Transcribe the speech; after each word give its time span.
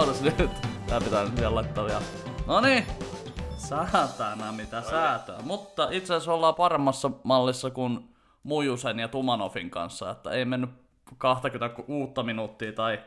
Ootas 0.00 0.22
nyt. 0.22 0.50
Tää 0.86 1.00
pitää 1.00 1.24
nyt 1.24 1.36
vielä 1.36 1.54
laittaa 1.54 1.84
vielä. 1.84 2.00
No 2.46 2.60
niin. 2.60 2.86
Saatana 3.56 4.52
mitä 4.52 4.82
säätöä. 4.82 5.38
Mutta 5.42 5.88
itse 5.90 6.14
asiassa 6.14 6.32
ollaan 6.32 6.54
paremmassa 6.54 7.10
mallissa 7.24 7.70
kuin 7.70 8.14
Mujusen 8.42 8.98
ja 8.98 9.08
Tumanovin 9.08 9.70
kanssa, 9.70 10.10
että 10.10 10.30
ei 10.30 10.44
mennyt 10.44 10.70
26 11.18 12.12
minuuttia 12.22 12.72
tai 12.72 13.00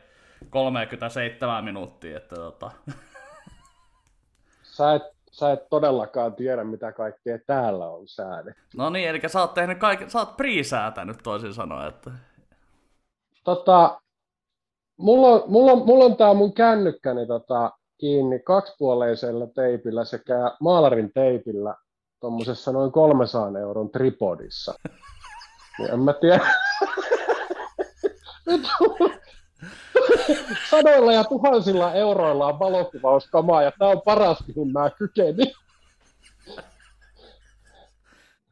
37 0.50 1.64
minuuttia, 1.64 2.16
että 2.16 2.36
tota... 2.36 2.70
Sä 4.62 4.94
et, 4.94 5.02
sä 5.30 5.52
et 5.52 5.68
todellakaan 5.68 6.34
tiedä, 6.34 6.64
mitä 6.64 6.92
kaikkea 6.92 7.38
täällä 7.46 7.86
on 7.86 8.08
säädetty. 8.08 8.62
No 8.76 8.90
niin, 8.90 9.08
eli 9.08 9.20
sä 9.26 9.40
oot 9.40 9.54
tehnyt 9.54 9.78
kaiken, 9.78 10.10
sä 10.10 10.18
oot 10.18 10.36
pre-säätänyt 10.36 11.18
toisin 11.22 11.54
sanoen, 11.54 11.88
että... 11.88 12.10
Tota, 13.44 14.00
mulla 14.96 15.28
on, 15.28 15.42
mulla 15.46 15.72
on, 15.72 15.86
mulla 15.86 16.04
on 16.04 16.16
tää 16.16 16.34
mun 16.34 16.54
kännykkäni 16.54 17.26
tota, 17.26 17.70
kiinni 17.98 18.38
kaksipuoleisella 18.38 19.46
teipillä 19.46 20.04
sekä 20.04 20.56
maalarin 20.60 21.12
teipillä 21.14 21.74
tuommoisessa 22.20 22.72
noin 22.72 22.92
300 22.92 23.58
euron 23.60 23.90
tripodissa. 23.90 24.74
Niin 25.78 25.90
en 25.90 26.00
mä 26.00 26.12
tiedä. 26.12 26.50
Sadoilla 30.70 31.12
ja 31.12 31.24
tuhansilla 31.24 31.92
euroilla 31.92 32.46
on 32.46 32.58
valokuvauskamaa 32.58 33.62
ja 33.62 33.72
tää 33.78 33.88
on 33.88 34.02
paras, 34.04 34.38
mihin 34.46 34.72
mä 34.72 34.90
kykenin. 34.90 35.52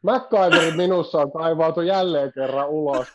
MacGyverin 0.03 0.77
minussa 0.77 1.19
on 1.19 1.33
kaivautu 1.33 1.81
jälleen 1.81 2.33
kerran 2.33 2.69
ulos. 2.69 3.07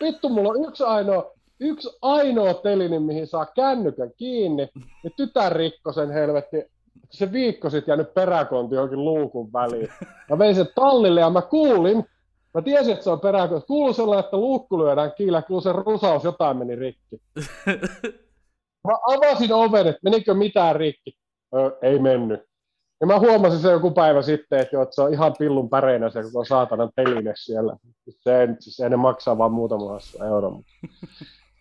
Vittu, 0.00 0.28
mulla 0.28 0.48
on 0.48 0.68
yksi 0.68 0.84
ainoa, 0.84 1.32
yksi 1.60 1.98
ainoa 2.02 2.54
telini, 2.54 2.98
mihin 2.98 3.26
saa 3.26 3.46
kännykän 3.46 4.10
kiinni, 4.16 4.68
ja 5.04 5.10
tytär 5.16 5.52
rikko 5.52 5.92
sen 5.92 6.10
helvetti. 6.10 6.64
Se 7.10 7.32
viikko 7.32 7.70
sitten 7.70 7.92
jäänyt 7.92 8.14
peräkonti 8.14 8.74
johonkin 8.74 9.04
luukun 9.04 9.52
väliin. 9.52 9.88
Mä 10.30 10.38
vein 10.38 10.54
sen 10.54 10.68
tallille 10.74 11.20
ja 11.20 11.30
mä 11.30 11.42
kuulin, 11.42 12.04
mä 12.54 12.62
tiesin, 12.62 12.92
että 12.92 13.04
se 13.04 13.10
on 13.10 13.20
peräkonti. 13.20 13.66
Kuuluu 13.66 13.92
sellainen, 13.92 14.24
että 14.24 14.36
luukku 14.36 14.78
lyödään 14.78 15.12
kiinni, 15.16 15.42
kuuluu 15.42 15.60
se 15.60 15.72
rusaus, 15.72 16.24
jotain 16.24 16.56
meni 16.56 16.76
rikki. 16.76 17.16
Mä 18.88 18.94
avasin 19.14 19.52
oven, 19.52 19.86
että 19.86 20.00
menikö 20.02 20.34
mitään 20.34 20.76
rikki. 20.76 21.12
Ö, 21.54 21.78
ei 21.82 21.98
mennyt. 21.98 22.40
Ja 23.00 23.06
mä 23.06 23.18
huomasin 23.18 23.58
se 23.58 23.70
joku 23.70 23.90
päivä 23.90 24.22
sitten, 24.22 24.58
että, 24.58 24.76
jo, 24.76 24.82
että 24.82 24.94
se 24.94 25.02
on 25.02 25.12
ihan 25.12 25.34
pillun 25.38 25.70
päreinä 25.70 26.10
se 26.10 26.22
koko 26.22 26.44
saatanan 26.44 26.90
teline 26.96 27.32
siellä. 27.36 27.76
Se, 28.10 28.48
siis 28.60 28.80
ei 28.80 28.90
ne 28.90 28.96
maksaa 28.96 29.38
vaan 29.38 29.52
muutama 29.52 29.98
euroa. 30.26 30.60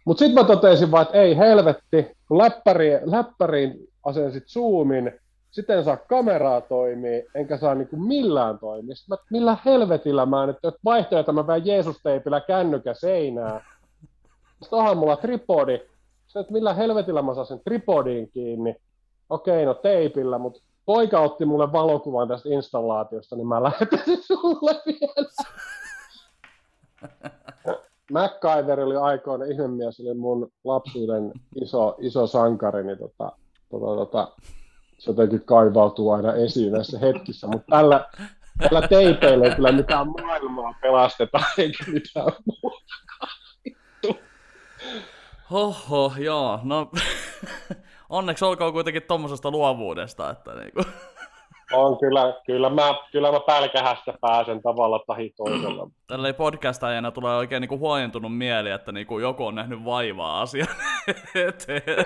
Mutta 0.06 0.20
sitten 0.20 0.44
mä 0.44 0.48
totesin 0.48 0.92
vaan, 0.92 1.02
että 1.02 1.18
ei 1.18 1.38
helvetti, 1.38 2.12
kun 2.28 2.38
läppäri, 2.38 3.00
läppäriin 3.04 3.88
asensit 4.04 4.48
zoomin, 4.48 5.12
sitten 5.52 5.84
saa 5.84 5.98
kameraa 5.98 6.62
toimii, 6.62 7.26
enkä 7.36 7.58
saa 7.58 7.76
niinku 7.76 7.96
millään 7.98 8.60
toimia. 8.60 8.96
Sitten 8.96 9.18
mä, 9.18 9.26
millä 9.32 9.58
helvetillä 9.66 10.26
mä 10.26 10.46
nyt, 10.46 10.56
että 10.56 10.80
vaihtoehto 10.86 11.34
mä 11.34 11.48
vähän 11.48 11.66
Jeesus-teipillä 11.66 12.42
kännykä 12.42 12.94
seinää. 12.94 13.66
Sitten 14.62 14.80
onhan 14.80 14.98
mulla 14.98 15.18
tripodi. 15.18 15.78
Sitten, 16.26 16.42
että 16.42 16.54
millä 16.54 16.74
helvetillä 16.74 17.22
mä 17.22 17.34
saan 17.34 17.48
sen 17.48 17.62
tripodin 17.64 18.32
kiinni. 18.32 18.76
Okei, 19.30 19.66
no 19.66 19.74
teipillä, 19.74 20.38
mutta 20.38 20.62
poika 20.86 21.20
otti 21.20 21.46
mulle 21.46 21.72
valokuvan 21.72 22.28
tästä 22.28 22.50
installaatiosta, 22.50 23.36
niin 23.36 23.48
mä 23.48 23.64
lähetän 23.64 24.00
sen 24.06 24.24
sulle 24.24 24.82
vielä. 24.86 25.30
MacGyver 28.12 28.80
oli 28.80 28.95
aikoina 28.95 29.45
ihmemies, 29.45 29.99
oli 29.99 30.14
mun 30.14 30.52
lapsuuden 30.64 31.32
iso, 31.61 31.95
iso 31.99 32.27
sankari, 32.27 32.83
niin 32.83 32.98
tota, 32.98 33.32
tota, 33.70 33.86
tota, 33.86 34.32
se 34.98 35.11
jotenkin 35.11 35.45
kaivautuu 35.45 36.11
aina 36.11 36.33
esiin 36.33 36.72
näissä 36.72 36.99
hetkissä, 36.99 37.48
mutta 37.48 37.66
tällä, 37.70 38.05
tällä 38.60 38.88
teipeillä 38.88 39.45
ei 39.45 39.55
kyllä 39.55 39.72
mitään 39.72 40.08
maailmaa 40.08 40.73
pelasteta, 40.82 41.39
eikä 41.58 41.83
mitään 41.88 42.32
muuta. 42.45 42.82
Hoho, 45.52 46.14
joo, 46.20 46.60
no 46.64 46.92
onneksi 48.10 48.45
olkoon 48.45 48.73
kuitenkin 48.73 49.04
tuommoisesta 49.08 49.52
luovuudesta, 49.52 50.30
että 50.30 50.54
niinku. 50.54 50.83
On 51.73 51.99
kyllä, 51.99 52.33
kyllä 52.45 52.70
mä, 52.70 52.95
kyllä 53.11 53.32
mä 53.32 53.39
pälkähästä 53.39 54.14
pääsen 54.21 54.61
tavalla 54.61 55.04
tahi 55.08 55.33
toisella. 55.37 55.89
Tällä 56.08 56.33
podcastajana 56.33 57.11
tulee 57.11 57.36
oikein 57.36 57.61
niinku 57.61 57.77
huojentunut 57.77 58.37
mieli, 58.37 58.71
että 58.71 58.92
niinku 58.92 59.20
joku 59.20 59.45
on 59.45 59.55
nähnyt 59.55 59.86
vaivaa 59.86 60.42
asian 60.42 60.67
eteen. 61.48 62.05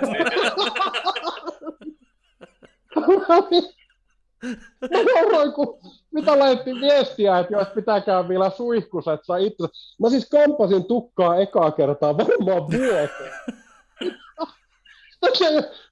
Kun 5.55 5.79
mitä 6.11 6.39
laitettiin 6.39 6.81
viestiä, 6.81 7.39
että 7.39 7.53
jos 7.53 7.67
pitääkään 7.67 8.29
vielä 8.29 8.49
suihkussa, 8.49 9.13
että 9.13 9.25
saa 9.25 9.37
itse. 9.37 9.63
Mä 9.99 10.09
siis 10.09 10.29
kampasin 10.29 10.85
tukkaa 10.85 11.35
ekaa 11.35 11.71
kertaa 11.71 12.17
varmaan 12.17 12.71
vuoteen. 12.71 13.09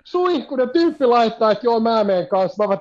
Suihkunen 0.03 0.69
tyyppi 0.69 1.05
laittaa, 1.05 1.51
että 1.51 1.65
joo 1.65 1.79
mä 1.79 2.03
menen 2.03 2.27
kanssa. 2.27 2.67
Mä 2.67 2.77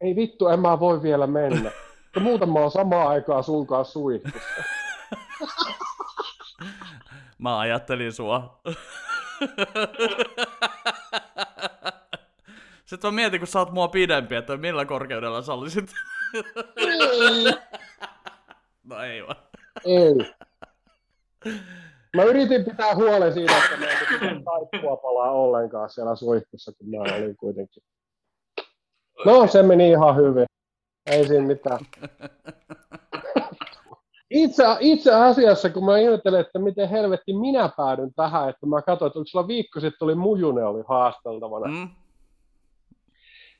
ei 0.00 0.16
vittu, 0.16 0.48
en 0.48 0.60
mä 0.60 0.80
voi 0.80 1.02
vielä 1.02 1.26
mennä. 1.26 1.70
Ja 2.14 2.20
muutama 2.20 2.60
on 2.60 2.70
samaan 2.70 3.08
aikaan 3.08 3.44
sun 3.44 3.66
kanssa 3.66 3.92
suihkussa. 3.92 4.38
Mä 7.38 7.58
ajattelin 7.58 8.12
sua. 8.12 8.60
Sitten 12.86 13.08
mä 13.08 13.14
mietin, 13.14 13.40
kun 13.40 13.46
sä 13.46 13.58
oot 13.58 13.72
mua 13.72 13.88
pidempi, 13.88 14.34
että 14.34 14.56
millä 14.56 14.84
korkeudella 14.84 15.42
sä 15.42 15.52
olisit. 15.52 15.90
Ei. 16.76 17.44
no 18.88 19.02
ei 19.02 19.22
vaan. 19.26 19.36
Ei. 19.84 20.14
Mä 22.16 22.24
yritin 22.24 22.64
pitää 22.64 22.94
huolen 22.94 23.32
siitä, 23.32 23.58
että 23.58 23.76
me 23.76 23.86
ei 23.86 23.96
mitään 24.12 24.44
taippua 24.44 24.96
palaa 24.96 25.30
ollenkaan 25.30 25.90
siellä 25.90 26.16
suihkussa, 26.16 26.72
kun 26.72 26.90
mä 26.90 26.96
olin 26.96 27.36
kuitenkin. 27.36 27.82
No, 29.24 29.46
se 29.46 29.62
meni 29.62 29.90
ihan 29.90 30.16
hyvin. 30.16 30.46
Ei 31.06 31.26
siinä 31.26 31.46
mitään. 31.46 31.78
Itse, 34.30 34.64
itse 34.80 35.14
asiassa, 35.14 35.70
kun 35.70 35.84
mä 35.84 35.98
ihmettelen, 35.98 36.40
että 36.40 36.58
miten 36.58 36.88
helvetti 36.88 37.32
minä 37.32 37.70
päädyn 37.76 38.14
tähän, 38.14 38.48
että 38.48 38.66
mä 38.66 38.82
katsoin, 38.82 39.08
että 39.08 39.20
sulla 39.26 39.48
viikko 39.48 39.80
sitten 39.80 40.06
oli 40.06 40.14
Mujune 40.14 40.64
oli 40.64 40.82
haasteltavana. 40.88 41.66
Mm. 41.66 41.88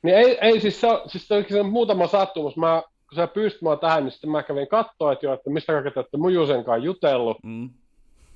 Niin 0.03 0.15
ei, 0.15 0.37
ei 0.41 0.59
siis, 0.59 0.81
se, 0.81 0.87
siis 1.07 1.27
se, 1.27 1.45
se 1.49 1.63
muutama 1.63 2.07
sattumus. 2.07 2.57
Mä, 2.57 2.83
kun 3.09 3.15
sä 3.15 3.27
pyysit 3.27 3.61
mua 3.61 3.75
tähän, 3.75 4.03
niin 4.03 4.11
sitten 4.11 4.29
mä 4.29 4.43
kävin 4.43 4.67
katsoa, 4.67 5.11
että, 5.11 5.25
jo, 5.25 5.33
että 5.33 5.49
mistä 5.49 5.73
kaikkea 5.73 5.91
te 5.91 5.99
olette 5.99 6.17
Mujusen 6.17 6.63
kanssa 6.63 6.85
jutellut. 6.85 7.37
Mm. 7.43 7.69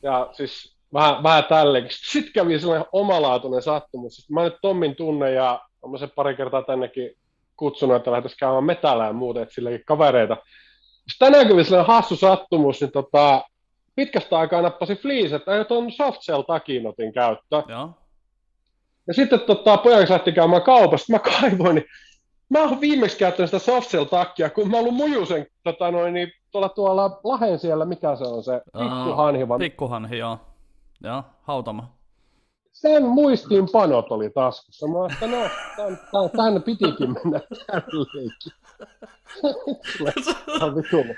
Ja 0.04 0.30
siis 0.32 0.76
vähän, 0.94 1.24
vähän 1.24 1.44
tälleen. 1.44 1.88
Sitten 1.90 2.34
kävi 2.34 2.60
sellainen 2.60 2.88
omalaatuinen 2.92 3.62
sattumus. 3.62 4.16
Sitten 4.16 4.34
mä 4.34 4.44
nyt 4.44 4.58
Tommin 4.62 4.96
tunne 4.96 5.32
ja 5.32 5.62
olen 5.82 6.00
se 6.00 6.08
pari 6.08 6.36
kertaa 6.36 6.62
tännekin 6.62 7.12
kutsunut, 7.58 7.96
että 7.96 8.12
lähdettäisiin 8.12 8.40
käymään 8.40 8.64
metälään 8.64 9.10
ja 9.10 9.14
muuta, 9.14 9.42
että 9.42 9.54
silläkin 9.56 9.86
kavereita. 9.86 10.38
Sitten 11.10 11.32
tänään 11.32 11.48
kävi 11.48 11.64
sellainen 11.64 11.96
hassu 11.96 12.16
sattumus, 12.16 12.82
niin 12.82 12.92
tota, 12.92 13.44
pitkästä 13.96 14.40
aikaa 14.40 14.62
nappasi 14.62 14.96
Fleece, 14.96 15.36
että 15.36 15.56
ei 15.56 15.66
tuon 15.66 15.92
soft 15.92 16.22
shell 16.22 16.42
takinotin 16.42 17.14
käyttö. 17.14 17.64
Joo. 17.68 17.90
Ja 19.08 19.14
sitten 19.14 19.40
tota, 19.40 19.78
pojan 19.78 20.06
lähti 20.10 20.32
käymään 20.32 20.62
kaupasta, 20.62 21.14
mä 21.14 21.20
kaivoin, 21.20 21.76
niin 21.76 21.86
mä 22.50 22.60
oon 22.60 22.82
viimeksi 22.82 23.18
käyttänyt 23.18 23.52
sitä 23.52 23.60
soft 23.60 23.90
shell 23.90 24.06
takkia, 24.06 24.50
kun 24.50 24.70
mä 24.70 24.78
oon 24.78 24.86
ollut 24.86 24.98
mujusen 24.98 25.48
tota, 25.64 25.92
noin, 25.92 26.14
niin, 26.14 26.32
tuolla, 26.52 26.70
tuolla 26.70 27.20
Lahen 27.24 27.60
siellä, 27.60 27.86
mikä 27.86 28.16
se 28.16 28.24
on 28.24 28.44
se, 28.44 28.62
pikkuhanhi. 28.66 29.48
Vaan... 29.48 29.60
Pikkuhanhi, 29.60 30.18
joo. 30.18 30.38
Joo, 31.04 31.24
hautama. 31.42 32.01
Sen 32.82 33.06
muistiinpanot 33.06 34.12
oli 34.12 34.30
taskussa. 34.30 34.88
Mä 34.88 35.14
että 35.14 35.28
no, 35.28 35.50
tämän, 35.76 36.30
tämän 36.38 36.64
pitikin 36.64 37.14
mennä 37.14 37.40
tälleenkin. 37.68 38.52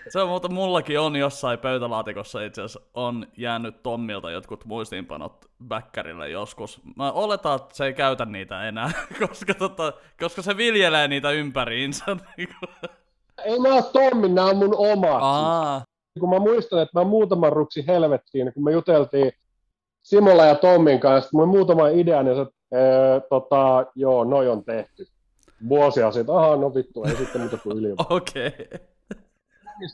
se 0.10 0.21
on 0.21 0.30
muuta, 0.30 0.50
mullakin 0.50 1.00
on 1.00 1.15
jossain 1.15 1.60
pöytälaatikossa 1.60 2.42
itse 2.42 2.62
asiassa 2.62 2.81
on 2.94 3.27
jäänyt 3.38 3.83
Tommilta 3.83 4.31
jotkut 4.31 4.65
muistiinpanot 4.65 5.45
bäkkärille 5.68 6.30
joskus. 6.30 6.81
Mä 6.95 7.12
oletan, 7.12 7.56
että 7.56 7.75
se 7.75 7.86
ei 7.86 7.94
käytä 7.94 8.25
niitä 8.25 8.68
enää, 8.68 8.92
koska, 9.27 9.54
tota, 9.54 9.94
koska 10.19 10.42
se 10.42 10.57
viljelee 10.57 11.07
niitä 11.07 11.31
ympäriinsä. 11.31 12.06
ei 13.45 13.59
mä 13.59 13.69
oon 13.69 13.83
Tommi, 13.94 14.30
nämä 14.30 14.48
on 14.48 14.57
mun 14.57 14.75
omat. 14.77 15.19
Aa. 15.21 15.81
Kun 16.19 16.30
mä 16.30 16.39
muistan, 16.39 16.81
että 16.81 17.00
mä 17.00 17.04
muutaman 17.04 17.54
ruksi 17.54 17.88
helvettiin, 17.88 18.54
kun 18.54 18.63
me 18.63 18.71
juteltiin 18.71 19.31
Simolla 20.03 20.45
ja 20.45 20.55
Tommin 20.55 21.00
kanssa, 21.00 21.29
mulla 21.33 21.45
muutama 21.45 21.88
idea, 21.88 22.23
niin 22.23 22.35
se, 22.35 22.41
ee, 22.71 23.21
tota, 23.29 23.85
joo, 23.95 24.23
noi 24.23 24.50
on 24.50 24.63
tehty 24.63 25.05
vuosia 25.69 26.11
sitten, 26.11 26.35
aha, 26.35 26.55
no 26.55 26.73
vittu, 26.73 27.03
ei 27.03 27.15
sitten 27.15 27.41
muuta 27.41 27.57
kuin 27.57 27.77
yli. 27.77 27.91
Okei. 28.09 28.47
Okay. 28.47 28.79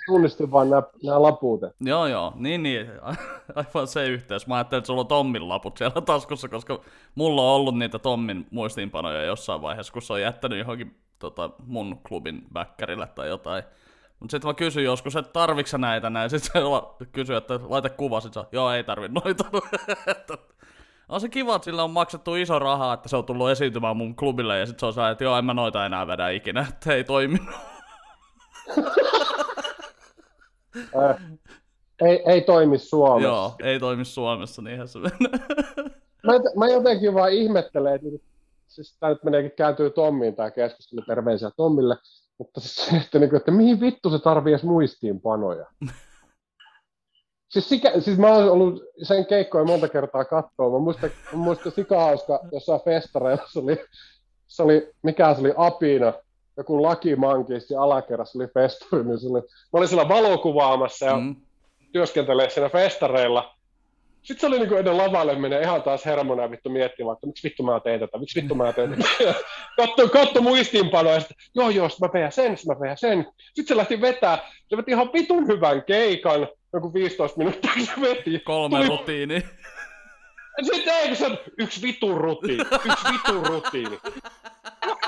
tunnistin 0.08 0.52
vaan 0.52 0.70
nämä, 0.70 0.84
nämä 1.04 1.22
lapuutet. 1.22 1.76
Joo, 1.82 2.08
joo, 2.08 2.34
niin, 2.36 2.64
niin, 2.64 2.88
aivan 3.56 3.88
se 3.88 4.08
yhteys. 4.08 4.48
Mä 4.48 4.56
ajattelin, 4.56 4.80
että 4.80 4.88
sulla 4.88 5.02
on 5.02 5.08
Tommin 5.08 5.50
laput 5.50 5.78
siellä 5.78 6.02
taskussa, 6.02 6.50
koska 6.50 6.82
mulla 7.16 7.42
on 7.42 7.56
ollut 7.56 7.78
niitä 7.78 8.00
Tommin 8.00 8.48
muistiinpanoja 8.52 9.24
jossain 9.24 9.62
vaiheessa, 9.62 9.94
kun 9.94 10.02
se 10.02 10.14
on 10.14 10.22
jättänyt 10.22 10.60
johonkin 10.60 10.96
tota, 11.20 11.50
mun 11.66 12.00
klubin 12.08 12.42
backerille 12.54 13.08
tai 13.08 13.28
jotain. 13.28 13.64
Mutta 14.20 14.32
sitten 14.32 14.48
mä 14.48 14.54
kysyin 14.54 14.86
joskus, 14.86 15.16
että 15.16 15.32
tarviksä 15.32 15.78
näitä 15.78 16.10
näin. 16.10 16.30
Sitten 16.30 16.62
se 16.62 17.06
kysyi, 17.12 17.36
että 17.36 17.60
laita 17.64 17.90
kuva. 17.90 18.22
Sitten 18.22 18.44
joo, 18.52 18.72
ei 18.72 18.84
tarvi 18.84 19.08
noita. 19.08 19.44
on 21.10 21.22
se 21.22 21.30
kiva, 21.30 21.56
että 21.56 21.66
sillä 21.66 21.84
on 21.84 21.92
maksettu 21.92 22.36
iso 22.36 22.60
raha, 22.60 22.94
että 22.94 23.10
se 23.10 23.18
on 23.18 23.26
tullut 23.26 23.50
esiintymään 23.50 23.98
mun 23.98 24.16
klubille. 24.16 24.60
Ja 24.60 24.66
sitten 24.66 24.80
se 24.80 24.86
on 24.86 24.94
sellainen, 24.94 25.12
että 25.12 25.24
joo, 25.24 25.38
en 25.38 25.46
mä 25.46 25.54
noita 25.54 25.86
enää 25.86 26.08
vedä 26.08 26.30
ikinä, 26.30 26.66
että 26.70 26.94
ei 26.94 27.04
toiminut. 27.04 27.56
Äh, 30.98 31.22
ei, 32.02 32.24
ei 32.26 32.42
toimi 32.42 32.78
Suomessa. 32.78 33.28
joo, 33.28 33.56
ei 33.64 33.80
toimi 33.80 34.06
Suomessa, 34.06 34.62
niinhän 34.62 34.88
se 34.88 35.00
menee. 35.00 35.40
mä, 36.28 36.34
mä 36.56 36.68
jotenkin 36.68 37.14
vaan 37.14 37.32
ihmettelen, 37.32 37.96
että 37.96 38.08
siis 38.68 38.98
tämä 39.00 39.10
nyt 39.10 39.24
meneekin 39.24 39.52
kääntyy 39.52 39.90
Tommiin 39.90 40.36
tämä 40.36 40.52
keskustelu, 40.52 41.02
terveisiä 41.02 41.52
Tommille, 41.58 41.98
mutta 42.40 42.60
siis 42.60 42.76
se, 42.76 42.98
että, 42.98 43.20
niin 43.20 43.30
kuin, 43.30 43.38
että 43.38 43.52
mihin 43.52 43.80
vittu 43.80 44.10
se 44.10 44.20
tarvii 44.20 44.54
edes 44.54 44.64
muistiinpanoja? 44.64 45.66
siis, 47.52 47.70
sikä, 47.70 48.00
siis 48.00 48.18
mä 48.18 48.28
oon 48.28 48.52
ollut 48.52 48.84
sen 49.04 49.26
keikkoja 49.26 49.66
monta 49.66 49.88
kertaa 49.88 50.26
katsoa. 50.26 50.70
Mä 50.70 50.80
muistan, 50.80 51.10
muistan 51.34 51.72
sikahauska 51.72 52.40
jossain 52.52 52.82
festareilla, 52.82 53.44
se 53.52 53.60
oli, 53.60 53.78
se 54.48 54.64
oli, 54.64 54.92
mikä 55.04 55.34
se 55.34 55.40
oli, 55.40 55.54
Apina, 55.58 56.14
joku 56.58 56.82
ja 57.70 57.82
alakerrassa 57.82 58.40
oli 58.40 58.48
festari, 58.54 59.04
niin 59.04 59.20
se 59.20 59.28
oli, 59.28 59.40
mä 59.40 59.48
olin 59.74 59.88
siellä 59.88 60.10
valokuvaamassa 60.10 61.06
ja 61.06 61.18
mm. 61.18 61.36
työskentelee 61.92 62.50
siinä 62.50 62.70
festareilla. 62.70 63.56
Sitten 64.30 64.42
se 64.42 64.48
oli 64.48 64.60
niin 64.60 64.70
kuin 64.70 64.80
ennen 64.80 64.98
lavalle 64.98 65.36
menee 65.36 65.62
ihan 65.62 65.84
taas 65.84 66.06
hermona 66.06 66.52
vittu 66.52 66.70
miettimään, 66.70 67.14
että 67.14 67.28
miksi 67.28 67.44
vittu 67.44 67.64
mä 67.64 67.80
teen 67.80 68.00
tätä, 68.00 68.18
miksi 68.18 68.42
vittu 68.42 68.56
mä 68.56 68.74
teen 68.74 68.90
tätä. 68.90 69.34
katso, 69.78 70.10
katso 70.10 70.42
muistiinpanoja, 70.42 71.16
että 71.16 71.34
joo 71.56 71.70
joo, 71.70 71.90
mä 72.02 72.10
vedän 72.14 72.32
sen, 72.32 72.58
mä 72.68 72.80
vedän 72.80 72.98
sen. 72.98 73.28
Sitten 73.38 73.68
se 73.68 73.78
lähti 73.78 74.02
vetää, 74.02 74.38
se 74.68 74.78
veti 74.78 74.92
ihan 74.92 75.14
vitun 75.14 75.48
hyvän 75.48 75.84
keikan, 75.84 76.48
joku 76.74 76.94
15 76.94 77.38
minuuttia 77.38 77.72
se 77.86 78.02
veti. 78.02 78.40
Kolme 78.40 78.78
Tuli... 78.78 78.88
rutiini. 78.90 79.44
Sitten 80.62 80.94
ei, 80.94 81.08
kun 81.08 81.18
se 81.18 81.26
on 81.26 81.38
yksi 81.58 81.82
vitun 81.82 82.18
rutiini, 82.18 82.64
yksi 82.86 83.06
vitun 83.14 83.46
rutiini. 83.46 84.00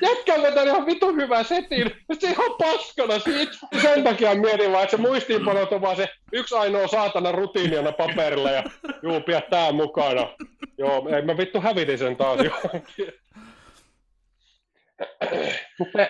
Jätkä 0.00 0.34
on 0.34 0.42
vetänyt 0.42 0.74
ihan 0.74 0.86
vitun 0.86 1.16
hyvän 1.16 1.44
setin, 1.44 1.90
se 2.18 2.30
ihan 2.30 2.50
paskana 2.58 3.18
siitä. 3.18 3.52
Sen 3.82 4.04
takia 4.04 4.34
mietin 4.34 4.72
vaan, 4.72 4.84
että 4.84 4.96
se 4.96 5.02
muistiinpanot 5.02 5.72
on 5.72 5.80
vaan 5.80 5.96
se 5.96 6.08
yksi 6.32 6.54
ainoa 6.54 6.88
saatana 6.88 7.32
rutiiniana 7.32 7.92
paperilla 7.92 8.50
ja 8.50 8.64
juu, 9.02 9.20
pidä 9.20 9.40
tää 9.40 9.72
mukana. 9.72 10.28
Joo, 10.78 11.08
ei 11.16 11.22
mä 11.22 11.36
vittu 11.36 11.60
hävitin 11.60 11.98
sen 11.98 12.16
taas 12.16 12.40
johonkin. 12.44 13.12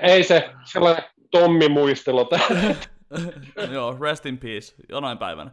Ei 0.02 0.24
se 0.24 0.50
sellainen 0.64 1.04
Tommi 1.30 1.68
muistelu 1.68 2.24
täällä. 2.24 2.74
Joo, 3.72 3.96
rest 4.00 4.26
in 4.26 4.38
peace, 4.38 4.74
jonain 4.88 5.18
päivänä. 5.18 5.50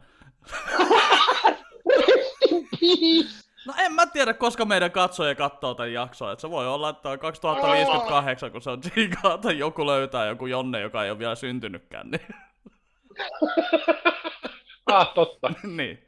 rest 2.08 2.52
in 2.52 2.68
peace! 2.80 3.45
No 3.66 3.74
en 3.78 3.94
mä 3.94 4.06
tiedä, 4.06 4.34
koska 4.34 4.66
meidän 4.66 4.92
katsoja 4.92 5.36
katsoo 5.36 5.74
tämän 5.74 5.94
jakson. 5.94 6.32
Että 6.32 6.42
se 6.42 6.50
voi 6.50 6.68
olla, 6.68 6.90
että 6.90 7.10
on 7.10 7.20
2058, 7.20 8.52
kun 8.52 8.62
se 8.62 8.70
on 8.70 8.82
Gigaa, 8.94 9.38
tai 9.38 9.60
joku 9.60 9.86
löytää 9.86 10.26
joku 10.26 10.46
Jonne, 10.46 10.82
joka 10.82 11.04
ei 11.04 11.12
ole 11.12 11.20
vielä 11.20 11.36
syntynytkään. 11.36 12.12
Niin... 12.12 12.28
ah, 14.92 15.14
totta. 15.14 15.54
niin. 15.78 16.08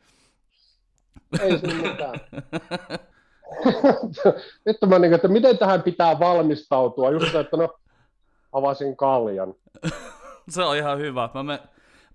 Ei 1.42 1.60
se 1.60 1.68
mitään. 1.68 2.20
Nyt 4.66 4.78
mä 4.88 5.00
niin, 5.00 5.14
että 5.14 5.28
miten 5.28 5.58
tähän 5.58 5.84
pitää 5.84 6.20
valmistautua. 6.20 7.12
Just 7.12 7.32
se, 7.32 7.40
että 7.40 7.58
no, 7.58 7.80
avasin 8.54 8.98
kaljan. 8.98 9.54
se 10.50 10.64
on 10.64 10.78
ihan 10.78 11.00
hyvä. 11.00 11.30
Mä 11.34 11.44
me 11.44 11.60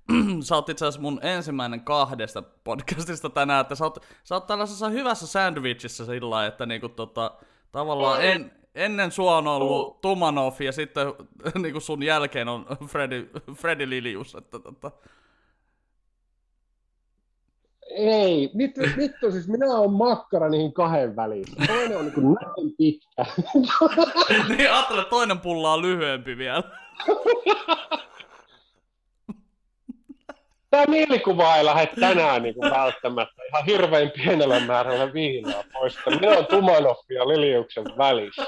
sä 0.47 0.55
oot 0.55 0.69
itse 0.69 0.85
asiassa 0.85 1.01
mun 1.01 1.21
ensimmäinen 1.23 1.81
kahdesta 1.81 2.43
podcastista 2.65 3.31
tänään, 3.31 3.61
että 3.61 3.75
sä 3.75 3.85
oot, 3.85 4.07
sä 4.25 4.35
oot 4.35 4.47
tällaisessa 4.47 4.89
hyvässä 4.89 5.27
sandwichissa 5.27 6.07
sillä 6.07 6.31
lailla, 6.31 6.49
että 6.49 6.67
niinku 6.67 6.89
tota, 6.89 7.31
tavallaan 7.73 8.25
en, 8.25 8.53
ennen 8.75 9.13
sua 9.13 9.37
on 9.37 9.47
ollut 9.47 10.01
Tumanov 10.01 10.55
ja 10.61 10.73
sitten 10.73 11.07
niinku 11.63 11.81
sun 11.81 12.03
jälkeen 12.03 12.49
on 12.49 12.67
Freddy, 12.87 13.31
Freddy 13.55 13.91
Lilius, 13.91 14.35
että 14.35 14.59
tota. 14.59 14.91
Ei, 17.97 18.51
vittu, 18.59 18.81
vittu, 18.97 19.33
siis 19.33 19.49
minä 19.49 19.67
olen 19.67 19.93
makkara 19.93 20.49
niihin 20.49 20.73
kahden 20.73 21.17
väliin. 21.17 21.45
Toinen 21.67 21.99
on 21.99 22.05
niin 22.05 22.35
näin 22.35 22.75
pitkä. 22.79 23.25
niin, 24.49 24.73
ajattele, 24.73 25.05
toinen 25.05 25.41
pulla 25.41 25.73
on 25.73 25.83
lyhyempi 25.83 26.39
vielä. 26.39 26.63
tämä 30.73 30.85
mielikuva 30.87 31.57
ei 31.57 31.65
lähde 31.65 31.89
tänään 32.01 32.43
niin 32.43 32.55
kuin 32.55 32.71
välttämättä 32.71 33.43
ihan 33.49 33.65
hirveän 33.65 34.11
pienellä 34.11 34.61
määrällä 34.61 35.13
viinaa 35.13 35.65
pois. 35.73 35.99
Minä 36.07 36.29
olen 36.29 36.47
Tumanov 36.47 36.97
ja 37.09 37.29
Liliuksen 37.29 37.85
välissä. 37.99 38.47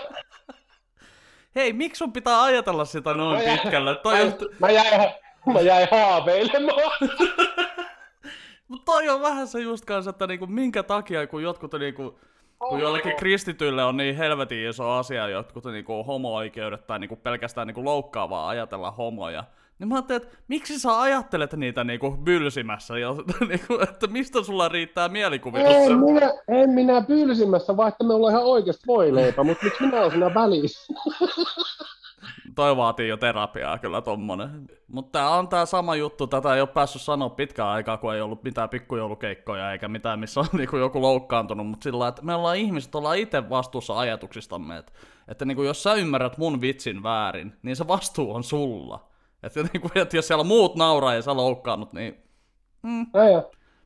Hei, 1.54 1.72
miksi 1.72 1.98
sun 1.98 2.12
pitää 2.12 2.42
ajatella 2.42 2.84
sitä 2.84 3.14
noin 3.14 3.48
mä 3.48 3.56
pitkälle? 3.56 3.94
Toi 3.94 4.14
mä, 4.14 4.22
on... 4.22 4.32
mä, 4.60 4.70
jäin, 4.70 5.10
mä 5.52 5.60
jäin 5.60 5.88
haaveilemaan. 5.90 6.92
Mutta 8.68 8.92
toi 8.92 9.08
on 9.08 9.22
vähän 9.22 9.46
se 9.46 9.60
just 9.60 9.84
kanssa, 9.84 10.10
että 10.10 10.26
niinku, 10.26 10.46
minkä 10.46 10.82
takia, 10.82 11.26
kun 11.26 11.42
jotkut 11.42 11.72
niinku, 11.72 12.18
kun 12.58 12.80
joillekin 12.80 13.16
kristityille 13.16 13.84
on 13.84 13.96
niin 13.96 14.16
helvetin 14.16 14.68
iso 14.68 14.90
asia 14.90 15.28
jotkut 15.28 15.64
niinku, 15.64 16.04
homo-oikeudet 16.04 16.86
tai 16.86 16.98
niinku, 16.98 17.16
pelkästään 17.16 17.66
niinku, 17.66 17.84
loukkaavaa 17.84 18.48
ajatella 18.48 18.90
homoja, 18.90 19.44
niin 19.78 19.88
mä 19.88 19.94
ajattelin, 19.94 20.22
että 20.22 20.36
miksi 20.48 20.78
sä 20.78 21.00
ajattelet 21.00 21.52
niitä 21.52 21.84
niinku 21.84 22.10
bylsimässä, 22.10 22.98
ja, 22.98 23.08
niinku, 23.48 23.78
että 23.82 24.06
mistä 24.06 24.42
sulla 24.42 24.68
riittää 24.68 25.08
mielikuvitus? 25.08 25.74
En 25.74 25.98
minä, 25.98 26.32
en 26.48 26.70
minä 26.70 27.00
bylsimässä, 27.00 27.76
vaikka 27.76 28.04
me 28.04 28.14
ollaan 28.14 28.32
ihan 28.32 28.44
oikeasti 28.44 28.86
voileipä, 28.86 29.44
mutta 29.44 29.64
miksi 29.64 29.86
minä 29.86 30.00
olen 30.00 30.10
siinä 30.10 30.34
välissä? 30.34 30.94
Toi 32.54 32.76
vaatii 32.76 33.08
jo 33.08 33.16
terapiaa 33.16 33.78
kyllä 33.78 34.00
tommonen. 34.00 34.66
Mutta 34.88 35.18
tää 35.18 35.30
on 35.30 35.48
tää 35.48 35.66
sama 35.66 35.96
juttu, 35.96 36.26
tätä 36.26 36.54
ei 36.54 36.60
ole 36.60 36.68
päässyt 36.68 37.02
sanoa 37.02 37.30
pitkään 37.30 37.68
aikaa, 37.68 37.96
kun 37.96 38.14
ei 38.14 38.20
ollut 38.20 38.42
mitään 38.42 38.68
pikkujoulukeikkoja 38.68 39.72
eikä 39.72 39.88
mitään, 39.88 40.18
missä 40.18 40.40
on 40.40 40.46
niinku 40.58 40.76
joku 40.76 41.02
loukkaantunut, 41.02 41.66
mutta 41.66 41.84
sillä 41.84 42.08
että 42.08 42.22
me 42.22 42.34
ollaan 42.34 42.56
ihmiset, 42.56 42.94
ollaan 42.94 43.18
itse 43.18 43.50
vastuussa 43.50 43.98
ajatuksistamme, 43.98 44.78
että, 44.78 44.92
että 45.28 45.44
niinku, 45.44 45.62
jos 45.62 45.82
sä 45.82 45.94
ymmärrät 45.94 46.38
mun 46.38 46.60
vitsin 46.60 47.02
väärin, 47.02 47.52
niin 47.62 47.76
se 47.76 47.88
vastuu 47.88 48.34
on 48.34 48.44
sulla. 48.44 49.13
Että, 49.46 49.78
kuin, 49.80 49.98
että 49.98 50.16
jos 50.16 50.26
siellä 50.26 50.44
muut 50.44 50.76
nauraa 50.76 51.14
ja 51.14 51.22
sä 51.22 51.36
loukkaannut, 51.36 51.92
niin 51.92 52.16
mm, 52.82 53.06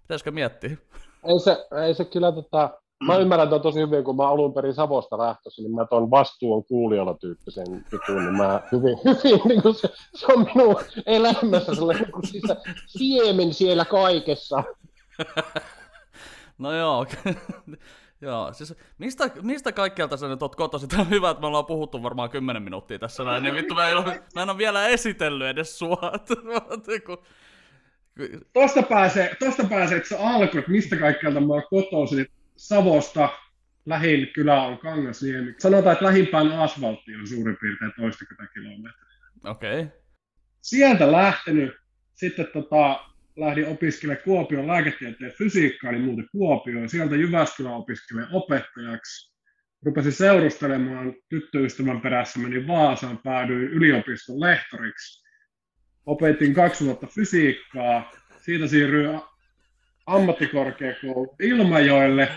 pitäisikö 0.03 0.31
miettiä? 0.31 0.77
Ei 1.25 1.41
se, 1.41 1.67
ei 1.87 1.95
se 1.95 2.05
kyllä 2.05 2.33
tota, 2.33 2.71
Mä 3.07 3.17
ymmärrän 3.17 3.49
ton 3.49 3.61
tosi 3.61 3.81
hyvin, 3.81 4.05
kun 4.05 4.17
mä 4.17 4.29
alun 4.29 4.55
perin 4.55 4.75
Savosta 4.75 5.19
lähtöisin, 5.19 5.65
niin 5.65 5.75
mä 5.75 5.87
ton 5.87 6.11
vastuu 6.11 6.55
on 6.55 6.65
kuulijalla 6.65 7.15
tyyppisen 7.15 7.67
jutun, 7.93 8.25
niin 8.25 8.37
mä 8.37 8.61
hyvin, 8.73 8.99
hyvin 9.05 9.41
niin 9.45 9.63
kuin 9.63 9.75
se, 9.75 9.89
se, 10.15 10.27
on 10.33 10.47
minun 10.55 10.77
elämässä 11.07 11.75
sellainen 11.75 12.03
niin 12.03 12.13
kuin 12.13 12.27
sisä, 12.27 12.57
siemen 12.87 13.55
siellä 13.55 13.85
kaikessa. 13.85 14.65
no 16.59 16.73
joo, 16.73 17.07
Joo, 18.21 18.53
siis 18.53 18.75
mistä, 18.99 19.31
mistä 19.43 19.73
kaikkialta 19.73 20.17
sä 20.17 20.29
nyt 20.29 20.43
oot 20.43 20.57
kotoisin? 20.57 20.89
Tämä 20.89 21.03
on 21.03 21.11
hyvä, 21.11 21.31
että 21.31 21.41
me 21.41 21.47
ollaan 21.47 21.67
puhuttu 21.67 22.03
varmaan 22.03 22.31
kymmenen 22.31 22.63
minuuttia 22.63 22.99
tässä 22.99 23.25
näin, 23.25 23.43
niin 23.43 23.55
vittu 23.55 23.75
mä 23.75 23.89
en, 23.89 23.97
ole, 23.97 24.23
mä 24.35 24.43
en 24.43 24.51
ole 24.51 24.59
vielä 24.59 24.89
esitellyt 24.89 25.49
edes 25.49 25.79
sua. 25.79 25.99
Tosta 28.53 28.83
pääsee, 28.83 29.37
tosta 29.39 29.65
pääsee, 29.65 29.97
että 29.97 30.09
se 30.09 30.17
alkoi, 30.17 30.59
että 30.59 30.71
mistä 30.71 30.97
kaikkialta 30.97 31.41
mä 31.41 31.53
oon 31.53 31.63
kotoisin. 31.71 32.27
Savosta 32.57 33.29
lähin 33.87 34.29
kylä 34.35 34.63
on 34.63 34.79
Kangasniemi. 34.79 35.55
Sanotaan, 35.59 35.93
että 35.93 36.05
lähimpään 36.05 36.53
asfaltti 36.53 37.17
on 37.17 37.27
suurin 37.27 37.57
piirtein 37.61 37.93
toistakymmentä 37.97 38.53
kilometriä. 38.53 39.09
Okei. 39.45 39.81
Okay. 39.81 39.99
Sieltä 40.61 41.13
lähtenyt, 41.13 41.77
sitten 42.15 42.47
tota, 42.53 43.01
lähdin 43.41 43.67
opiskelemaan 43.67 44.25
Kuopion 44.25 44.67
lääketieteen 44.67 45.33
fysiikkaa, 45.33 45.93
niin 45.93 46.05
muuten 46.05 46.29
Kuopioon. 46.33 46.89
Sieltä 46.89 47.17
Jyväskylän 47.17 47.73
opiskelemaan 47.73 48.35
opettajaksi. 48.35 49.39
Rupesin 49.83 50.13
seurustelemaan 50.13 51.15
tyttöystävän 51.29 52.01
perässä, 52.01 52.41
menin 52.41 52.69
Vaasaan, 52.69 53.19
päädyin 53.19 53.69
yliopiston 53.69 54.41
lehtoriksi. 54.41 55.29
Opetin 56.07 56.55
kaksi 56.55 56.85
vuotta 56.85 57.07
fysiikkaa, 57.07 58.13
siitä 58.41 58.67
siirryin 58.67 59.21
ammattikorkeakoulu 60.07 61.37
Ilmajoelle 61.41 62.29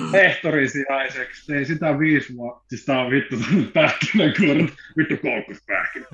lehtorisijaiseksi. 0.12 1.46
Tein 1.46 1.66
sitä 1.66 1.98
viisi 1.98 2.36
vuotta. 2.36 2.64
Siis 2.68 2.84
tää 2.84 3.00
on 3.00 3.10
vittu 3.10 3.36
pähkinänkuoret. 3.74 4.74
Vittu 4.96 5.16
koukkuspähkinä. 5.16 6.06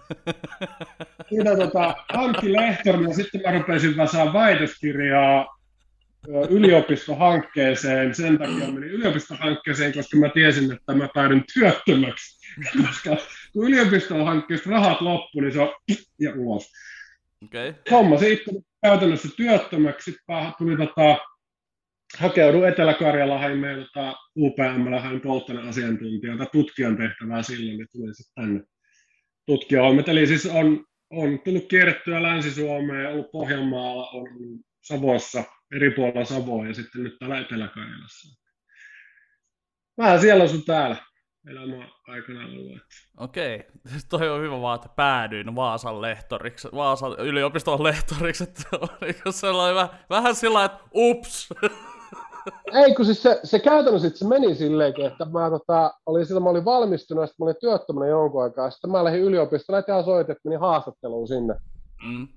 siinä 1.28 1.56
tota, 1.56 1.94
hankki 2.14 2.52
lehtorin 2.52 3.08
ja 3.08 3.14
sitten 3.14 3.40
mä 3.46 3.58
rupesin 3.58 3.96
vasaan 3.96 4.32
väitöskirjaa 4.32 5.58
yliopistohankkeeseen. 6.50 8.14
Sen 8.14 8.38
takia 8.38 8.72
menin 8.72 8.90
yliopistohankkeeseen, 8.90 9.92
koska 9.92 10.16
mä 10.16 10.28
tiesin, 10.28 10.72
että 10.72 10.94
mä 10.94 11.08
päädyn 11.14 11.44
työttömäksi. 11.54 12.38
koska 12.86 13.16
kun 13.52 13.68
yliopistohankkeesta 13.68 14.70
rahat 14.70 15.00
loppu, 15.00 15.40
niin 15.40 15.52
se 15.52 15.60
on 15.60 15.74
ja 16.20 16.32
ulos. 16.36 16.72
Okay. 17.44 17.74
Homma 17.90 18.18
sitten 18.18 18.54
käytännössä 18.82 19.28
työttömäksi. 19.36 20.16
Tuli 20.58 20.76
tota, 20.76 21.18
hakeudun 22.16 22.68
Etelä-Karjalaan, 22.68 23.40
hain 23.40 23.58
meillä 23.58 23.86
tota, 23.86 24.16
UPM, 24.36 25.00
hain 25.02 25.20
polttoaineasiantuntijaa 25.20 26.36
tai 26.36 26.46
tutkijan 26.52 26.96
tehtävää 26.96 27.42
silloin, 27.42 27.78
niin 27.78 27.88
tuli 27.92 28.14
sitten 28.14 28.44
tänne 28.44 28.64
tutkijahommit. 29.46 30.08
Eli 30.08 30.26
siis 30.26 30.46
on, 30.46 30.84
on 31.10 31.40
tullut 31.44 31.68
kierrettyä 31.68 32.22
Länsi-Suomeen, 32.22 33.12
ollut 33.12 33.30
Pohjanmaalla, 33.30 34.10
on 34.10 34.28
Savossa, 34.84 35.44
eri 35.76 35.90
puolilla 35.90 36.24
Savoa 36.24 36.66
ja 36.66 36.74
sitten 36.74 37.02
nyt 37.02 37.18
täällä 37.18 37.38
Etelä-Karjalassa. 37.38 38.38
Vähän 39.98 40.20
siellä 40.20 40.48
sun 40.48 40.64
täällä 40.64 40.96
elämän 41.50 41.88
aikana 42.08 42.46
ollut. 42.46 42.82
Okei, 43.16 43.64
toi 44.10 44.28
on 44.28 44.42
hyvä 44.42 44.60
vaan, 44.60 44.76
että 44.76 44.88
päädyin 44.96 45.54
Vaasan 45.54 46.02
lehtoriksi, 46.02 46.68
Vaasan 46.74 47.16
yliopiston 47.18 47.82
lehtoriksi, 47.82 48.44
että 48.44 48.62
on 49.26 49.32
sellainen 49.32 49.74
vähän, 49.74 49.90
vähän 50.10 50.34
sillä 50.34 50.64
että 50.64 50.78
ups. 50.94 51.48
Ei, 52.72 52.94
kun 52.94 53.04
siis 53.04 53.22
se, 53.22 53.40
se 53.44 53.58
käytännössä 53.58 54.10
se 54.14 54.28
meni 54.28 54.54
silleen, 54.54 54.94
että 55.00 55.24
mä, 55.24 55.50
tota, 55.50 55.94
olin, 56.06 56.26
silloin 56.26 56.44
mä 56.44 56.50
olin 56.50 56.64
valmistunut, 56.64 57.22
ja 57.22 57.26
sitten 57.26 57.44
mä 57.44 57.46
olin 57.46 57.60
työttömänä 57.60 58.06
jonkun 58.06 58.42
aikaa, 58.42 58.70
sitten 58.70 58.90
mä 58.90 59.04
lähdin 59.04 59.22
yliopistolle, 59.22 59.84
ja 59.88 60.02
soitin, 60.02 60.32
että 60.32 60.48
meni 60.48 60.60
haastatteluun 60.60 61.28
sinne. 61.28 61.54
Mm. 62.08 62.28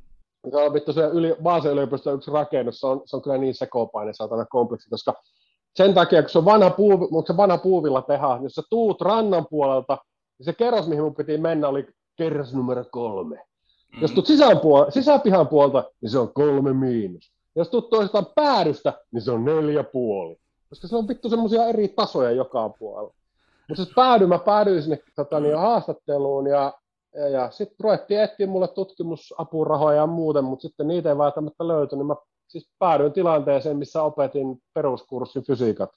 Se 0.51 0.57
on 0.57 0.73
vittu 0.73 0.93
se 0.93 1.01
yli, 1.01 1.35
Vaasan 1.43 1.71
yliopiston 1.71 2.15
yksi 2.15 2.31
rakennus, 2.31 2.79
se 2.79 2.87
on, 2.87 3.01
se 3.05 3.15
on 3.15 3.21
kyllä 3.21 3.37
niin 3.37 3.55
sekopainen 3.55 4.13
saatana 4.13 4.45
kompleksi, 4.45 4.89
koska 4.89 5.13
sen 5.75 5.93
takia, 5.93 6.21
kun 6.21 6.29
se 6.29 6.37
on 6.37 6.45
vanha, 6.45 6.69
puu, 6.69 7.23
se 7.27 7.37
vanha 7.37 7.57
puuvilla 7.57 8.01
tehdä, 8.01 8.39
jos 8.43 8.53
sä 8.53 8.61
tuut 8.69 9.01
rannan 9.01 9.45
puolelta, 9.49 9.97
niin 10.39 10.45
se 10.45 10.53
kerros, 10.53 10.87
mihin 10.87 11.03
mun 11.03 11.15
piti 11.15 11.37
mennä, 11.37 11.67
oli 11.67 11.87
kerros 12.17 12.53
numero 12.53 12.85
kolme. 12.91 13.35
Mm. 13.35 14.01
Jos 14.01 14.11
tuut 14.11 14.27
sisään 14.27 14.57
puol- 14.57 14.91
sisäpihan 14.91 15.47
puolta, 15.47 15.83
niin 16.01 16.09
se 16.09 16.19
on 16.19 16.33
kolme 16.33 16.73
miinus. 16.73 17.33
Jos 17.55 17.69
tuut 17.69 17.89
toistaan 17.89 18.25
päädystä, 18.35 18.93
niin 19.11 19.21
se 19.21 19.31
on 19.31 19.45
neljä 19.45 19.83
puoli. 19.83 20.37
Koska 20.69 20.87
se 20.87 20.95
on 20.95 21.07
vittu 21.07 21.29
semmoisia 21.29 21.65
eri 21.65 21.87
tasoja 21.87 22.31
joka 22.31 22.69
puolella. 22.69 23.13
Mutta 23.69 23.83
siis 23.83 23.95
päädyin, 23.95 24.29
mä 24.29 24.39
päädyin 24.39 24.81
sinne 24.81 24.99
tota, 25.15 25.39
niin, 25.39 25.57
haastatteluun 25.57 26.47
ja, 26.47 26.73
ja, 27.15 27.29
ja 27.29 27.51
sitten 27.51 27.75
ruvettiin 27.79 28.21
etsiä 28.21 28.47
mulle 28.47 28.67
tutkimusapurahoja 28.67 29.97
ja 29.97 30.07
muuten, 30.07 30.43
mutta 30.43 30.61
sitten 30.61 30.87
niitä 30.87 31.09
ei 31.09 31.17
välttämättä 31.17 31.67
löytynyt. 31.67 31.99
Niin 31.99 32.07
mä 32.07 32.15
siis 32.47 32.69
päädyin 32.79 33.13
tilanteeseen, 33.13 33.77
missä 33.77 34.03
opetin 34.03 34.61
peruskurssin 34.73 35.43
fysiikat. 35.43 35.89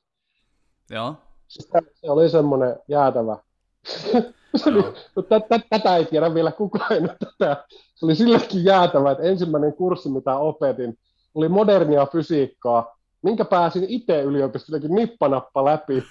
Joo. 0.91 1.15
Siis 1.49 1.71
se 1.95 2.11
oli 2.11 2.29
semmoinen 2.29 2.77
jäätävä. 2.89 3.37
se 4.57 4.71
oli, 4.71 4.85
tätä 5.71 5.97
ei 5.97 6.05
tiedä 6.05 6.35
vielä 6.35 6.53
kukaan 6.53 7.11
tätä. 7.19 7.65
Se 7.95 8.07
oli 8.07 8.15
silläkin 8.15 8.65
jäätävä, 8.65 9.11
että 9.11 9.25
ensimmäinen 9.25 9.75
kurssi, 9.75 10.09
mitä 10.09 10.37
opetin, 10.37 10.99
oli 11.35 11.49
modernia 11.49 12.07
fysiikkaa, 12.07 12.97
minkä 13.23 13.45
pääsin 13.45 13.85
itse 13.89 14.23
yliopistollakin 14.23 14.95
nippanappa 14.95 15.65
läpi. 15.65 16.05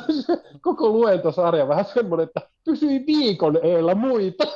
Koko 0.60 0.88
luentosarja 0.88 1.68
vähän 1.68 1.84
semmoinen, 1.84 2.24
että 2.26 2.40
pysyi 2.64 3.04
viikon 3.06 3.58
eellä 3.62 3.94
muita. 3.94 4.44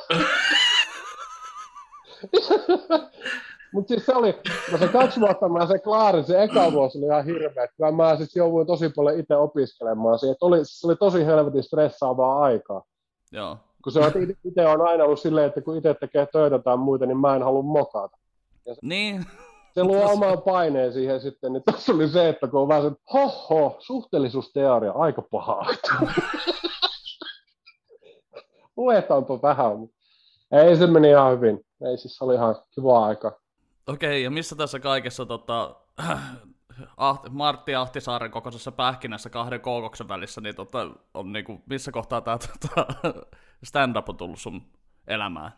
Mutta 3.73 3.87
siis 3.87 4.05
se 4.05 4.15
oli, 4.15 4.39
no 4.71 4.77
se 4.77 4.87
kaksi 4.87 5.19
vuotta 5.19 5.49
mä 5.49 5.67
se 5.67 5.79
klaarin, 5.79 6.23
se 6.23 6.43
eka 6.43 6.71
vuosi 6.71 6.97
oli 6.97 7.05
ihan 7.05 7.25
hirveä. 7.25 7.67
Kyllä 7.67 7.91
mä 7.91 8.15
siis 8.15 8.35
jouduin 8.35 8.67
tosi 8.67 8.89
paljon 8.89 9.19
itse 9.19 9.35
opiskelemaan 9.35 10.19
siihen. 10.19 10.35
Oli, 10.41 10.59
se 10.63 10.87
oli 10.87 10.95
tosi 10.95 11.25
helvetin 11.25 11.63
stressaavaa 11.63 12.43
aikaa. 12.43 12.83
Joo. 13.31 13.57
Kun 13.83 13.93
se 13.93 13.99
itse 14.43 14.67
on 14.67 14.81
aina 14.81 15.03
ollut 15.03 15.19
silleen, 15.19 15.47
että 15.47 15.61
kun 15.61 15.77
itse 15.77 15.93
tekee 15.93 16.27
töitä 16.31 16.59
tai 16.59 16.77
muita, 16.77 17.05
niin 17.05 17.17
mä 17.17 17.35
en 17.35 17.43
halua 17.43 17.61
mokata. 17.61 18.17
Se, 18.63 18.75
niin. 18.81 19.25
Se 19.77 19.83
luo 19.83 20.11
oman 20.11 20.41
paineen 20.41 20.93
siihen 20.93 21.21
sitten, 21.21 21.53
niin 21.53 21.63
tässä 21.63 21.93
oli 21.93 22.07
se, 22.07 22.29
että 22.29 22.47
kun 22.47 22.61
on 22.61 22.67
vähän 22.67 22.83
se, 22.83 22.91
hoho, 23.13 23.77
suhteellisuusteoria, 23.79 24.91
aika 24.91 25.21
paha. 25.21 25.65
Luetaanpa 28.77 29.41
vähän, 29.41 29.79
mutta 29.79 29.97
ei 30.51 30.77
se 30.77 30.87
meni 30.87 31.09
ihan 31.09 31.31
hyvin. 31.31 31.65
Ei 31.89 31.97
siis 31.97 32.21
oli 32.21 32.35
ihan 32.35 32.55
kiva 32.75 33.05
aika. 33.05 33.39
Okei, 33.87 34.23
ja 34.23 34.31
missä 34.31 34.55
tässä 34.55 34.79
kaikessa 34.79 35.25
tota, 35.25 35.75
Ahti, 36.97 37.29
Martti 37.29 37.75
Ahtisaaren 37.75 38.31
kokoisessa 38.31 38.71
pähkinässä 38.71 39.29
kahden 39.29 39.61
kookoksen 39.61 40.07
välissä, 40.07 40.41
niin 40.41 40.55
tota, 40.55 40.91
on 41.13 41.33
niinku, 41.33 41.61
missä 41.65 41.91
kohtaa 41.91 42.21
tämä 42.21 42.37
tota, 42.37 42.85
stand-up 43.69 44.09
on 44.09 44.17
tullut 44.17 44.39
sun 44.39 44.61
elämään? 45.07 45.51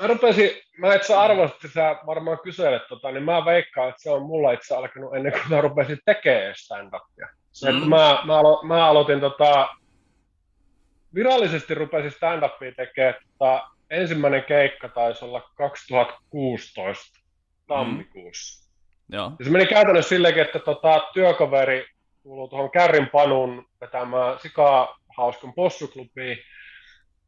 Mä 0.00 0.06
rupesin, 0.06 0.50
mä 0.78 0.94
et 0.94 1.02
sä 1.02 1.20
arvostit, 1.20 1.72
sä 1.72 1.96
varmaan 2.06 2.38
kyselet 2.44 2.82
tota, 2.88 3.10
niin 3.10 3.22
mä 3.22 3.44
veikkaan, 3.44 3.88
että 3.88 4.02
se 4.02 4.10
on 4.10 4.22
mulla 4.22 4.52
itse 4.52 4.74
alkanut 4.74 5.14
ennen 5.14 5.32
kuin 5.32 5.42
mä 5.48 5.60
rupesin 5.60 5.98
tekemään 6.04 6.54
stand-upia. 6.54 7.28
Mm. 7.72 7.88
mä, 7.88 8.22
mä, 8.24 8.38
alo, 8.38 8.62
mä, 8.62 8.86
aloitin 8.86 9.20
tota, 9.20 9.68
virallisesti 11.14 11.74
rupesin 11.74 12.12
stand-upia 12.12 12.74
tekemään 12.76 13.14
tota, 13.38 13.68
ensimmäinen 13.90 14.44
keikka 14.44 14.88
taisi 14.88 15.24
olla 15.24 15.50
2016 15.56 17.20
tammikuussa. 17.66 18.64
Mm. 18.64 19.14
Joo. 19.16 19.32
Ja 19.38 19.44
se 19.44 19.50
meni 19.50 19.66
käytännössä 19.66 20.08
silleenkin, 20.08 20.42
että 20.42 20.58
tota, 20.58 21.02
työkaveri 21.14 21.86
kuuluu 22.22 22.48
tuohon 22.48 22.70
Kärrin 22.70 23.08
Panun 23.08 23.66
vetämään 23.80 24.38
sikaa 24.38 24.98
hauskun 25.16 25.54
possuklubiin, 25.54 26.38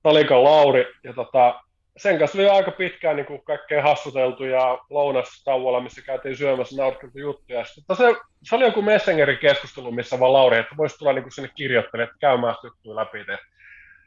Talikan 0.02 0.44
Lauri, 0.44 0.94
ja 1.04 1.12
tota, 1.12 1.60
sen 1.96 2.18
kanssa 2.18 2.38
oli 2.38 2.48
aika 2.48 2.70
pitkään 2.70 3.16
niin 3.16 3.26
kuin 3.26 3.42
kaikkea 3.44 3.82
hassuteltu 3.82 4.44
ja 4.44 4.78
lounastauolla, 4.90 5.80
missä 5.80 6.02
käytiin 6.02 6.36
syömässä 6.36 6.76
nautiskeltu 6.76 7.18
juttuja. 7.18 7.64
Sitten 7.64 7.96
se, 7.96 8.14
se, 8.42 8.56
oli 8.56 8.64
joku 8.64 8.82
Messengerin 8.82 9.38
keskustelu, 9.38 9.92
missä 9.92 10.20
vaan 10.20 10.32
Lauri, 10.32 10.58
että 10.58 10.76
voisi 10.76 10.98
tulla 10.98 11.12
niin 11.12 11.32
sinne 11.32 11.50
kirjoittelemaan, 11.54 12.16
käymään 12.20 12.54
juttuja 12.62 12.96
läpi. 12.96 13.18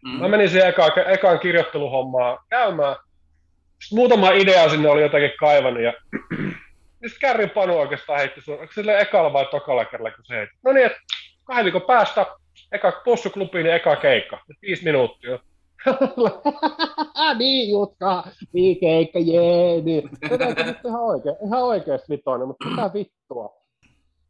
Mm. 0.03 0.19
Mä 0.19 0.27
menin 0.27 0.49
siihen 0.49 0.69
eka, 0.69 0.87
ekaan 1.07 1.39
kirjoitteluhommaa 1.39 2.45
käymään. 2.49 2.95
Sitten 3.79 3.99
muutama 3.99 4.31
idea 4.31 4.69
sinne 4.69 4.89
oli 4.89 5.01
jotakin 5.01 5.31
kaivannut 5.39 5.83
ja 5.83 5.93
sitten 7.07 7.19
Kärrin 7.19 7.49
Panu 7.49 7.79
oikeastaan 7.79 8.19
heitti 8.19 8.41
sun, 8.41 8.59
onko 8.59 8.73
sille 8.73 8.99
ekalla 8.99 9.33
vai 9.33 9.45
tokalla 9.45 9.85
kerralla, 9.85 10.11
kun 10.11 10.25
se 10.25 10.35
heitti. 10.35 10.57
No 10.65 10.71
niin, 10.71 10.85
että 10.85 10.99
kahden 11.43 11.65
viikon 11.65 11.81
päästä 11.81 12.25
eka 12.71 13.01
possuklubiin 13.05 13.63
niin 13.63 13.75
eka 13.75 13.95
keikka. 13.95 14.39
Viisi 14.61 14.83
minuuttia. 14.83 15.39
niin 17.37 17.71
Jutka, 17.71 18.27
niin 18.53 18.79
keikka, 18.79 19.19
jee, 19.19 19.81
niin. 19.81 20.09
ihan, 20.85 21.01
oikein, 21.01 21.35
ihan 21.45 21.63
oikeasti 21.63 22.09
vitoinen, 22.09 22.47
mutta 22.47 22.69
mitä 22.69 22.91
vittua. 22.93 23.59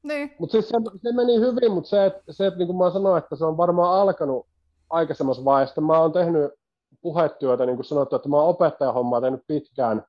Niin. 0.03 0.35
Mutta 0.39 0.51
siis 0.51 0.69
se, 0.69 0.77
se, 1.01 1.11
meni 1.11 1.39
hyvin, 1.39 1.71
mutta 1.71 1.89
se, 1.89 2.05
että, 2.05 2.21
se, 2.29 2.47
että 2.47 2.57
niin 2.57 2.67
kuin 2.67 2.77
mä 2.77 2.91
sanoin, 2.91 3.23
että 3.23 3.35
se 3.35 3.45
on 3.45 3.57
varmaan 3.57 4.01
alkanut 4.01 4.47
aikaisemmassa 4.89 5.45
vaiheessa. 5.45 5.81
Mä 5.81 5.99
oon 5.99 6.11
tehnyt 6.11 6.51
puhetyötä, 7.01 7.65
niin 7.65 7.75
kuin 7.75 7.85
sanottu, 7.85 8.15
että 8.15 8.29
mä 8.29 8.37
oon 8.37 8.49
opettajahommaa 8.49 9.21
tehnyt 9.21 9.43
pitkään. 9.47 10.03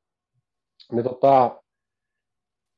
Niin 0.92 1.04
tota, 1.04 1.62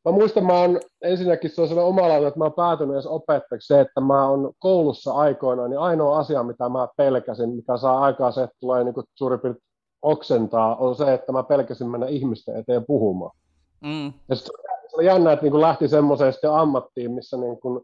mä 0.04 0.12
muistan, 0.12 0.46
mä 0.46 0.60
oon 0.60 0.80
ensinnäkin 1.02 1.50
se 1.50 1.60
on 1.60 1.68
sellainen 1.68 1.88
omalainen, 1.88 2.28
että 2.28 2.38
mä 2.38 2.44
oon 2.44 2.52
päätynyt 2.52 2.94
edes 2.94 3.06
opettajaksi 3.06 3.66
se, 3.66 3.80
että 3.80 4.00
mä 4.00 4.28
oon 4.28 4.52
koulussa 4.58 5.12
aikoinaan, 5.12 5.70
niin 5.70 5.80
ainoa 5.80 6.18
asia, 6.18 6.42
mitä 6.42 6.68
mä 6.68 6.88
pelkäsin, 6.96 7.50
mikä 7.50 7.76
saa 7.76 8.00
aikaa 8.00 8.32
se, 8.32 8.42
että 8.42 8.56
tulee 8.60 8.84
niin 8.84 8.94
suurin 9.14 9.40
piirtein 9.40 9.62
oksentaa, 10.02 10.76
on 10.76 10.96
se, 10.96 11.14
että 11.14 11.32
mä 11.32 11.42
pelkäsin 11.42 11.90
mennä 11.90 12.06
ihmisten 12.06 12.56
eteen 12.56 12.86
puhumaan. 12.86 13.36
Mm. 13.80 14.12
Ja 14.28 14.36
se 14.36 14.52
oli 14.92 15.06
jännä, 15.06 15.32
että 15.32 15.46
niin 15.46 15.60
lähti 15.60 15.88
semmoiseen 15.88 16.32
ammattiin, 16.52 17.12
missä 17.12 17.36
niin 17.36 17.60
kuin 17.60 17.80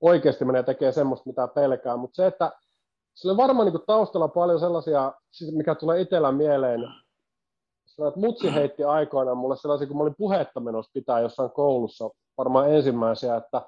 oikeasti 0.00 0.44
menee 0.44 0.62
tekee 0.62 0.92
semmoista, 0.92 1.30
mitä 1.30 1.48
pelkää, 1.48 1.96
mutta 1.96 2.16
se, 2.16 2.26
että 2.26 2.52
sillä 3.14 3.32
on 3.32 3.36
varmaan 3.36 3.72
niin 3.72 3.82
taustalla 3.86 4.28
paljon 4.28 4.60
sellaisia, 4.60 5.12
siis 5.30 5.54
mikä 5.54 5.74
tulee 5.74 6.00
itsellä 6.00 6.32
mieleen, 6.32 6.80
että 8.08 8.20
mutsi 8.20 8.54
heitti 8.54 8.84
aikoinaan 8.84 9.36
mulle 9.36 9.56
sellaisia, 9.56 9.86
kun 9.86 9.96
mä 9.96 10.02
olin 10.02 10.14
puhetta 10.18 10.60
menossa 10.60 10.90
pitää 10.94 11.20
jossain 11.20 11.50
koulussa, 11.50 12.10
varmaan 12.38 12.74
ensimmäisiä, 12.74 13.36
että, 13.36 13.62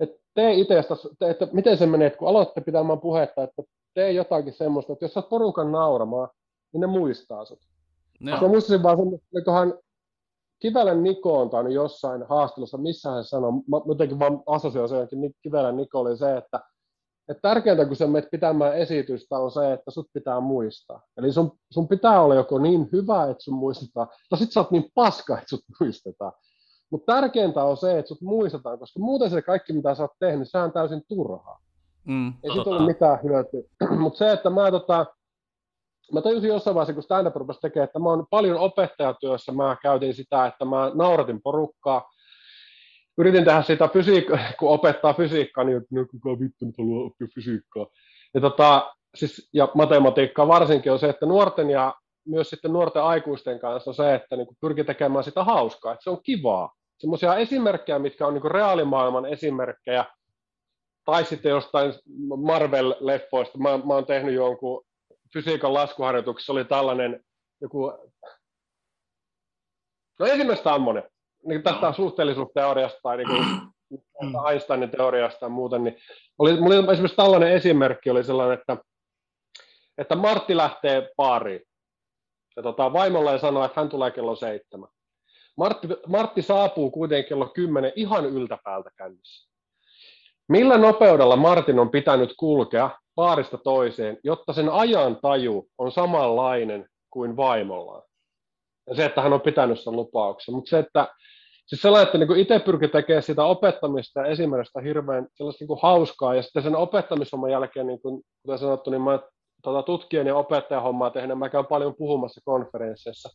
että 0.00 0.18
tee 0.34 0.54
itsestä, 0.54 0.94
että 1.20 1.48
miten 1.52 1.78
se 1.78 1.86
menee, 1.86 2.06
että 2.06 2.18
kun 2.18 2.28
aloitte 2.28 2.60
pitämään 2.60 3.00
puhetta, 3.00 3.42
että 3.42 3.62
tee 3.94 4.12
jotakin 4.12 4.52
semmoista, 4.52 4.92
että 4.92 5.04
jos 5.04 5.14
sä 5.14 5.22
porukan 5.22 5.72
nauramaan, 5.72 6.28
niin 6.72 6.80
ne 6.80 6.86
muistaa 6.86 7.44
sut. 7.44 7.60
No. 8.20 8.40
Mä 8.40 8.48
muistasin 8.48 8.82
vaan 8.82 8.98
että 9.38 9.80
Kivelän 10.58 11.02
Niko 11.02 11.40
on 11.40 11.50
tainnut 11.50 11.74
jossain 11.74 12.22
haastelussa, 12.22 12.78
missä 12.78 13.10
hän 13.10 13.24
sanoi, 13.24 13.52
mä 13.52 13.80
jotenkin 13.88 14.18
vaan 14.18 14.42
asosioin 14.46 14.88
sen, 14.88 15.02
että 15.02 15.16
Kivelän 15.42 15.76
Niko 15.76 16.00
oli 16.00 16.16
se, 16.16 16.36
että 16.36 16.60
että 17.28 17.42
tärkeintä, 17.42 17.84
kun 17.84 17.96
sä 17.96 18.06
menet 18.06 18.30
pitämään 18.30 18.76
esitystä, 18.76 19.38
on 19.38 19.50
se, 19.50 19.72
että 19.72 19.90
sut 19.90 20.08
pitää 20.12 20.40
muistaa. 20.40 21.02
Eli 21.16 21.32
sun, 21.32 21.58
sun 21.70 21.88
pitää 21.88 22.22
olla 22.22 22.34
joko 22.34 22.58
niin 22.58 22.88
hyvä, 22.92 23.24
että 23.24 23.42
sun 23.42 23.54
muistetaan, 23.54 24.08
tai 24.30 24.38
sit 24.38 24.52
sä 24.52 24.60
oot 24.60 24.70
niin 24.70 24.90
paska, 24.94 25.34
että 25.34 25.48
sut 25.48 25.64
muistetaan. 25.80 26.32
Mutta 26.90 27.12
tärkeintä 27.12 27.64
on 27.64 27.76
se, 27.76 27.98
että 27.98 28.08
sut 28.08 28.20
muistetaan, 28.20 28.78
koska 28.78 29.00
muuten 29.00 29.30
se 29.30 29.42
kaikki, 29.42 29.72
mitä 29.72 29.94
sä 29.94 30.02
oot 30.02 30.12
tehnyt, 30.20 30.50
se 30.50 30.58
on 30.58 30.72
täysin 30.72 31.02
turhaa. 31.08 31.60
Mm, 32.04 32.32
Ei 32.42 32.52
siitä 32.52 32.70
ole 32.70 32.86
mitään 32.86 33.18
hyötyä. 33.22 33.60
Mutta 33.98 34.18
se, 34.18 34.32
että 34.32 34.50
mä, 34.50 34.70
tota, 34.70 35.06
mä 36.12 36.22
tajusin 36.22 36.48
jossain 36.48 36.74
vaiheessa, 36.74 36.94
kun 36.94 37.02
stand-up 37.02 37.34
tekemään, 37.60 37.84
että 37.84 37.98
mä 37.98 38.08
oon 38.08 38.26
paljon 38.30 38.58
opettajatyössä, 38.58 39.52
mä 39.52 39.76
käytin 39.82 40.14
sitä, 40.14 40.46
että 40.46 40.64
mä 40.64 40.90
nauratin 40.94 41.42
porukkaa, 41.42 42.10
yritin 43.18 43.44
tehdä 43.44 43.62
sitä 43.62 43.88
fysiikkaa, 43.88 44.38
kun 44.58 44.70
opettaa 44.70 45.14
fysiikkaa, 45.14 45.64
niin 45.64 45.82
no, 45.90 46.06
kuka 46.10 46.40
vittu 46.40 46.64
nyt 46.64 46.78
haluaa 46.78 47.06
oppia 47.06 47.28
fysiikkaa. 47.34 47.86
Ja, 48.34 48.40
tota, 48.40 48.94
siis, 49.14 49.50
ja 49.52 49.68
matematiikkaa 49.74 50.48
varsinkin 50.48 50.92
on 50.92 50.98
se, 50.98 51.08
että 51.08 51.26
nuorten 51.26 51.70
ja 51.70 51.94
myös 52.26 52.50
sitten 52.50 52.72
nuorten 52.72 53.02
aikuisten 53.02 53.58
kanssa 53.58 53.90
on 53.90 53.94
se, 53.94 54.14
että 54.14 54.36
niin 54.36 54.46
pyrkii 54.60 54.84
tekemään 54.84 55.24
sitä 55.24 55.44
hauskaa, 55.44 55.92
että 55.92 56.04
se 56.04 56.10
on 56.10 56.22
kivaa. 56.22 56.72
Semmoisia 56.98 57.36
esimerkkejä, 57.36 57.98
mitkä 57.98 58.26
on 58.26 58.34
niin 58.34 58.50
reaalimaailman 58.50 59.26
esimerkkejä, 59.26 60.04
tai 61.04 61.24
sitten 61.24 61.50
jostain 61.50 61.92
Marvel-leffoista. 62.36 63.58
Mä, 63.58 63.78
mä 63.78 63.94
oon 63.94 64.06
tehnyt 64.06 64.34
jonkun 64.34 64.84
fysiikan 65.32 65.74
laskuharjoituksessa, 65.74 66.52
oli 66.52 66.64
tällainen 66.64 67.24
joku, 67.60 67.92
no 70.18 70.26
esimerkiksi 70.26 70.64
tämmöinen, 70.64 71.02
niin 71.46 71.62
tästä 71.62 71.92
suhteellisuusteoriasta 71.92 72.98
tai 73.02 73.16
niin 73.16 73.28
kuin, 73.28 73.46
mm. 74.22 74.48
Einsteinin 74.50 74.90
teoriasta 74.90 75.44
ja 75.44 75.48
muuten, 75.48 75.84
niin 75.84 75.96
oli, 76.38 76.60
mulla 76.60 76.76
oli 76.76 76.92
esimerkiksi 76.92 77.16
tällainen 77.16 77.52
esimerkki 77.52 78.10
oli 78.10 78.24
sellainen, 78.24 78.58
että, 78.58 78.76
että 79.98 80.14
Martti 80.14 80.56
lähtee 80.56 81.10
baariin. 81.16 81.60
Ja 82.56 82.62
tota, 82.62 82.92
vaimolla 82.92 83.32
ja 83.32 83.38
sanoo, 83.38 83.64
että 83.64 83.80
hän 83.80 83.88
tulee 83.88 84.10
kello 84.10 84.36
seitsemän. 84.36 84.88
Martti, 85.56 85.88
Martti 86.06 86.42
saapuu 86.42 86.90
kuitenkin 86.90 87.28
kello 87.28 87.46
kymmenen 87.46 87.92
ihan 87.96 88.26
yltäpäältä 88.26 88.90
kännissä. 88.96 89.50
Millä 90.48 90.78
nopeudella 90.78 91.36
Martin 91.36 91.78
on 91.78 91.90
pitänyt 91.90 92.34
kulkea 92.38 92.90
baarista 93.14 93.58
toiseen, 93.58 94.18
jotta 94.24 94.52
sen 94.52 94.68
ajan 94.68 95.16
taju 95.22 95.68
on 95.78 95.92
samanlainen 95.92 96.88
kuin 97.10 97.36
vaimollaan? 97.36 98.02
Ja 98.88 98.94
se, 98.94 99.04
että 99.04 99.22
hän 99.22 99.32
on 99.32 99.40
pitänyt 99.40 99.80
sen 99.80 99.96
lupauksen. 99.96 100.54
Mutta 100.54 100.68
se, 100.68 100.78
että 100.78 101.08
siis 101.66 101.82
sellainen, 101.82 102.06
että 102.06 102.18
niin 102.18 102.40
itse 102.40 102.58
pyrkii 102.58 102.88
tekemään 102.88 103.22
sitä 103.22 103.44
opettamista 103.44 104.20
ja 104.20 104.26
esimerkistä 104.26 104.80
hirveän 104.80 105.26
sellaista 105.34 105.62
niin 105.62 105.68
kuin 105.68 105.80
hauskaa, 105.82 106.34
ja 106.34 106.42
sitten 106.42 106.62
sen 106.62 106.76
opettamishomman 106.76 107.50
jälkeen, 107.50 107.86
niin 107.86 108.00
kuin, 108.00 108.22
kuten 108.42 108.58
sanottu, 108.58 108.90
niin 108.90 109.02
mä 109.02 109.18
tuota, 109.62 109.82
tutkijan 109.82 110.26
ja 110.26 110.36
opettajan 110.36 110.82
hommaa 110.82 111.10
tehnyt, 111.10 111.38
mä 111.38 111.48
käyn 111.48 111.66
paljon 111.66 111.94
puhumassa 111.98 112.40
konferensseissa. 112.44 113.28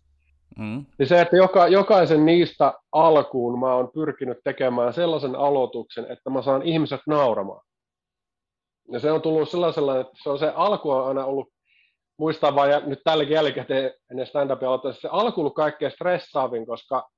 Mm. 0.58 0.86
Niin 1.00 1.08
se, 1.08 1.22
että 1.22 1.38
joka, 1.38 1.68
jokaisen 1.68 2.26
niistä 2.26 2.74
alkuun 2.92 3.60
mä 3.60 3.76
oon 3.76 3.92
pyrkinyt 3.94 4.38
tekemään 4.44 4.94
sellaisen 4.94 5.36
aloituksen, 5.36 6.12
että 6.12 6.30
mä 6.30 6.42
saan 6.42 6.62
ihmiset 6.62 7.02
nauramaan. 7.08 7.62
Ja 8.92 9.00
se 9.00 9.12
on 9.12 9.22
tullut 9.22 9.50
sellaisella, 9.50 10.00
että 10.00 10.14
se 10.24 10.30
on 10.30 10.40
se 10.40 10.54
alku 10.56 10.92
on 10.92 11.08
aina 11.08 11.26
ollut, 11.26 11.48
muistaa 12.20 12.56
vain, 12.56 12.72
ja 12.72 12.80
nyt 12.80 13.00
tälläkin 13.04 13.34
jälkikäteen 13.34 13.94
ennen 14.12 14.28
stand-upia 14.28 14.68
aloittaa, 14.68 14.94
se 14.94 15.08
alku 15.12 15.42
on 15.42 15.44
ollut 15.44 15.56
kaikkein 15.56 15.92
stressaavin, 15.92 16.66
koska 16.66 17.10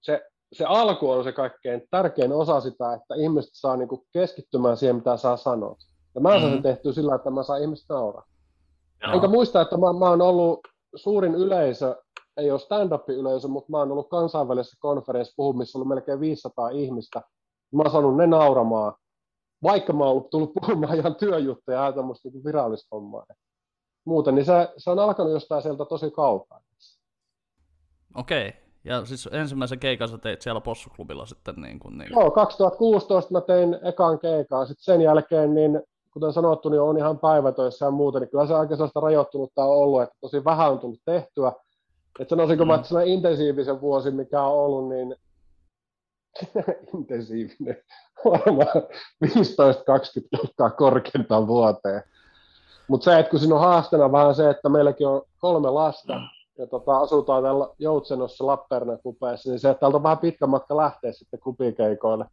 se, 0.00 0.22
se 0.52 0.64
alku 0.64 1.10
on 1.10 1.24
se 1.24 1.32
kaikkein 1.32 1.82
tärkein 1.90 2.32
osa 2.32 2.60
sitä, 2.60 2.92
että 2.94 3.14
ihmiset 3.14 3.50
saa 3.54 3.76
niinku 3.76 4.06
keskittymään 4.12 4.76
siihen, 4.76 4.96
mitä 4.96 5.16
saa 5.16 5.36
sanoa. 5.36 5.76
Ja 6.14 6.20
mä 6.20 6.28
saan 6.28 6.42
mm-hmm. 6.42 6.54
sen 6.54 6.62
tehtyä 6.62 6.92
sillä, 6.92 7.14
että 7.14 7.30
mä 7.30 7.42
saan 7.42 7.62
ihmiset 7.62 7.88
nauraa. 7.88 8.24
Joo. 9.02 9.12
Enkä 9.12 9.28
muista, 9.28 9.60
että 9.60 9.76
mä, 9.76 9.92
mä 9.92 10.10
oon 10.10 10.22
ollut 10.22 10.60
suurin 10.94 11.34
yleisö 11.34 11.96
ei 12.36 12.50
ole 12.50 12.58
stand-up-yleisö, 12.58 13.48
mutta 13.48 13.70
mä 13.70 13.78
oon 13.78 13.92
ollut 13.92 14.08
kansainvälisessä 14.08 14.76
konferenssissa 14.80 15.36
puhun, 15.36 15.58
missä 15.58 15.78
on 15.78 15.80
ollut 15.82 15.88
melkein 15.88 16.20
500 16.20 16.68
ihmistä. 16.68 17.22
Mä 17.72 17.82
oon 17.82 17.90
saanut 17.90 18.16
ne 18.16 18.26
nauramaan, 18.26 18.94
vaikka 19.62 19.92
mä 19.92 20.04
oon 20.04 20.10
ollut 20.10 20.30
tullut 20.30 20.52
puhumaan 20.60 20.96
ihan 20.96 21.14
työjuttuja 21.14 21.84
ja 21.84 21.92
tämmöistä 21.92 22.28
niin 22.28 22.44
virallista 22.44 22.88
hommaa. 22.92 23.26
Muuten, 24.04 24.34
niin 24.34 24.44
se, 24.44 24.52
se 24.76 24.90
on 24.90 24.98
alkanut 24.98 25.32
jostain 25.32 25.62
sieltä 25.62 25.84
tosi 25.84 26.10
kaukaa. 26.10 26.60
Okei, 28.14 28.48
okay. 28.48 28.69
Ja 28.84 29.04
siis 29.04 29.28
ensimmäisen 29.32 29.78
keikan 29.78 30.08
sä 30.08 30.18
teit 30.18 30.42
siellä 30.42 30.60
Possuklubilla 30.60 31.26
sitten 31.26 31.54
niin 31.56 31.78
kuin... 31.78 31.98
Niin... 31.98 32.10
Joo, 32.10 32.30
2016 32.30 33.32
mä 33.32 33.40
tein 33.40 33.78
ekan 33.82 34.18
keikan, 34.18 34.66
sitten 34.66 34.84
sen 34.84 35.00
jälkeen 35.00 35.54
niin 35.54 35.80
kuten 36.12 36.32
sanottu, 36.32 36.68
niin 36.68 36.80
on 36.80 36.98
ihan 36.98 37.18
päivätöissä 37.18 37.84
ja 37.84 37.90
muuta, 37.90 38.20
niin 38.20 38.30
kyllä 38.30 38.46
se 38.46 38.54
aika 38.54 38.76
sellaista 38.76 39.00
rajoittunutta 39.00 39.64
on 39.64 39.76
ollut, 39.76 40.02
että 40.02 40.14
tosi 40.20 40.44
vähän 40.44 40.70
on 40.70 40.78
tullut 40.78 41.00
tehtyä, 41.04 41.52
et 42.18 42.28
sanoisinko 42.28 42.64
mm. 42.64 42.70
että 42.70 43.02
intensiivisen 43.04 43.80
vuosi, 43.80 44.10
mikä 44.10 44.42
on 44.42 44.52
ollut, 44.52 44.88
niin 44.88 45.16
intensiivinen, 46.94 47.82
varmaan 48.24 48.82
15-20 49.24 49.30
kertaa 50.36 50.70
korkeintaan 50.70 51.46
vuoteen. 51.46 52.02
Mutta 52.88 53.04
se, 53.04 53.18
että 53.18 53.30
kun 53.30 53.40
siinä 53.40 53.54
on 53.54 53.60
haasteena 53.60 54.12
vähän 54.12 54.34
se, 54.34 54.50
että 54.50 54.68
meilläkin 54.68 55.06
on 55.06 55.22
kolme 55.38 55.70
lasta, 55.70 56.20
ja 56.60 56.66
tota, 56.66 56.98
asutaan 56.98 57.42
täällä 57.42 57.68
Joutsenossa 57.78 58.46
Lappeenrannan 58.46 58.98
kupeessa, 59.02 59.50
niin 59.50 59.60
se, 59.60 59.70
että 59.70 59.80
täältä 59.80 59.96
on 59.96 60.02
vähän 60.02 60.18
pitkä 60.18 60.46
matka 60.46 60.76
lähteä 60.76 61.12
sitten 61.12 61.40
klubikeikoille. 61.40 62.26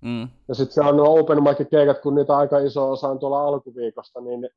Mm. 0.00 0.28
Ja 0.48 0.54
sitten 0.54 0.74
se 0.74 0.80
on 0.80 0.96
nuo 0.96 1.20
open 1.20 1.42
mic 1.42 1.70
keikat, 1.70 2.00
kun 2.00 2.14
niitä 2.14 2.36
aika 2.36 2.58
iso 2.58 2.90
osa 2.90 3.08
on 3.08 3.18
tuolla 3.18 3.44
alkuviikosta, 3.44 4.20
niin 4.20 4.48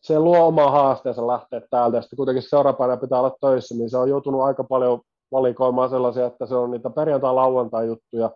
se 0.00 0.18
luo 0.18 0.46
oma 0.46 0.70
haasteensa 0.70 1.26
lähteä 1.26 1.60
täältä, 1.70 1.96
ja 1.96 2.02
sitten 2.02 2.16
kuitenkin 2.16 2.42
seuraavana 2.42 2.96
pitää 2.96 3.18
olla 3.18 3.36
töissä, 3.40 3.74
niin 3.74 3.90
se 3.90 3.98
on 3.98 4.08
joutunut 4.08 4.42
aika 4.42 4.64
paljon 4.64 5.00
valikoimaan 5.32 5.90
sellaisia, 5.90 6.26
että 6.26 6.46
se 6.46 6.54
on 6.54 6.70
niitä 6.70 6.90
perjantai-lauantai-juttuja, 6.90 8.30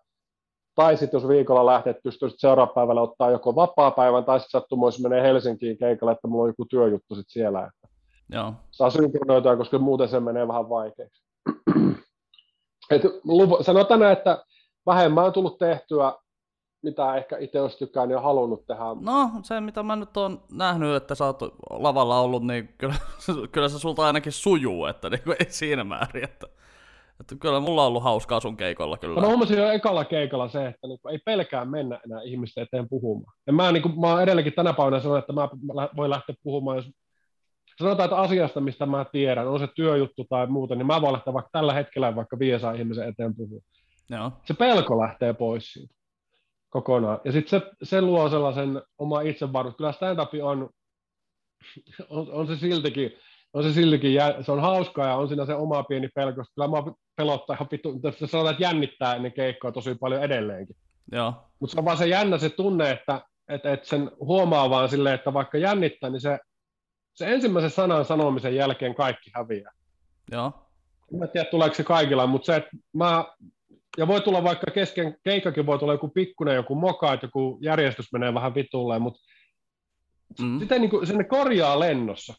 tai 0.74 0.96
sitten 0.96 1.18
jos 1.18 1.28
viikolla 1.28 1.66
lähtee, 1.66 1.90
että 1.90 2.02
pystyy 2.02 2.30
seuraavana 2.36 2.74
päivällä 2.74 3.02
ottaa 3.02 3.30
joko 3.30 3.54
vapaa-päivän, 3.54 4.24
tai 4.24 4.40
sitten 4.40 4.60
sattumoissa 4.60 5.08
menee 5.08 5.22
Helsinkiin 5.22 5.78
keikalle, 5.78 6.12
että 6.12 6.28
mulla 6.28 6.42
on 6.42 6.50
joku 6.50 6.64
työjuttu 6.64 7.14
sitten 7.14 7.32
siellä, 7.32 7.66
että 7.66 7.93
Joo. 8.32 8.52
saa 8.70 8.90
synkronoitua, 8.90 9.56
koska 9.56 9.78
muuten 9.78 10.08
se 10.08 10.20
menee 10.20 10.48
vähän 10.48 10.68
vaikeaksi. 10.68 11.24
Et 12.90 13.02
sanotaan, 13.60 14.12
että 14.12 14.44
vähemmän 14.86 15.24
on 15.24 15.32
tullut 15.32 15.58
tehtyä 15.58 16.12
mitä 16.84 17.16
ehkä 17.16 17.38
itse 17.38 17.60
olisi 17.60 17.78
tykännyt 17.78 18.14
ja 18.14 18.20
halunnut 18.20 18.66
tehdä. 18.66 18.82
No, 19.00 19.30
se 19.42 19.60
mitä 19.60 19.82
mä 19.82 19.96
nyt 19.96 20.16
oon 20.16 20.42
nähnyt, 20.52 20.96
että 20.96 21.14
sä 21.14 21.24
oot 21.24 21.42
lavalla 21.70 22.20
ollut, 22.20 22.46
niin 22.46 22.68
kyllä, 22.78 22.94
kyllä 23.52 23.68
se 23.68 23.78
sulta 23.78 24.06
ainakin 24.06 24.32
sujuu, 24.32 24.86
että 24.86 25.10
niin 25.10 25.22
kuin 25.24 25.36
ei 25.40 25.50
siinä 25.50 25.84
määrin, 25.84 26.24
että, 26.24 26.46
että 27.20 27.36
kyllä 27.40 27.60
mulla 27.60 27.82
on 27.82 27.88
ollut 27.88 28.02
hauskaa 28.02 28.40
sun 28.40 28.56
keikolla 28.56 28.96
kyllä. 28.98 29.20
Mä 29.20 29.26
huomasin 29.26 29.58
jo 29.58 29.70
ekalla 29.70 30.04
keikalla 30.04 30.48
se, 30.48 30.66
että 30.66 30.86
niin 30.86 30.98
ei 31.10 31.18
pelkää 31.18 31.64
mennä 31.64 32.00
enää 32.04 32.22
ihmisten 32.22 32.62
eteen 32.62 32.88
puhumaan. 32.88 33.34
Ja 33.46 33.52
mä, 33.52 33.72
niin 33.72 33.82
kuin, 33.82 34.00
mä 34.00 34.22
edelleenkin 34.22 34.52
tänä 34.52 34.72
päivänä 34.72 35.00
sanon, 35.00 35.18
että 35.18 35.32
mä 35.32 35.48
voin 35.96 36.10
lähteä 36.10 36.34
puhumaan, 36.42 36.76
jos 36.76 36.90
sanotaan, 37.78 38.06
että 38.06 38.16
asiasta, 38.16 38.60
mistä 38.60 38.86
mä 38.86 39.06
tiedän, 39.12 39.48
on 39.48 39.58
se 39.58 39.68
työjuttu 39.74 40.24
tai 40.24 40.46
muuta, 40.46 40.74
niin 40.74 40.86
mä 40.86 41.00
voin 41.00 41.12
lähteä 41.12 41.34
vaikka 41.34 41.50
tällä 41.52 41.72
hetkellä 41.72 42.16
vaikka 42.16 42.38
500 42.38 42.72
ihmisen 42.72 43.08
eteen 43.08 43.34
puhumaan. 43.36 43.62
Joo. 44.10 44.32
Se 44.44 44.54
pelko 44.54 45.00
lähtee 45.00 45.32
pois 45.32 45.72
siitä 45.72 45.94
kokonaan. 46.74 47.20
Ja 47.24 47.32
sitten 47.32 47.60
se, 47.60 47.70
se 47.82 48.00
luo 48.00 48.28
sellaisen 48.28 48.82
oma 48.98 49.20
itsevarmuus. 49.20 49.76
Kyllä 49.76 49.92
stand-up 49.92 50.30
on, 50.42 50.70
on, 52.08 52.32
on, 52.32 52.46
se 52.46 52.56
siltikin, 52.56 53.12
on 53.52 53.62
se 53.62 53.72
siltikin, 53.72 54.20
se 54.40 54.52
on 54.52 54.60
hauskaa 54.60 55.08
ja 55.08 55.16
on 55.16 55.28
siinä 55.28 55.46
se 55.46 55.54
oma 55.54 55.82
pieni 55.82 56.08
pelko. 56.14 56.44
Kyllä 56.54 56.68
mä 56.68 56.92
pelottaa 57.16 57.54
ihan 57.54 57.68
vittu, 57.72 58.00
sanotaan, 58.26 58.54
että 58.54 58.62
jännittää 58.62 59.14
ennen 59.14 59.32
keikkoa 59.32 59.72
tosi 59.72 59.94
paljon 59.94 60.22
edelleenkin. 60.22 60.76
Mutta 61.60 61.74
se 61.74 61.80
on 61.80 61.84
vaan 61.84 61.96
se 61.96 62.06
jännä 62.06 62.38
se 62.38 62.50
tunne, 62.50 62.90
että 62.90 63.20
et, 63.48 63.66
et 63.66 63.84
sen 63.84 64.10
huomaa 64.20 64.70
vaan 64.70 64.88
silleen, 64.88 65.14
että 65.14 65.32
vaikka 65.32 65.58
jännittää, 65.58 66.10
niin 66.10 66.20
se, 66.20 66.38
se 67.14 67.32
ensimmäisen 67.32 67.70
sanan 67.70 68.04
sanomisen 68.04 68.54
jälkeen 68.54 68.94
kaikki 68.94 69.30
häviää. 69.34 69.72
Joo. 70.32 70.52
Mä 71.18 71.24
en 71.24 71.30
tiedä, 71.30 71.50
tuleeko 71.50 71.74
se 71.74 71.84
kaikilla, 71.84 72.26
mutta 72.26 72.46
se, 72.46 72.56
että 72.56 72.70
mä 72.92 73.24
ja 73.98 74.06
voi 74.06 74.20
tulla 74.20 74.44
vaikka 74.44 74.70
kesken 74.70 75.16
keikakin 75.24 75.66
voi 75.66 75.78
tulla 75.78 75.92
joku 75.92 76.08
pikkunen 76.08 76.54
joku 76.54 76.74
moka, 76.74 77.12
että 77.12 77.26
joku 77.26 77.58
järjestys 77.62 78.12
menee 78.12 78.34
vähän 78.34 78.54
vitulleen, 78.54 79.02
mutta 79.02 79.20
mm. 80.42 80.58
sitten 80.58 80.80
niin 80.80 80.90
kuin, 80.90 81.06
sinne 81.06 81.24
korjaa 81.24 81.80
lennossa. 81.80 82.34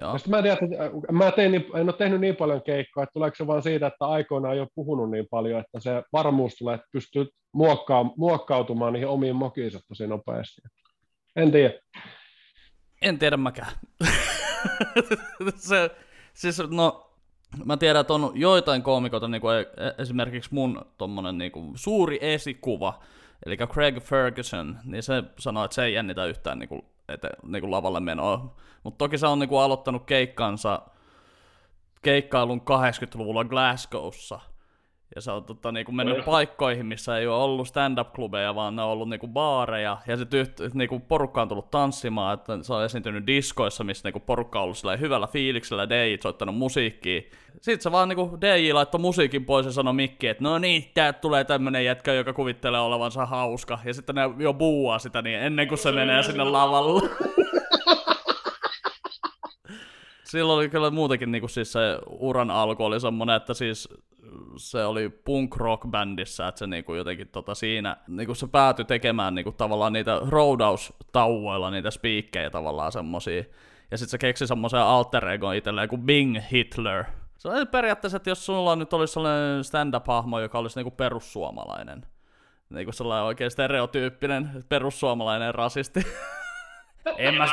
Joo. 0.00 0.16
mä, 0.28 0.36
en 0.36 0.42
tiedä, 0.42 0.58
että 0.62 1.12
mä 1.12 1.30
tein, 1.30 1.52
niin, 1.52 1.66
en 1.74 1.88
ole 1.88 1.92
tehnyt 1.92 2.20
niin 2.20 2.36
paljon 2.36 2.62
keikkoa, 2.62 3.02
että 3.02 3.12
tuleeko 3.12 3.34
se 3.34 3.46
vaan 3.46 3.62
siitä, 3.62 3.86
että 3.86 4.06
aikoinaan 4.06 4.54
ei 4.54 4.60
ole 4.60 4.68
puhunut 4.74 5.10
niin 5.10 5.26
paljon, 5.30 5.60
että 5.60 5.80
se 5.80 6.02
varmuus 6.12 6.54
tulee, 6.54 6.74
että 6.74 6.86
pystyy 6.92 7.26
muokkaa, 7.52 8.04
muokkautumaan 8.16 8.92
niihin 8.92 9.08
omiin 9.08 9.36
mokiinsa 9.36 9.80
tosi 9.88 10.06
nopeasti. 10.06 10.62
En 11.36 11.52
tiedä. 11.52 11.74
En 13.02 13.18
tiedä 13.18 13.36
mäkään. 13.36 13.72
se, 15.56 15.90
siis 16.34 16.62
no, 16.70 17.10
mä 17.64 17.76
tiedän, 17.76 18.00
että 18.00 18.14
on 18.14 18.32
joitain 18.34 18.82
koomikoita, 18.82 19.28
niin 19.28 19.40
kuin 19.40 19.56
e- 19.56 19.60
e- 19.60 19.94
esimerkiksi 19.98 20.54
mun 20.54 20.86
tommonen 20.98 21.38
niin 21.38 21.52
kuin 21.52 21.72
suuri 21.74 22.18
esikuva, 22.20 23.00
eli 23.46 23.56
Craig 23.56 24.00
Ferguson, 24.00 24.78
niin 24.84 25.02
se 25.02 25.22
sanoi, 25.38 25.64
että 25.64 25.74
se 25.74 25.84
ei 25.84 25.94
jännitä 25.94 26.24
yhtään 26.24 26.58
niin 26.58 26.68
kuin, 26.68 26.82
ete, 27.08 27.30
niin 27.42 27.60
kuin 27.60 27.70
lavalle 27.70 28.00
menoa. 28.00 28.56
Mutta 28.82 28.98
toki 28.98 29.18
se 29.18 29.26
on 29.26 29.38
niin 29.38 29.48
kuin 29.48 29.62
aloittanut 29.62 30.04
keikkansa, 30.04 30.82
keikkailun 32.02 32.60
80-luvulla 32.60 33.44
Glasgowssa– 33.44 34.40
ja 35.14 35.20
se 35.20 35.30
on 35.30 35.44
tota, 35.44 35.72
niinku 35.72 35.92
mennyt 35.92 36.24
paikkoihin, 36.24 36.86
missä 36.86 37.18
ei 37.18 37.26
ole 37.26 37.42
ollut 37.42 37.68
stand-up-klubeja, 37.68 38.54
vaan 38.54 38.76
ne 38.76 38.82
on 38.82 38.88
ollut 38.88 39.08
niinku 39.08 39.28
baareja. 39.28 39.98
Ja 40.06 40.16
sitten 40.16 40.40
yht, 40.40 40.60
niinku 40.74 41.00
porukka 41.00 41.42
on 41.42 41.48
tullut 41.48 41.70
tanssimaan, 41.70 42.34
että 42.34 42.58
se 42.62 42.74
on 42.74 42.84
esiintynyt 42.84 43.26
diskoissa, 43.26 43.84
missä 43.84 44.06
niinku 44.06 44.20
porukka 44.20 44.58
on 44.58 44.62
ollut 44.62 45.00
hyvällä 45.00 45.26
fiiliksellä, 45.26 45.88
DJ 45.88 46.14
soittanut 46.22 46.56
musiikkia. 46.56 47.22
Sitten 47.60 47.80
se 47.80 47.92
vaan 47.92 48.08
niinku 48.08 48.38
DJ 48.40 48.72
laittoi 48.72 49.00
musiikin 49.00 49.44
pois 49.44 49.66
ja 49.66 49.72
sanoi 49.72 49.94
Mikki, 49.94 50.28
että 50.28 50.44
no 50.44 50.58
niin, 50.58 50.90
tää 50.94 51.12
tulee 51.12 51.44
tämmönen 51.44 51.84
jätkä, 51.84 52.12
joka 52.12 52.32
kuvittelee 52.32 52.80
olevansa 52.80 53.26
hauska. 53.26 53.78
Ja 53.84 53.94
sitten 53.94 54.14
ne 54.14 54.22
jo 54.38 54.54
buuaa 54.54 54.98
sitä 54.98 55.22
niin 55.22 55.38
ennen 55.38 55.68
kuin 55.68 55.78
se 55.78 55.92
menee 55.92 56.22
sinne 56.22 56.44
lavalle. 56.44 57.10
Silloin 60.24 60.58
oli 60.58 60.68
kyllä 60.68 60.90
muutenkin 60.90 61.32
niin 61.32 61.42
kuin 61.42 61.50
siis 61.50 61.72
se 61.72 61.80
uran 62.06 62.50
alku 62.50 62.84
oli 62.84 63.00
semmonen, 63.00 63.36
että 63.36 63.54
siis 63.54 63.88
se 64.56 64.84
oli 64.84 65.08
punk 65.08 65.56
rock 65.56 65.86
bändissä, 65.90 66.48
että 66.48 66.58
se 66.58 66.66
niinku 66.66 66.94
jotenkin 66.94 67.28
tota 67.28 67.54
siinä, 67.54 67.96
niinku 68.08 68.34
se 68.34 68.46
päätyi 68.46 68.84
tekemään 68.84 69.34
niinku 69.34 69.52
tavallaan 69.52 69.92
niitä 69.92 70.20
roudaustauoilla 70.28 71.70
niitä 71.70 71.90
spiikkejä 71.90 72.50
tavallaan 72.50 72.92
semmosia. 72.92 73.44
Ja 73.90 73.98
sitten 73.98 74.10
se 74.10 74.18
keksi 74.18 74.46
semmoisen 74.46 74.80
alter 74.80 75.28
ego 75.28 75.52
itselleen 75.52 75.88
kuin 75.88 76.02
Bing 76.02 76.38
Hitler. 76.52 77.04
Se 77.38 77.48
on 77.48 77.68
periaatteessa, 77.68 78.16
että 78.16 78.30
jos 78.30 78.46
sulla 78.46 78.76
nyt 78.76 78.92
olisi 78.92 79.12
sellainen 79.12 79.64
stand-up-hahmo, 79.64 80.40
joka 80.40 80.58
olisi 80.58 80.78
niinku 80.78 80.90
perussuomalainen. 80.90 82.06
Niinku 82.70 82.92
sellainen 82.92 83.26
oikein 83.26 83.50
stereotyyppinen 83.50 84.64
perussuomalainen 84.68 85.54
rasisti. 85.54 86.00
en, 87.16 87.34
mä, 87.34 87.46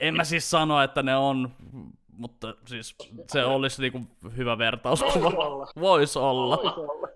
en 0.00 0.14
mä 0.14 0.24
siis 0.24 0.50
sano, 0.50 0.82
että 0.82 1.02
ne 1.02 1.16
on 1.16 1.52
mutta 2.18 2.54
siis 2.66 2.96
se 3.28 3.44
olisi 3.44 3.82
niinku 3.82 4.00
hyvä 4.36 4.58
vertauskuva. 4.58 5.32
Voisi 5.32 5.36
olla. 5.36 5.66
Vois 5.80 6.16
olla. 6.16 6.56
Vois 6.56 6.76
olla. 6.76 7.08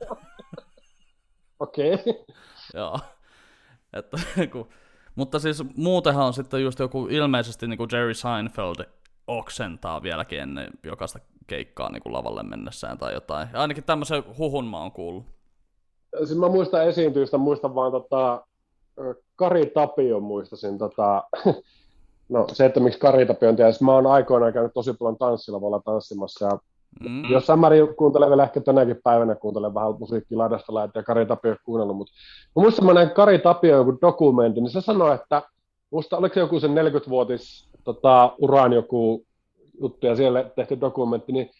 Okei. 1.60 1.94
Okay. 1.94 2.14
Joo. 2.74 2.98
Että, 3.92 4.16
kun, 4.52 4.68
mutta 5.14 5.38
siis 5.38 5.62
muutenhan 5.76 6.26
on 6.26 6.34
sitten 6.34 6.62
just 6.62 6.78
joku 6.78 7.06
ilmeisesti 7.10 7.66
niin 7.66 7.78
kuin 7.78 7.88
Jerry 7.92 8.14
Seinfeld 8.14 8.84
oksentaa 9.26 10.02
vieläkin 10.02 10.40
ennen 10.40 10.70
jokaista 10.84 11.18
keikkaa 11.46 11.90
niin 11.92 12.02
kuin 12.02 12.12
lavalle 12.12 12.42
mennessään 12.42 12.98
tai 12.98 13.12
jotain. 13.12 13.48
Ja 13.52 13.60
ainakin 13.60 13.84
tämmöisen 13.84 14.24
huhun 14.38 14.66
mä 14.66 14.78
oon 14.78 14.92
kuullut. 14.92 15.24
Siis 16.18 16.38
mä 16.38 16.48
muistan 16.48 16.88
esiintyistä, 16.88 17.38
muistan 17.38 17.74
vaan 17.74 17.92
tota, 17.92 18.46
Kari 19.36 19.66
Tapion 19.66 20.22
muistasin 20.22 20.78
tota, 20.78 21.24
No 22.28 22.46
se, 22.52 22.64
että 22.64 22.80
miksi 22.80 22.98
karitapiointia, 22.98 23.72
siis 23.72 23.82
mä 23.82 23.92
oon 23.92 24.06
aikoinaan 24.06 24.52
käynyt 24.52 24.72
tosi 24.74 24.92
paljon 24.92 25.18
tanssilavalla 25.18 25.80
tanssimassa 25.84 26.44
ja 26.44 26.58
Mm. 27.00 27.30
Jossain 27.30 27.58
määrin 27.60 27.96
kuuntelen 27.96 28.28
vielä 28.28 28.44
ehkä 28.44 28.60
tänäkin 28.60 29.00
päivänä, 29.04 29.34
kuuntelen 29.34 29.74
vähän 29.74 29.94
musiikkia 29.98 30.38
laidasta 30.38 30.74
lähtien 30.74 31.00
ja 31.00 31.04
Kari 31.04 31.26
Tapio 31.26 31.56
kuunnellut, 31.64 31.96
mutta 31.96 32.12
mä 32.56 32.62
muistan, 32.62 32.86
mä 32.86 32.94
näin 32.94 33.10
Kari 33.10 33.38
Tapio 33.38 33.76
joku 33.76 33.98
dokumentti, 34.00 34.60
niin 34.60 34.70
se 34.70 34.80
sanoi, 34.80 35.14
että 35.14 35.42
musta 35.90 36.16
oliko 36.16 36.34
se 36.34 36.40
joku 36.40 36.60
sen 36.60 36.70
40-vuotis 36.70 37.68
tota, 37.84 38.34
uraan 38.38 38.72
joku 38.72 39.24
juttu 39.80 40.06
ja 40.06 40.16
siellä 40.16 40.44
tehty 40.56 40.80
dokumentti, 40.80 41.32
niin 41.32 41.50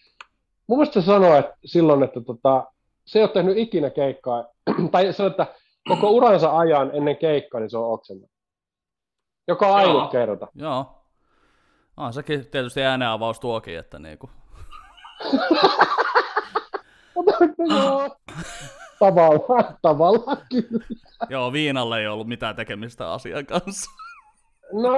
mun 0.66 0.79
mielestä 0.79 1.01
se 1.01 1.07
sanoi 1.07 1.38
että 1.38 1.55
silloin, 1.64 2.03
että 2.03 2.20
tota, 2.20 2.64
se 3.05 3.18
ei 3.18 3.22
ole 3.22 3.31
tehnyt 3.31 3.59
ikinä 3.59 3.90
keikkaa, 3.90 4.44
tai 4.92 5.12
se, 5.12 5.27
että 5.27 5.46
koko 5.88 6.11
uransa 6.11 6.59
ajan 6.59 6.90
ennen 6.94 7.16
keikkaa, 7.16 7.61
niin 7.61 7.70
se 7.70 7.79
on 7.79 7.92
oksennut. 7.92 8.31
Joka 9.48 9.74
ainut 9.74 10.11
kerta. 10.11 10.48
Joo. 10.55 10.98
On 11.96 12.12
sekin 12.12 12.46
tietysti 12.46 12.83
ääneavaus 12.83 13.40
tuokin, 13.40 13.78
että 13.78 13.98
niinku. 13.98 14.31
Joo. 17.68 18.16
Tavallaan, 18.98 19.78
tavallaan 19.83 20.37
kyllä. 20.50 20.85
Joo, 21.28 21.52
viinalle 21.52 22.00
ei 22.00 22.07
ollut 22.07 22.28
mitään 22.28 22.57
tekemistä 22.57 23.12
asian 23.12 23.46
kanssa. 23.46 23.90
No, 24.72 24.90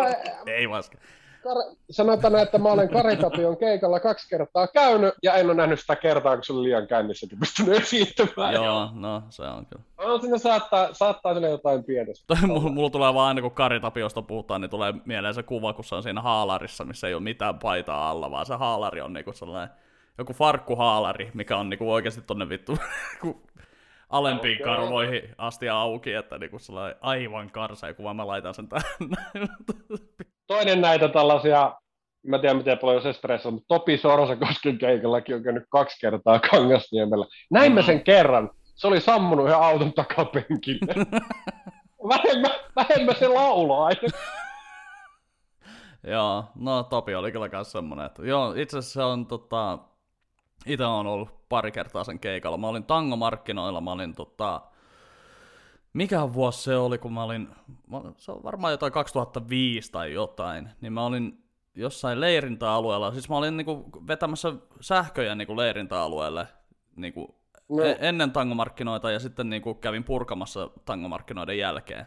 ei 0.46 0.68
vaske. 0.70 0.98
Kar- 1.44 1.76
sanotaan, 1.90 2.36
että 2.36 2.58
mä 2.58 2.68
olen 2.68 2.88
Karitapion 2.88 3.56
keikalla 3.56 4.00
kaksi 4.00 4.28
kertaa 4.28 4.66
käynyt, 4.66 5.14
ja 5.22 5.34
en 5.34 5.46
ole 5.46 5.54
nähnyt 5.54 5.80
sitä 5.80 5.96
kertaa, 5.96 6.36
kun 6.36 6.44
se 6.44 6.52
oli 6.52 6.62
liian 6.62 6.86
kännissä, 6.86 7.26
että 7.26 7.36
pystynyt 7.40 7.82
esiintymään. 7.82 8.54
Joo, 8.54 8.90
no 8.94 9.22
se 9.30 9.42
on 9.42 9.66
kyllä. 9.66 9.84
No, 9.98 10.18
sinne 10.18 10.38
saattaa, 10.38 10.94
saattaa 10.94 11.34
sinne 11.34 11.50
jotain 11.50 11.84
pienestä. 11.84 12.36
mulla, 12.46 12.70
mulla 12.70 12.90
tulee 12.90 13.14
vaan 13.14 13.28
aina, 13.28 13.42
kun 13.42 13.50
Karitapiosta 13.50 14.22
puhutaan, 14.22 14.60
niin 14.60 14.70
tulee 14.70 14.94
mieleen 15.04 15.34
se 15.34 15.42
kuva, 15.42 15.72
kun 15.72 15.84
se 15.84 15.94
on 15.94 16.02
siinä 16.02 16.22
haalarissa, 16.22 16.84
missä 16.84 17.08
ei 17.08 17.14
ole 17.14 17.22
mitään 17.22 17.58
paitaa 17.58 18.10
alla, 18.10 18.30
vaan 18.30 18.46
se 18.46 18.54
haalari 18.54 19.00
on 19.00 19.12
niinku 19.12 19.32
sellainen 19.32 19.76
joku 20.18 20.32
farkkuhaalari, 20.32 21.30
mikä 21.34 21.56
on 21.56 21.70
niinku 21.70 21.92
oikeasti 21.92 22.22
tonne 22.26 22.48
vittu 22.48 22.76
alempiin 24.10 24.62
okay. 24.62 24.76
karvoihin 24.76 25.34
asti 25.38 25.68
auki, 25.68 26.12
että 26.12 26.38
niinku 26.38 26.58
sellainen 26.58 26.96
aivan 27.00 27.50
karsea 27.50 27.94
kuva, 27.94 28.14
mä 28.14 28.26
laitan 28.26 28.54
sen 28.54 28.68
tänne. 28.68 29.16
Toinen 30.46 30.80
näitä 30.80 31.08
tällaisia, 31.08 31.74
mä 32.26 32.38
tiedän 32.38 32.56
miten 32.56 32.78
paljon 32.78 33.02
se 33.02 33.12
stressaa, 33.12 33.52
mutta 33.52 33.74
Topi 33.74 33.98
Sorsakosken 33.98 34.78
keikallakin 34.78 35.34
on 35.36 35.42
käynyt 35.42 35.64
kaksi 35.68 36.00
kertaa 36.00 36.40
Kangasniemellä. 36.50 37.26
Näin 37.50 37.72
mä 37.72 37.82
sen 37.82 38.04
kerran. 38.04 38.50
Se 38.62 38.86
oli 38.86 39.00
sammunut 39.00 39.48
ihan 39.48 39.62
auton 39.62 39.92
takapenkille. 39.92 40.94
vähemmän, 42.08 42.50
vähemmän 42.76 43.16
se 43.16 43.28
laulaa 43.28 43.90
Joo, 46.06 46.44
no 46.54 46.82
Topi 46.82 47.14
oli 47.14 47.32
kyllä 47.32 47.48
myös 47.52 47.72
semmonen, 47.72 48.06
että 48.06 48.22
joo, 48.22 48.54
itse 48.56 48.78
asiassa 48.78 49.00
se 49.00 49.04
on 49.04 49.26
tota, 49.26 49.78
itse 50.66 50.84
on 50.84 51.06
ollut 51.06 51.48
pari 51.48 51.72
kertaa 51.72 52.04
sen 52.04 52.18
keikalla. 52.18 52.56
Mä 52.56 52.68
olin 52.68 52.84
tangomarkkinoilla, 52.84 53.80
mä 53.80 53.92
olin 53.92 54.14
tota, 54.14 54.60
mikä 55.94 56.32
vuosi 56.32 56.62
se 56.62 56.76
oli, 56.76 56.98
kun 56.98 57.12
mä 57.12 57.22
olin, 57.22 57.48
se 58.16 58.32
on 58.32 58.42
varmaan 58.42 58.72
jotain 58.72 58.92
2005 58.92 59.92
tai 59.92 60.12
jotain, 60.12 60.70
niin 60.80 60.92
mä 60.92 61.06
olin 61.06 61.44
jossain 61.74 62.20
leirintäalueella, 62.20 63.12
siis 63.12 63.28
mä 63.28 63.36
olin 63.36 63.56
niinku 63.56 63.90
vetämässä 64.06 64.52
sähköjä 64.80 65.34
niinku 65.34 65.56
leirintäalueelle 65.56 66.48
niinku 66.96 67.34
no. 67.68 67.84
E-, 67.84 67.96
ennen 68.00 68.30
tangomarkkinoita 68.30 69.10
ja 69.10 69.20
sitten 69.20 69.50
niinku 69.50 69.74
kävin 69.74 70.04
purkamassa 70.04 70.70
tangomarkkinoiden 70.84 71.58
jälkeen. 71.58 72.06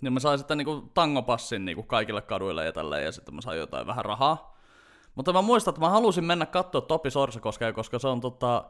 Niin 0.00 0.12
mä 0.12 0.20
sain 0.20 0.38
sitten 0.38 0.58
niinku 0.58 0.90
tangopassin 0.94 1.64
niinku 1.64 1.82
kaikille 1.82 2.22
kaduille 2.22 2.64
ja 2.64 2.72
tälleen, 2.72 3.04
ja 3.04 3.12
sitten 3.12 3.34
mä 3.34 3.40
sain 3.40 3.58
jotain 3.58 3.86
vähän 3.86 4.04
rahaa. 4.04 4.58
Mutta 5.14 5.32
mä 5.32 5.42
muistan, 5.42 5.72
että 5.72 5.80
mä 5.80 5.90
halusin 5.90 6.24
mennä 6.24 6.46
katsoa 6.46 6.80
Topi 6.80 7.10
Sorsakoskea, 7.10 7.72
koska 7.72 7.98
se 7.98 8.08
on 8.08 8.20
tota, 8.20 8.64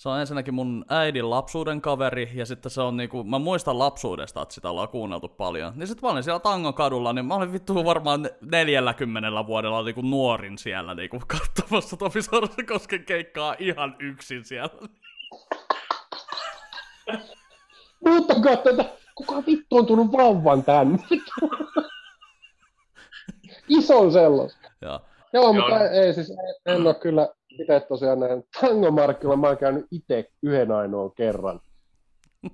se 0.00 0.08
on 0.08 0.20
ensinnäkin 0.20 0.54
mun 0.54 0.84
äidin 0.88 1.30
lapsuuden 1.30 1.80
kaveri, 1.80 2.30
ja 2.34 2.46
sitten 2.46 2.70
se 2.70 2.80
on 2.80 2.96
niinku, 2.96 3.24
mä 3.24 3.38
muistan 3.38 3.78
lapsuudesta, 3.78 4.42
että 4.42 4.54
sitä 4.54 4.70
ollaan 4.70 4.88
kuunneltu 4.88 5.28
paljon. 5.28 5.72
Niin 5.76 5.86
sitten 5.86 6.06
mä 6.06 6.12
olin 6.12 6.22
siellä 6.22 6.40
Tangon 6.40 6.74
kadulla, 6.74 7.12
niin 7.12 7.24
mä 7.24 7.34
olin 7.34 7.52
vittu 7.52 7.84
varmaan 7.84 8.30
40 8.40 9.46
vuodella 9.46 9.82
niinku 9.82 10.02
nuorin 10.02 10.58
siellä 10.58 10.94
niinku 10.94 11.20
katsomassa 11.26 11.96
Topi 11.96 12.22
Sorsakosken 12.22 13.04
keikkaa 13.04 13.56
ihan 13.58 13.96
yksin 13.98 14.44
siellä. 14.44 14.88
Muuttakaa 18.06 18.56
tätä, 18.56 18.84
kuka 19.14 19.42
vittu 19.46 19.76
on 19.76 19.86
tullut 19.86 20.12
vauvan 20.12 20.64
tänne? 20.64 20.98
Ison 23.78 24.12
sellaista. 24.12 24.70
Joo. 24.82 25.00
Joo, 25.32 25.52
mutta 25.52 25.88
ei, 25.88 25.98
ei 25.98 26.14
siis 26.14 26.30
en, 26.30 26.36
en 26.74 26.86
ole 26.86 26.94
kyllä 26.94 27.28
itse 27.50 27.80
tosiaan 27.88 28.20
näin 28.20 28.44
tangomarkkilla, 28.60 29.36
mä 29.36 29.46
oon 29.46 29.56
käynyt 29.56 29.86
itse 29.90 30.30
yhden 30.42 30.72
ainoan 30.72 31.12
kerran. 31.12 31.60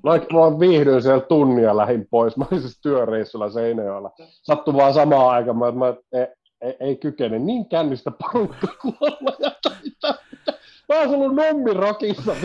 Mä, 0.02 0.12
mä 0.12 0.60
viihdyin 0.60 1.02
siellä 1.02 1.20
tunnia 1.20 1.76
lähin 1.76 2.06
pois. 2.10 2.36
Mä 2.36 2.46
olin 2.50 2.62
siis 2.62 2.80
työreissulla 2.82 3.50
Seinäjoella. 3.50 4.10
Sattu 4.42 4.74
vaan 4.74 4.94
samaan 4.94 5.30
aikaan, 5.30 5.56
mä, 5.56 5.72
mä 5.72 5.94
ei, 6.12 6.26
ei, 6.60 6.76
ei 6.80 6.96
kykene 6.96 7.38
niin 7.38 7.68
kännistä 7.68 8.10
pankkakuolla 8.10 9.36
ja 9.38 9.50
Mä 10.88 10.98
oon 10.98 11.08
ollut 11.08 11.34
Nummirokissa, 11.34 12.36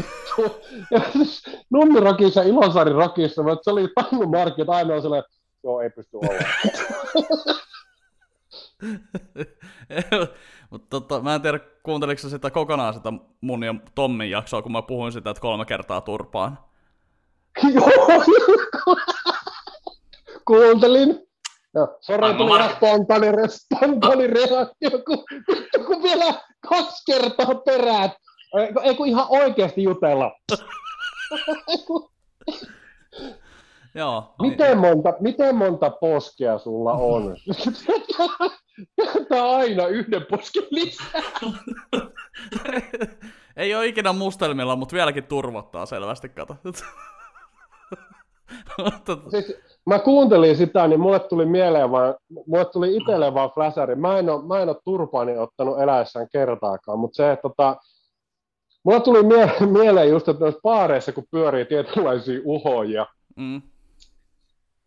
ja 0.92 1.02
siis 1.14 1.44
Nummirokissa, 1.70 2.42
Ilosarin 2.42 2.96
rokissa, 2.96 3.44
mutta 3.44 3.64
se 3.64 3.72
oli 3.72 3.88
tangomarkki, 3.96 4.62
ainoa 4.68 5.02
sellainen, 5.02 5.30
joo, 5.64 5.82
ei 5.82 5.90
pysty 5.90 6.18
olla. 6.18 6.40
Mutta 10.70 10.88
tota, 10.90 11.22
mä 11.22 11.36
en 11.36 11.42
tiedä, 11.42 11.60
kuunteliko 11.84 12.22
sitä 12.22 12.52
kokonaan 12.52 12.94
sitä 12.94 13.14
mun 13.42 13.64
ja 13.64 13.76
Tommin 13.96 14.30
jaksoa, 14.30 14.62
kun 14.62 14.72
mä 14.72 14.82
puhuin 14.82 15.12
sitä, 15.12 15.30
että 15.30 15.42
kolme 15.42 15.66
kertaa 15.66 16.02
turpaan. 16.02 16.60
Joo, 17.74 18.26
kuuntelin. 20.48 21.20
Joo, 21.74 21.98
sori, 22.02 22.34
tuli 22.34 22.70
spontaani, 22.76 23.28
spontaani 23.48 24.28
reaktio, 24.28 24.90
kun, 25.06 25.26
kun 25.86 26.04
vielä 26.04 26.34
kaksi 26.70 27.04
kertaa 27.06 27.56
perään. 27.56 28.10
Ei 28.84 28.96
kun 28.96 29.08
ihan 29.08 29.26
oikeasti 29.30 29.84
jutella. 29.84 30.32
Joo. 33.96 34.34
niin- 34.42 34.52
Miten 34.52 34.78
monta, 34.78 35.14
miten 35.20 35.56
monta 35.56 35.90
poskea 35.90 36.58
sulla 36.58 36.94
on? 36.94 37.36
Tämä 39.30 39.50
aina 39.52 39.88
yhden 39.88 40.26
posken 40.30 40.64
lisää. 40.72 41.22
Ei 43.58 43.76
ole 43.76 43.88
ikinä 43.88 44.14
mustelmilla, 44.14 44.76
mutta 44.76 44.94
vieläkin 44.94 45.24
turvottaa 45.24 45.86
selvästi, 45.86 46.30
kato. 46.30 46.56
Siis, 49.30 49.56
mä 49.86 50.00
kuuntelin 50.00 50.56
sitä, 50.58 50.88
niin 50.88 51.00
mulle 51.00 51.20
tuli 51.20 51.46
mieleen 51.46 51.92
vaan, 51.92 52.16
mulle 52.48 52.66
tuli 52.66 52.98
itselle 52.98 53.34
vaan 53.34 53.52
flasari. 53.54 53.96
Mä 53.96 54.20
en 54.20 54.30
ole, 54.30 54.46
mä 54.48 54.62
en 54.62 54.70
ole 54.70 54.78
turpaani 54.86 55.38
ottanut 55.38 55.80
eläessään 55.80 56.28
kertaakaan, 56.32 57.00
mutta 57.00 57.16
se, 57.16 57.32
että 57.32 57.42
tota, 57.42 57.76
mulle 58.86 59.00
tuli 59.02 59.24
mie- 59.24 59.56
mieleen 59.72 60.10
just, 60.10 60.28
että 60.28 60.40
noissa 60.44 60.60
baareissa, 60.64 61.12
kun 61.12 61.24
pyörii 61.32 61.66
tietynlaisia 61.66 62.40
uhoja, 62.46 63.08
mm. 63.36 63.62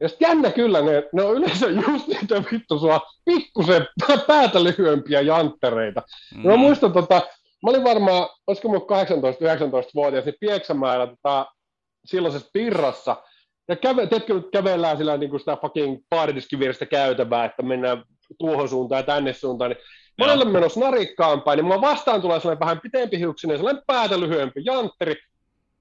Ja 0.04 0.08
sit 0.08 0.20
jännä 0.20 0.50
kyllä, 0.50 0.82
ne, 0.82 1.08
ne 1.12 1.22
on 1.22 1.36
yleensä 1.36 1.66
just 1.68 2.08
niitä 2.08 2.42
vittu 2.52 2.78
sua 2.78 3.00
pikkusen 3.24 3.86
päätä 4.26 4.64
lyhyempiä 4.64 5.20
janttereita. 5.20 6.02
Mm. 6.34 6.48
Mä 6.48 6.56
muistan, 6.56 6.92
tota, 6.92 7.14
mä 7.62 7.70
olin 7.70 7.84
varmaan, 7.84 8.28
olisiko 8.46 8.68
mun 8.68 8.80
18-19-vuotias, 8.80 10.24
niin 10.24 10.34
Pieksämäellä 10.40 11.06
tota, 11.06 11.46
silloisessa 12.04 12.50
pirrassa, 12.52 13.16
ja 13.68 13.76
käve, 13.76 14.06
tiedätkö, 14.06 14.34
nyt 14.34 14.50
kävellään 14.52 14.96
sillä 14.96 15.16
niin 15.16 15.30
kuin 15.30 15.40
sitä 15.40 15.56
fucking 15.56 15.96
baaridiskivierestä 16.10 16.86
käytävää, 16.86 17.44
että 17.44 17.62
mennään 17.62 18.02
tuohon 18.38 18.68
suuntaan 18.68 18.98
ja 18.98 19.06
tänne 19.06 19.32
suuntaan, 19.32 19.70
niin 19.70 19.80
mä 20.18 20.32
olen 20.32 20.48
menossa 20.48 20.80
narikkaan 20.80 21.42
päin, 21.42 21.56
niin 21.56 21.64
mulla 21.64 21.80
vastaan 21.80 22.22
tulee 22.22 22.40
sellainen 22.40 22.60
vähän 22.60 22.80
pitempi 22.80 23.18
hiuksinen, 23.18 23.56
sellainen 23.56 23.82
päätä 23.86 24.20
lyhyempi 24.20 24.60
jantteri. 24.64 25.16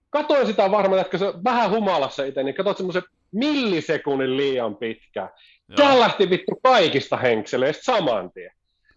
Katoin 0.10 0.48
sitä 0.48 0.72
varmaan, 0.72 1.02
että 1.02 1.18
se 1.18 1.34
vähän 1.44 1.72
humalassa 1.72 2.24
itse, 2.24 2.44
niin 2.44 2.56
katsoin 2.56 2.78
semmoisen 2.78 3.04
millisekunnin 3.34 4.38
liian 4.38 4.76
pitkään. 4.76 5.30
Joo. 5.70 5.76
Tää 5.76 6.00
lähti 6.00 6.30
vittu 6.30 6.60
kaikista 6.64 7.18
henkseleistä 7.18 7.84
saman 7.84 8.32
tien. 8.34 8.52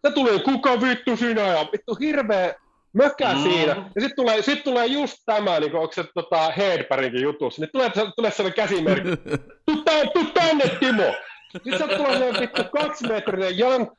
Ja 0.04 0.10
tuli, 0.10 0.38
kuka 0.38 0.80
vittu 0.80 1.16
sinä, 1.16 1.42
ja 1.42 1.66
vittu 1.72 1.94
hirveä 1.94 2.54
mökä 2.92 3.32
Mm. 3.34 3.42
siinä. 3.42 3.76
Ja 3.94 4.00
sitten 4.00 4.16
tulee, 4.16 4.42
sit 4.42 4.64
tulee 4.64 4.86
just 4.86 5.16
tämä, 5.26 5.60
niin 5.60 5.74
onko 5.76 5.92
se 5.92 6.04
tota 6.14 6.50
Hedbergin 6.50 7.22
jutussa, 7.22 7.62
niin 7.62 7.70
tulee, 7.72 7.90
tulee 8.16 8.30
sellainen 8.30 8.56
käsimerkki, 8.56 9.10
tuu, 9.66 9.82
tän, 9.84 10.10
tuu 10.14 10.24
tänne 10.34 10.64
Timo. 10.80 11.14
Sitten 11.52 11.78
sieltä 11.78 11.96
tulee 11.96 12.12
sellainen 12.12 12.40
vittu 12.40 12.62
kaksimetrinen 12.78 13.54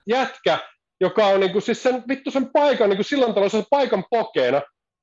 jätkä, 0.07 0.57
joka 1.01 1.25
on 1.25 1.39
niinku, 1.39 1.61
siis 1.61 1.83
sen, 1.83 2.03
vittu 2.07 2.31
sen 2.31 2.49
paikan, 2.53 2.89
niinku 2.89 3.03
silloin 3.03 3.33
tavalla 3.33 3.49
sen 3.49 3.65
paikan 3.69 4.03
pokeena. 4.09 4.61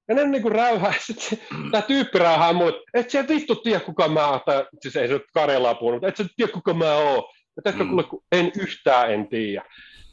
Ja 0.08 0.14
ne 0.14 0.24
niinku 0.24 0.48
räyhää, 0.48 0.94
sit 1.06 1.18
se, 1.18 1.38
tää 1.72 1.82
tyyppi 1.82 2.18
räyhää 2.18 2.52
muut, 2.52 2.74
et 2.94 3.10
sä 3.10 3.28
vittu 3.28 3.54
tiedä 3.56 3.80
kuka 3.80 4.08
mä 4.08 4.28
oon, 4.28 4.40
tai 4.46 4.66
siis 4.80 4.96
ei 4.96 5.08
se 5.08 5.12
nyt 5.14 5.22
Karjalaa 5.34 5.74
puhunut, 5.74 5.96
mutta 6.02 6.08
et 6.08 6.16
sä 6.16 6.24
tiedä 6.36 6.52
kuka 6.52 6.74
mä 6.74 6.94
oon. 6.94 7.24
Ja 7.56 7.62
tästä 7.62 7.84
Mm. 7.84 7.88
kuule, 7.88 8.02
kun 8.04 8.22
en 8.32 8.52
yhtään 8.58 9.12
en 9.12 9.28
tiedä. 9.28 9.64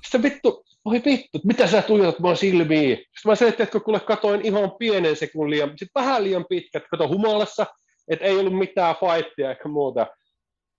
Sitten 0.03 0.23
vittu, 0.23 0.63
voi 0.85 1.01
vittu, 1.05 1.39
mitä 1.43 1.67
sä 1.67 1.81
tuijotat 1.81 2.19
mua 2.19 2.35
silmiin? 2.35 2.97
Sitten 2.97 3.11
mä 3.25 3.35
selitin, 3.35 3.63
että 3.63 3.79
kuule 3.79 3.99
katoin 3.99 4.41
ihan 4.43 4.71
pienen 4.79 5.15
sekunnin 5.15 5.51
liian, 5.51 5.77
sit 5.77 5.89
vähän 5.95 6.23
liian 6.23 6.45
pitkät, 6.49 6.83
kato 6.91 7.07
humalassa, 7.07 7.65
että 8.07 8.25
ei 8.25 8.37
ollut 8.37 8.57
mitään 8.57 8.95
fightia 8.95 9.49
eikä 9.49 9.69
muuta. 9.69 10.07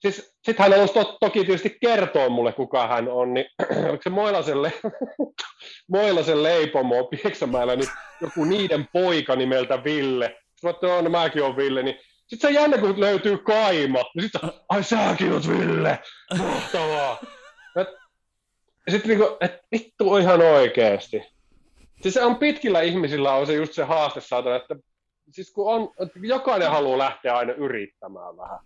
Siis 0.02 0.36
sit 0.42 0.58
hän 0.58 0.72
halusi 0.72 0.92
to, 0.92 1.16
toki 1.20 1.44
tietysti 1.44 1.76
kertoa 1.80 2.28
mulle, 2.28 2.52
kuka 2.52 2.86
hän 2.86 3.08
on, 3.08 3.34
niin 3.34 3.46
oliko 3.88 4.02
se 4.02 4.10
Moilasen, 4.10 4.62
le- 4.62 4.72
Moilasen 5.92 6.42
leipomo 6.42 7.04
Pieksämäellä, 7.04 7.76
niin 7.76 7.88
joku 8.20 8.44
niiden 8.44 8.88
poika 8.92 9.36
nimeltä 9.36 9.84
Ville. 9.84 10.26
Sitten 10.26 10.54
mä 10.62 10.70
että 10.70 11.02
no, 11.02 11.10
mäkin 11.10 11.42
on 11.42 11.56
Ville, 11.56 11.82
niin 11.82 11.98
sitten 12.26 12.54
se 12.54 12.60
jännä, 12.60 12.78
kun 12.78 13.00
löytyy 13.00 13.38
Kaima, 13.38 14.04
niin 14.14 14.22
sitten 14.22 14.50
ai 14.68 14.84
säkin 14.84 15.32
oot 15.32 15.48
Ville, 15.48 15.98
mahtavaa. 16.38 17.20
Sitten 18.90 19.08
niinku, 19.08 19.36
että 19.40 19.60
vittu 19.72 20.16
ihan 20.16 20.42
oikeesti. 20.42 21.22
Siis 22.02 22.14
se 22.14 22.22
on 22.22 22.36
pitkillä 22.36 22.80
ihmisillä 22.80 23.32
on 23.32 23.46
se 23.46 23.52
just 23.52 23.72
se 23.72 23.82
haaste 23.82 24.20
saada, 24.20 24.56
että 24.56 24.76
siis 25.30 25.52
kun 25.52 25.74
on, 25.74 25.90
että 26.00 26.18
jokainen 26.22 26.70
haluaa 26.70 26.98
lähteä 26.98 27.36
aina 27.36 27.52
yrittämään 27.52 28.36
vähän. 28.36 28.58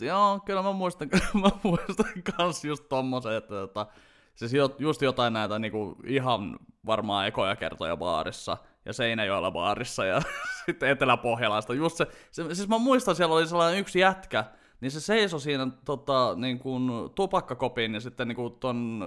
Joo, 0.00 0.40
kyllä 0.44 0.62
mä 0.62 0.72
muistan, 0.72 1.08
mä 1.42 1.50
muistan 1.62 2.12
kans 2.36 2.64
just 2.64 2.88
tommosen, 2.88 3.34
että 3.34 3.54
tota, 3.54 3.86
siis 4.34 4.52
just 4.78 5.02
jotain 5.02 5.32
näitä 5.32 5.58
niinku 5.58 5.96
ihan 6.06 6.58
varmaan 6.86 7.26
ekoja 7.26 7.56
kertoja 7.56 7.96
baarissa 7.96 8.56
ja 8.84 8.92
Seinäjoella 8.92 9.50
baarissa 9.50 10.04
ja 10.04 10.22
sitten 10.66 10.88
Etelä-Pohjalaista. 10.88 11.74
Just 11.74 11.96
se, 11.96 12.06
se, 12.30 12.54
siis 12.54 12.68
mä 12.68 12.78
muistan, 12.78 13.16
siellä 13.16 13.34
oli 13.34 13.46
sellainen 13.46 13.80
yksi 13.80 13.98
jätkä, 13.98 14.44
niin 14.80 14.90
se 14.90 15.00
seisoi 15.00 15.40
siinä 15.40 15.68
tota, 15.84 16.34
niin 16.36 16.58
kuin 16.58 16.90
tupakkakopin 17.14 17.94
ja 17.94 18.00
sitten 18.00 18.28
niin 18.28 18.36
kuin 18.36 18.54
ton, 18.54 19.00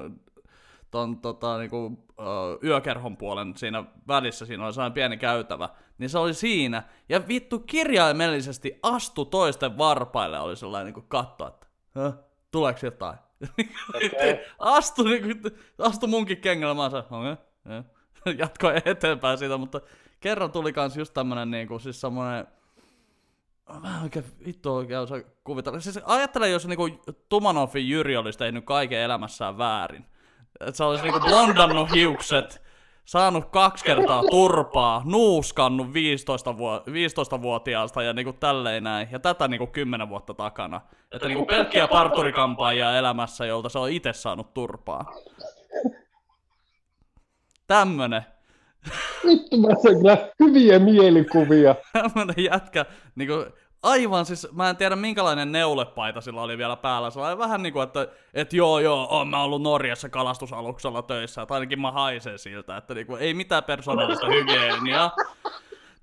ton 0.91 1.21
tota, 1.21 1.57
niin 1.57 1.69
kuin, 1.69 1.93
uh, 1.93 2.63
yökerhon 2.63 3.17
puolen 3.17 3.57
siinä 3.57 3.83
välissä, 4.07 4.45
siinä 4.45 4.65
oli 4.65 4.73
sellainen 4.73 4.93
pieni 4.93 5.17
käytävä, 5.17 5.69
niin 5.97 6.09
se 6.09 6.17
oli 6.17 6.33
siinä, 6.33 6.83
ja 7.09 7.27
vittu 7.27 7.59
kirjaimellisesti 7.59 8.79
astu 8.83 9.25
toisten 9.25 9.77
varpaille, 9.77 10.39
oli 10.39 10.55
sellainen 10.55 10.85
niin 10.85 10.93
kuin 10.93 11.07
katto, 11.07 11.47
että 11.47 11.67
Hä? 11.95 12.13
tuleeko 12.51 12.79
jotain? 12.83 13.17
Okei. 13.95 14.45
astu, 14.59 15.03
niin 15.03 15.21
kuin, 15.21 15.41
astu 15.79 16.07
munkin 16.07 16.37
kengällä, 16.37 16.73
mä 16.73 16.89
sanoin, 16.89 17.37
okay, 17.65 18.33
jatkoi 18.37 18.81
eteenpäin 18.85 19.37
siitä, 19.37 19.57
mutta 19.57 19.81
kerran 20.19 20.51
tuli 20.51 20.73
kans 20.73 20.97
just 20.97 21.13
tämmönen 21.13 21.51
niinku, 21.51 21.79
siis 21.79 22.01
semmonen, 22.01 22.47
Mä 23.81 23.97
en 23.97 24.03
oikein 24.03 24.25
vittu 24.45 24.75
oikein 24.75 24.99
osaa 24.99 25.19
kuvitella. 25.43 25.79
Siis 25.79 25.99
ajattele, 26.05 26.49
jos 26.49 26.67
niinku 26.67 26.89
Tumanovin 27.29 27.89
Jyri 27.89 28.17
olisi 28.17 28.39
tehnyt 28.39 28.65
kaiken 28.65 28.99
elämässään 28.99 29.57
väärin. 29.57 30.05
Että 30.59 30.77
se 30.77 30.83
olisi 30.83 31.03
niinku 31.03 31.19
blondannut 31.19 31.91
hiukset, 31.93 32.61
saanut 33.05 33.45
kaksi 33.45 33.85
kertaa 33.85 34.23
turpaa, 34.31 35.01
nuuskannut 35.05 35.93
15 35.93 36.57
vuo- 36.57 36.83
15-vuotiaasta 36.87 38.03
ja 38.03 38.13
niinku 38.13 38.33
tälleen 38.33 38.83
näin. 38.83 39.07
Ja 39.11 39.19
tätä 39.19 39.47
niinku 39.47 39.67
10 39.67 40.09
vuotta 40.09 40.33
takana. 40.33 40.81
Että 41.11 41.27
niinku 41.27 41.45
pelkkiä 41.45 41.87
parturikampaajia 41.87 42.97
elämässä, 42.97 43.45
jolta 43.45 43.69
se 43.69 43.79
on 43.79 43.89
itse 43.89 44.13
saanut 44.13 44.53
turpaa. 44.53 45.13
Tämmönen. 47.67 48.25
Vittu 49.25 49.57
mä 49.57 49.67
sain 49.83 49.97
kyllä 49.97 50.17
hyviä 50.39 50.79
mielikuvia. 50.79 51.75
tämmönen 51.93 52.35
jätkä, 52.37 52.85
niinku, 53.15 53.33
aivan 53.87 54.25
siis, 54.25 54.47
mä 54.51 54.69
en 54.69 54.77
tiedä 54.77 54.95
minkälainen 54.95 55.51
neulepaita 55.51 56.21
sillä 56.21 56.41
oli 56.41 56.57
vielä 56.57 56.75
päällä. 56.75 57.09
Se 57.09 57.19
oli 57.19 57.37
vähän 57.37 57.63
niinku, 57.63 57.79
että 57.79 58.07
et 58.33 58.53
joo 58.53 58.79
joo, 58.79 59.07
oon 59.09 59.27
mä 59.27 59.43
ollut 59.43 59.61
Norjassa 59.61 60.09
kalastusaluksella 60.09 61.01
töissä, 61.01 61.41
että 61.41 61.53
ainakin 61.53 61.81
mä 61.81 61.91
haisen 61.91 62.39
siltä, 62.39 62.77
että 62.77 62.93
niinku, 62.93 63.15
ei 63.15 63.33
mitään 63.33 63.63
persoonallista 63.63 64.27
hygieniaa. 64.27 65.11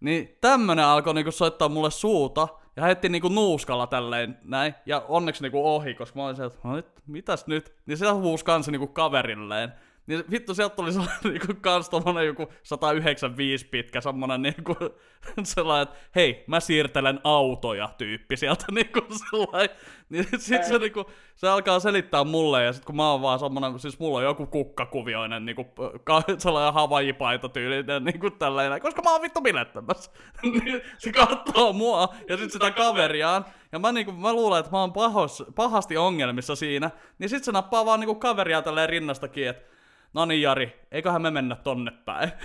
Niin 0.01 0.39
tämmönen 0.41 0.85
alkoi 0.85 1.15
niinku 1.15 1.31
soittaa 1.31 1.69
mulle 1.69 1.91
suuta, 1.91 2.49
ja 2.77 2.83
heitti 2.83 3.09
niinku 3.09 3.29
nuuskalla 3.29 3.87
tälleen 3.87 4.39
näin, 4.43 4.75
ja 4.87 5.03
onneksi 5.09 5.43
niinku 5.43 5.75
ohi, 5.75 5.95
koska 5.95 6.19
mä 6.19 6.25
olin 6.25 6.37
sieltä, 6.37 6.55
että 6.57 6.69
"No 6.69 6.83
mitäs 7.07 7.47
nyt? 7.47 7.75
Niin 7.87 7.99
se 7.99 8.11
huusi 8.11 8.45
kanssa 8.45 8.71
niinku 8.73 8.87
kaverilleen. 8.87 9.73
Niin 10.07 10.25
vittu, 10.31 10.55
sieltä 10.55 10.77
tuli 10.77 10.93
sellainen 10.93 11.21
niinku 11.33 11.55
kans 11.61 11.89
tommonen 11.89 12.27
joku 12.27 12.53
195 12.63 13.67
pitkä 13.67 14.01
semmonen 14.01 14.43
niinku 14.43 14.77
sellainen, 15.43 15.83
että 15.83 15.97
hei, 16.15 16.45
mä 16.47 16.61
siirtelen 16.61 17.21
autoja 17.25 17.89
tyyppi 17.99 18.37
sieltä 18.37 18.65
niinku 18.73 19.01
sellainen. 19.31 19.77
Niin 20.09 20.27
sit 20.37 20.65
se 20.65 20.79
niinku, 20.79 21.05
se 21.37 21.49
alkaa 21.49 21.81
selittää 21.81 22.25
mulle 22.25 22.65
ja 22.65 22.73
sit 22.73 22.85
kun 22.85 22.97
mä 22.97 23.11
oon 23.11 23.23
vaan 23.23 23.39
semmonen, 23.39 23.79
siis 23.79 23.99
mulla 23.99 24.19
on 24.19 24.25
joku 24.25 24.47
kukkakuvioinen 24.47 25.45
niinku 25.45 25.67
ka, 26.05 26.23
sellainen 26.39 26.75
havajipaita 26.75 27.49
tyylinen 27.49 28.05
niinku 28.05 28.31
tällainen, 28.31 28.81
koska 28.81 29.03
mä 29.03 29.13
oon 29.13 29.23
vittu 29.23 29.41
bilettämässä. 29.41 30.11
Niin 30.43 30.83
se 30.99 31.13
katsoo 31.13 31.73
mua 31.73 32.15
ja 32.29 32.37
sit 32.37 32.53
sitä 32.53 32.71
kaveriaan. 32.71 33.45
Ja 33.73 33.79
mä, 33.79 33.93
niinku, 33.93 34.13
mä 34.13 34.33
luulen, 34.33 34.61
että 34.61 34.73
mä 34.73 34.81
oon 34.81 34.93
pahos, 34.93 35.45
pahasti 35.55 35.97
ongelmissa 35.97 36.57
siinä. 36.57 36.91
Niin 37.19 37.29
sit 37.29 37.45
se 37.45 37.53
nappaa 37.53 37.85
vaan 37.85 38.01
niinku 38.01 38.15
kaveria 38.15 38.63
tälleen 38.63 38.89
rinnastakin, 38.89 39.49
että 39.49 39.74
no 40.15 40.25
niin 40.25 40.43
Jari, 40.43 40.81
eiköhän 40.93 41.23
me 41.23 41.31
mennä 41.31 41.57
tonne 41.57 41.91
päin. 42.05 42.33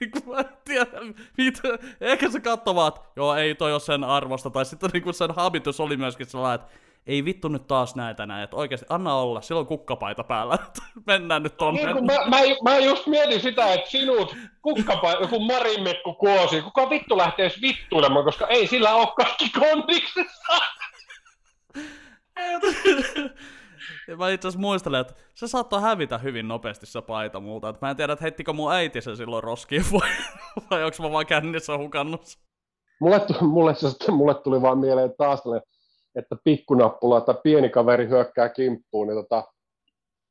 Niinku 0.00 0.32
mä 0.32 0.38
en 0.38 0.48
tiedä, 0.64 0.86
mitä, 1.38 1.62
ehkä 2.00 2.30
se 2.30 2.40
katsoo 2.40 2.74
vaan, 2.74 2.88
että 2.88 3.00
joo 3.16 3.34
ei 3.34 3.54
toi 3.54 3.72
ole 3.72 3.80
sen 3.80 4.04
arvosta, 4.04 4.50
tai 4.50 4.64
sitten 4.64 4.90
niinku 4.92 5.12
sen 5.12 5.34
habitus 5.34 5.80
oli 5.80 5.96
myöskin 5.96 6.26
sellainen, 6.26 6.64
että 6.64 6.78
ei 7.06 7.24
vittu 7.24 7.48
nyt 7.48 7.66
taas 7.66 7.96
näitä 7.96 8.26
näin, 8.26 8.44
että 8.44 8.56
oikeasti 8.56 8.86
anna 8.88 9.14
olla, 9.14 9.40
sillä 9.40 9.58
on 9.58 9.66
kukkapaita 9.66 10.24
päällä, 10.24 10.58
mennään 11.06 11.42
nyt 11.42 11.56
tonne. 11.56 11.92
Niin 11.92 12.06
mä, 12.06 12.12
mä, 12.28 12.36
mä, 12.64 12.78
just 12.78 13.06
mietin 13.06 13.40
sitä, 13.40 13.72
että 13.72 13.90
sinut, 13.90 14.36
kukkapa, 14.62 15.12
joku 15.12 15.40
Marimekku 15.40 16.14
Kuosi, 16.14 16.62
kuka 16.62 16.90
vittu 16.90 17.16
lähtee 17.16 17.46
edes 17.46 17.62
vittuilemaan, 17.62 18.24
koska 18.24 18.46
ei 18.46 18.66
sillä 18.66 18.94
ole 18.94 19.08
kaikki 19.16 19.50
kondiksessa. 19.50 20.54
Ja 24.08 24.16
mä 24.16 24.30
itse 24.30 24.48
asiassa 24.48 24.60
muistelen, 24.60 25.00
että 25.00 25.14
se 25.34 25.48
saattoi 25.48 25.80
hävitä 25.80 26.18
hyvin 26.18 26.48
nopeasti 26.48 26.86
se 26.86 27.02
paita 27.02 27.40
multa. 27.40 27.68
Et 27.68 27.80
mä 27.80 27.90
en 27.90 27.96
tiedä, 27.96 28.12
että 28.12 28.22
heittikö 28.22 28.52
mun 28.52 28.72
äiti 28.72 29.00
sen 29.00 29.16
silloin 29.16 29.44
roskiin 29.44 29.84
vai, 29.92 30.08
vai 30.70 30.84
onko 30.84 30.96
mä 31.02 31.10
vaan 31.10 31.26
kännissä 31.26 31.78
hukannut. 31.78 32.38
Mulle, 33.00 33.20
tu- 33.20 33.44
mulle, 33.44 33.74
mulle 34.10 34.34
tuli 34.34 34.62
vaan 34.62 34.78
mieleen 34.78 35.14
taas 35.18 35.42
että 36.14 36.36
pikkunappula 36.44 37.20
tai 37.20 37.34
pieni 37.42 37.68
kaveri 37.68 38.08
hyökkää 38.08 38.48
kimppuun, 38.48 39.08
niin 39.08 39.16
tota, 39.16 39.44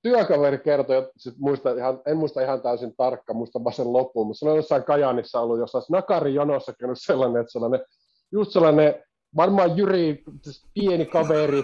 työkaveri 0.01 0.57
kertoi, 0.57 1.11
sit 1.17 1.37
muista 1.37 1.73
ihan, 1.73 2.01
en 2.05 2.17
muista 2.17 2.41
ihan 2.41 2.61
täysin 2.61 2.95
tarkka, 2.95 3.33
muista 3.33 3.63
vaan 3.63 3.73
sen 3.73 3.93
loppuun, 3.93 4.27
mutta 4.27 4.39
se 4.39 4.49
oli 4.49 4.57
jossain 4.57 4.83
Kajanissa 4.83 5.39
ollut 5.39 5.59
jossain 5.59 5.83
Nakari 5.89 6.33
jonossa 6.33 6.73
käynyt 6.73 6.97
sellainen, 7.01 7.41
että 7.41 7.51
sellainen, 7.51 7.85
just 8.31 8.51
sellainen, 8.51 9.03
varmaan 9.35 9.77
Jyri, 9.77 10.23
siis 10.41 10.65
pieni 10.73 11.05
kaveri, 11.05 11.63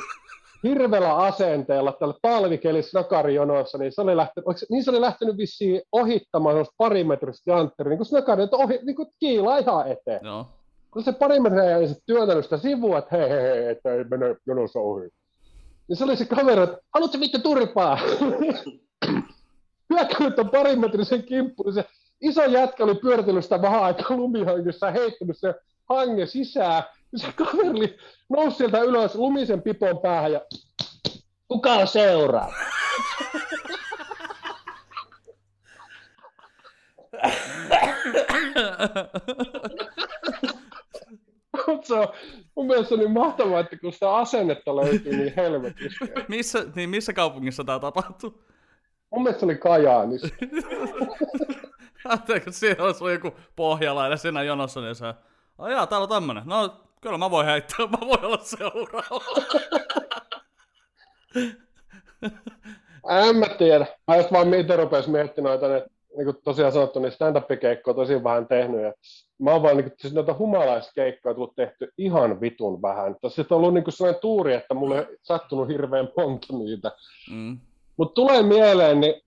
hirveällä 0.63 1.15
asenteella 1.15 1.91
tällä 1.91 2.13
talvikelissä 2.21 2.99
nakarijonoissa, 2.99 3.77
niin 3.77 3.91
se 3.91 4.01
oli 4.01 4.17
lähtenyt, 4.17 4.47
niin 4.69 4.83
se 4.83 4.91
oli 4.91 5.01
lähtenyt 5.01 5.37
vissiin 5.37 5.81
ohittamaan 5.91 6.57
jos 6.57 6.67
parimetristä 6.77 7.51
jantteria, 7.51 7.89
niin 7.89 7.97
kuin 7.97 8.07
nakari, 8.11 8.43
että 8.43 8.57
ohi, 8.57 8.79
niin 8.83 8.95
kuin 8.95 9.09
kiilaa 9.19 9.57
ihan 9.57 9.91
eteen. 9.91 10.19
Joo. 10.23 10.45
Kun 10.91 11.03
se 11.03 11.11
parimetriä 11.11 11.77
ei 11.77 11.87
sitten 11.87 12.03
työntänyt 12.05 12.43
sitä 12.43 12.57
sivua, 12.57 12.97
että 12.97 13.17
hei, 13.17 13.29
hei, 13.29 13.41
hei, 13.41 13.67
että 13.67 13.93
ei 13.93 14.03
mene 14.03 14.35
jonossa 14.47 14.79
ohi. 14.79 15.09
Niin 15.87 15.97
se 15.97 16.03
oli 16.03 16.17
se 16.17 16.25
kaveri, 16.25 16.61
että 16.61 16.77
haluatko 16.93 17.19
vittu 17.19 17.39
turpaa? 17.39 17.99
Hyökkänyt 19.89 20.35
ton 20.35 20.49
parimetrisen 20.49 21.23
kimppuun, 21.23 21.65
niin 21.65 21.73
se 21.73 21.85
iso 22.21 22.45
jätkä 22.45 22.83
oli 22.83 22.95
pyöritellyt 22.95 23.43
sitä 23.43 23.61
vähän 23.61 23.83
aikaa 23.83 24.17
lumihangissa 24.17 24.85
ja 24.85 24.91
heittänyt 24.91 25.37
se 25.37 25.53
hange 25.89 26.25
sisään. 26.25 26.83
Se 27.15 27.33
kaveri 27.35 27.97
nousi 28.29 28.57
sieltä 28.57 28.79
ylös 28.79 29.15
lumisen 29.15 29.61
pipon 29.61 29.99
päähän 29.99 30.31
ja 30.31 30.41
kuka 31.47 31.85
seuraa? 31.85 32.53
Mutta 41.67 41.87
se 41.87 41.93
on 41.93 42.07
mun 42.55 42.67
mielestä 42.67 42.97
niin 42.97 43.11
mahtavaa, 43.11 43.59
että 43.59 43.77
kun 43.77 43.93
sitä 43.93 44.15
asennetta 44.15 44.75
löytyy 44.75 45.17
niin 45.17 45.33
helvetissä. 45.35 46.05
missä, 46.27 46.65
niin 46.75 46.89
missä 46.89 47.13
kaupungissa 47.13 47.63
tämä 47.63 47.79
tapahtui? 47.79 48.33
Mun 49.11 49.23
mielestä 49.23 49.39
se 49.39 49.45
oli 49.45 49.55
Kajaanissa. 49.55 50.27
Ajatteliko, 52.05 52.51
siellä 52.51 52.83
olisi 52.83 53.03
joku 53.05 53.31
pohjalainen 53.55 54.17
siinä 54.17 54.43
jonossa, 54.43 54.81
niin 54.81 54.95
se, 54.95 55.13
ai 55.57 55.71
jaa, 55.71 55.87
täällä 55.87 56.03
on 56.03 56.09
tämmönen. 56.09 56.43
No, 56.45 56.88
kyllä 57.01 57.17
mä 57.17 57.31
voin 57.31 57.45
heittää, 57.45 57.87
mä 57.87 58.07
voin 58.07 58.25
olla 58.25 58.39
seuraava. 58.43 59.21
en 63.27 63.35
mä 63.35 63.49
tiedä. 63.57 63.85
Mä 64.07 64.15
just 64.15 64.31
vaan 64.31 64.53
itse 64.53 64.75
rupesin 64.75 65.11
miettimään 65.11 65.59
noita, 65.59 65.77
että 65.77 65.89
niin 66.17 66.25
kuin 66.25 66.37
tosiaan 66.43 66.71
sanottu, 66.71 66.99
niin 66.99 67.11
stand-up-keikkoja 67.11 67.95
tosi 67.95 68.23
vähän 68.23 68.47
tehnyt. 68.47 68.81
Ja 68.81 68.93
mä 69.39 69.51
oon 69.51 69.63
vaan 69.63 69.77
niin 69.77 69.83
kuin, 69.83 69.93
siis 69.97 70.13
noita 70.13 70.35
humalaiskeikkoja 70.39 71.35
tullut 71.35 71.55
tehty 71.55 71.93
ihan 71.97 72.41
vitun 72.41 72.81
vähän. 72.81 73.15
Tässä 73.21 73.45
on 73.49 73.57
ollut 73.57 73.73
niin 73.73 73.83
kuin 73.83 73.93
sellainen 73.93 74.21
tuuri, 74.21 74.53
että 74.53 74.73
mulle 74.73 74.99
ei 74.99 75.17
sattunut 75.21 75.67
hirveän 75.67 76.09
monta 76.17 76.53
niitä. 76.53 76.91
Mm. 77.31 77.59
Mutta 77.97 78.13
tulee 78.13 78.43
mieleen, 78.43 78.99
niin 78.99 79.21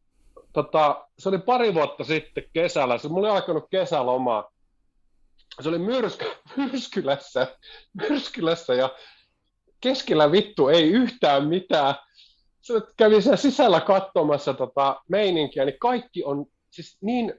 tota, 0.53 1.07
se 1.19 1.29
oli 1.29 1.39
pari 1.39 1.75
vuotta 1.75 2.05
sitten 2.05 2.45
kesällä, 2.53 2.99
se 2.99 3.09
mulla 3.09 3.29
oli 3.29 3.37
alkanut 3.37 3.65
kesäloma. 3.71 4.52
Se 5.61 5.69
oli 5.69 5.79
myrsky, 5.79 6.25
myrskylässä, 6.57 7.57
myrskylässä 7.95 8.75
ja 8.75 8.91
keskellä 9.81 10.33
vittu 10.33 10.69
ei 10.69 10.91
yhtään 10.91 11.49
mitään. 11.49 11.95
Se 12.61 12.75
kävi 12.97 13.23
siellä 13.23 13.37
sisällä 13.37 13.81
katsomassa 13.81 14.55
tota 14.55 15.03
meininkiä, 15.09 15.65
niin 15.65 15.79
kaikki 15.81 16.25
on 16.25 16.47
siis 16.71 16.99
niin, 17.01 17.35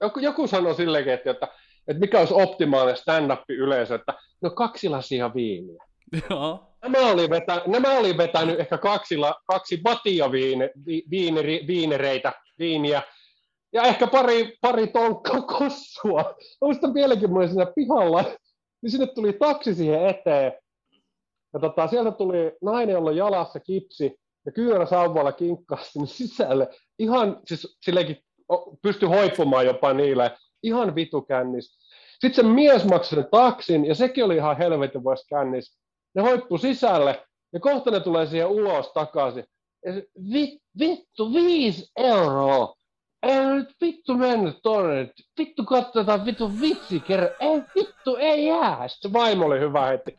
joku, 0.00 0.20
joku 0.20 0.46
sanoi 0.46 0.74
sillekin, 0.74 1.12
että, 1.12 1.30
että, 1.30 1.48
että 1.88 2.00
mikä 2.00 2.18
olisi 2.18 2.34
optimaalinen 2.34 2.96
stand-up-yleisö, 2.96 3.94
että 3.94 4.14
no 4.40 4.50
kaksi 4.50 4.88
lasia 4.88 5.34
viiniä. 5.34 5.84
Joo. 6.30 6.74
Nämä 6.82 6.98
oli, 6.98 7.30
vetä, 7.30 7.62
nämä 7.66 7.90
oli 7.90 8.16
vetänyt 8.16 8.60
ehkä 8.60 8.78
kaksi, 8.78 9.16
kaksi 9.46 9.80
batia 9.82 10.32
viine, 10.32 10.70
vi, 10.86 11.02
viineri, 11.10 11.64
viinereitä, 11.66 12.32
viiniä, 12.58 13.02
ja 13.74 13.82
ehkä 13.82 14.06
pari, 14.06 14.56
pari 14.60 14.86
tonkkaa 14.86 15.42
kossua. 15.58 16.34
Muistan 16.60 16.94
vieläkin, 16.94 17.30
mulla 17.30 17.48
siinä 17.48 17.72
pihalla, 17.76 18.24
niin 18.82 18.90
sinne 18.90 19.06
tuli 19.06 19.32
taksi 19.32 19.74
siihen 19.74 20.06
eteen. 20.06 20.52
Ja 21.54 21.60
tota, 21.60 21.88
sieltä 21.88 22.10
tuli 22.10 22.52
nainen, 22.62 22.92
jolla 22.92 23.12
jalassa 23.12 23.60
kipsi, 23.60 24.16
ja 24.46 24.52
kyyrä 24.52 24.86
sauvalla 24.86 25.32
kinkkasi 25.32 25.90
sinne 25.90 26.06
sisälle. 26.06 26.68
Ihan 26.98 27.40
siis 27.46 27.78
sillekin 27.84 28.16
pystyi 28.82 29.08
hoippumaan 29.08 29.66
jopa 29.66 29.92
niille. 29.92 30.36
Ihan 30.62 30.94
vitu 30.94 31.22
kännis. 31.22 31.78
Sitten 32.20 32.44
se 32.44 32.52
mies 32.52 32.84
maksoi 32.84 33.22
sen 33.22 33.30
taksin, 33.30 33.84
ja 33.84 33.94
sekin 33.94 34.24
oli 34.24 34.36
ihan 34.36 34.56
helvetin 34.56 35.04
vois 35.04 35.26
kännis. 35.28 35.78
Ne 36.14 36.22
hoippu 36.22 36.58
sisälle, 36.58 37.24
ja 37.52 37.60
kohta 37.60 37.90
ne 37.90 38.00
tulee 38.00 38.26
siihen 38.26 38.48
ulos 38.48 38.92
takaisin. 38.92 39.44
Ja 39.86 39.92
se, 39.92 40.06
vi, 40.32 40.58
vittu, 40.78 41.32
viisi 41.32 41.90
euroa. 41.96 42.74
Ei 43.24 43.46
nyt 43.46 43.76
vittu 43.80 44.14
mennyt 44.14 44.58
tonne. 44.62 45.10
Vittu 45.38 45.64
katsotaan 45.64 46.24
vittu 46.24 46.60
vitsi 46.60 47.00
kerran. 47.00 47.30
Ei 47.40 47.62
vittu, 47.74 48.16
ei 48.16 48.46
jää. 48.46 48.88
Sitten 48.88 49.12
vaimo 49.12 49.46
oli 49.46 49.60
hyvä 49.60 49.86
heti. 49.86 50.18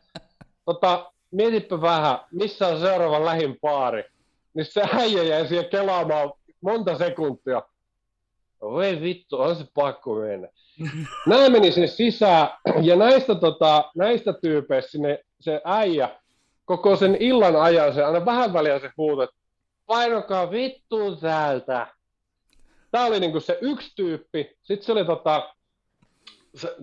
Tota, 0.64 1.12
mietipä 1.30 1.80
vähän, 1.80 2.18
missä 2.32 2.68
on 2.68 2.80
seuraava 2.80 3.24
lähin 3.24 3.56
paari. 3.60 4.04
Niin 4.54 4.66
se 4.66 4.82
äijä 4.92 5.22
jäi 5.22 5.48
siihen 5.48 5.68
kelaamaan 5.68 6.32
monta 6.60 6.98
sekuntia. 6.98 7.62
Voi 8.60 9.00
vittu, 9.00 9.40
on 9.40 9.56
se 9.56 9.64
pakko 9.74 10.14
mennä. 10.14 10.48
Nämä 11.26 11.48
meni 11.48 11.72
sinne 11.72 11.86
sisään, 11.86 12.48
ja 12.82 12.96
näistä, 12.96 13.34
tota, 13.34 13.90
näistä 13.94 14.32
tyypeistä 14.32 14.90
sinne 14.90 15.18
se 15.40 15.60
äijä, 15.64 16.08
koko 16.64 16.96
sen 16.96 17.16
illan 17.20 17.56
ajan, 17.56 17.94
se 17.94 18.04
aina 18.04 18.24
vähän 18.24 18.52
väliä 18.52 18.78
se 18.78 18.90
huuto, 18.96 19.22
että 19.22 19.36
painokaa 19.86 20.50
vittu 20.50 21.16
täältä. 21.16 21.95
Tämä 22.90 23.04
oli 23.04 23.20
niinku 23.20 23.40
se 23.40 23.58
yksi 23.60 23.92
tyyppi. 23.96 24.56
Sitten 24.62 24.86
se 24.86 24.92
oli 24.92 25.04
tota, 25.04 25.54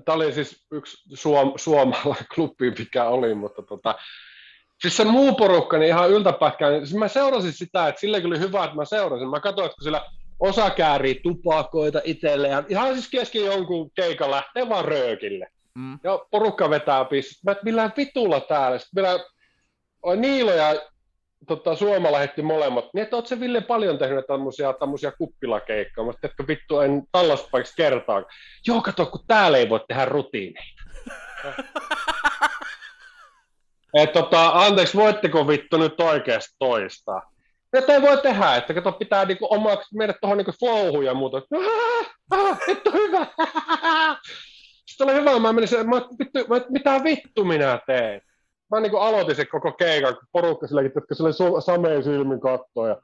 tämä 0.06 0.16
oli 0.16 0.34
siis 0.34 0.66
yksi 0.72 0.98
suom, 1.14 1.54
suomalainen 1.56 2.26
klubi, 2.36 2.72
mikä 2.80 3.06
oli, 3.06 3.34
mutta 3.34 3.62
tota, 3.62 3.96
siis 4.82 4.98
se 4.98 5.04
muu 5.04 5.36
porukka, 5.36 5.78
niin 5.78 5.88
ihan 5.88 6.10
yltäpähkään, 6.10 6.88
siis 6.88 7.00
mä 7.00 7.08
seurasin 7.08 7.54
sitä, 7.54 7.88
että 7.88 8.02
sille 8.02 8.22
oli 8.26 8.40
hyvä, 8.40 8.64
että 8.64 8.76
mä 8.76 8.86
seurasin. 8.86 9.30
Mä 9.30 9.40
katsoin, 9.40 9.66
että 9.66 9.76
kun 9.76 9.84
sillä 9.84 10.06
osa 10.40 10.70
käärii 10.70 11.20
tupakoita 11.24 12.02
itselleen, 12.04 12.66
ihan 12.70 12.94
siis 12.94 13.10
kesken 13.10 13.46
jonkun 13.46 13.92
keikan 13.96 14.32
lähtee 14.32 14.70
vaan 14.70 14.86
röökille. 14.86 15.48
Mm. 15.76 16.00
Ja 16.04 16.20
porukka 16.32 16.70
vetää 16.70 17.06
pistet. 17.06 17.44
Mä 17.44 17.52
et 17.52 17.64
millään 17.64 17.94
vitulla 17.98 18.40
täällä. 18.40 18.80
Sitten 18.80 19.04
meillä 19.04 19.20
Niilo 20.16 20.52
ja 20.52 20.76
tota, 21.48 21.76
Suoma 21.76 22.12
lähetti 22.12 22.42
molemmat. 22.42 22.86
Niin, 22.94 23.04
että 23.04 23.16
oot 23.16 23.28
se 23.28 23.40
Ville 23.40 23.62
paljon 23.62 23.98
tehnyt 23.98 24.28
tämmöisiä, 24.28 24.74
tämmöisiä 24.80 25.12
kuppilakeikkoja. 25.12 26.06
Mä 26.06 26.14
että 26.24 26.48
vittu 26.48 26.80
en 26.80 27.04
tällaista 27.12 27.48
paikassa 27.52 27.76
kertaa. 27.76 28.24
Joo, 28.68 28.82
kato, 28.82 29.06
kun 29.06 29.26
täällä 29.28 29.58
ei 29.58 29.70
voi 29.70 29.80
tehdä 29.88 30.06
rutiineita. 30.06 30.84
Et, 33.94 34.14
tota, 34.14 34.50
anteeksi, 34.50 34.98
voitteko 34.98 35.48
vittu 35.48 35.78
nyt 35.78 36.00
oikeasti 36.02 36.56
toistaa? 36.60 37.34
Että 37.74 37.94
ei 37.94 38.02
voi 38.02 38.18
tehdä, 38.18 38.56
että 38.56 38.74
kato, 38.74 38.92
pitää 38.92 39.26
niinku 39.26 39.48
omaksi 39.50 39.98
mennä 39.98 40.14
tuohon 40.22 40.38
niinku 40.38 40.54
flowhun 40.60 41.06
ja 41.06 41.14
muuta. 41.14 41.42
Ah, 42.32 42.60
vittu 42.68 42.92
hyvä! 42.92 43.28
Sitten 44.88 45.08
oli 45.08 45.16
hyvä, 45.16 45.40
mä 45.40 45.54
menin 45.54 45.68
se, 45.68 45.84
mä, 45.84 46.02
vittu, 46.20 46.40
mä, 46.50 46.62
mitä 46.70 47.04
vittu 47.04 47.46
minä 47.46 47.80
teen? 47.88 48.22
Mä 48.72 48.80
niinku 48.80 48.98
aloitin 48.98 49.36
se 49.36 49.46
koko 49.46 49.72
keikan, 49.72 50.16
kun 50.16 50.28
porukka 50.32 50.68
silläkin, 50.68 50.92
jotka 50.96 51.16
sille 51.16 51.62
sameen 51.62 52.04
silmin 52.04 52.40
kattoo. 52.40 52.88
Ja... 52.88 53.02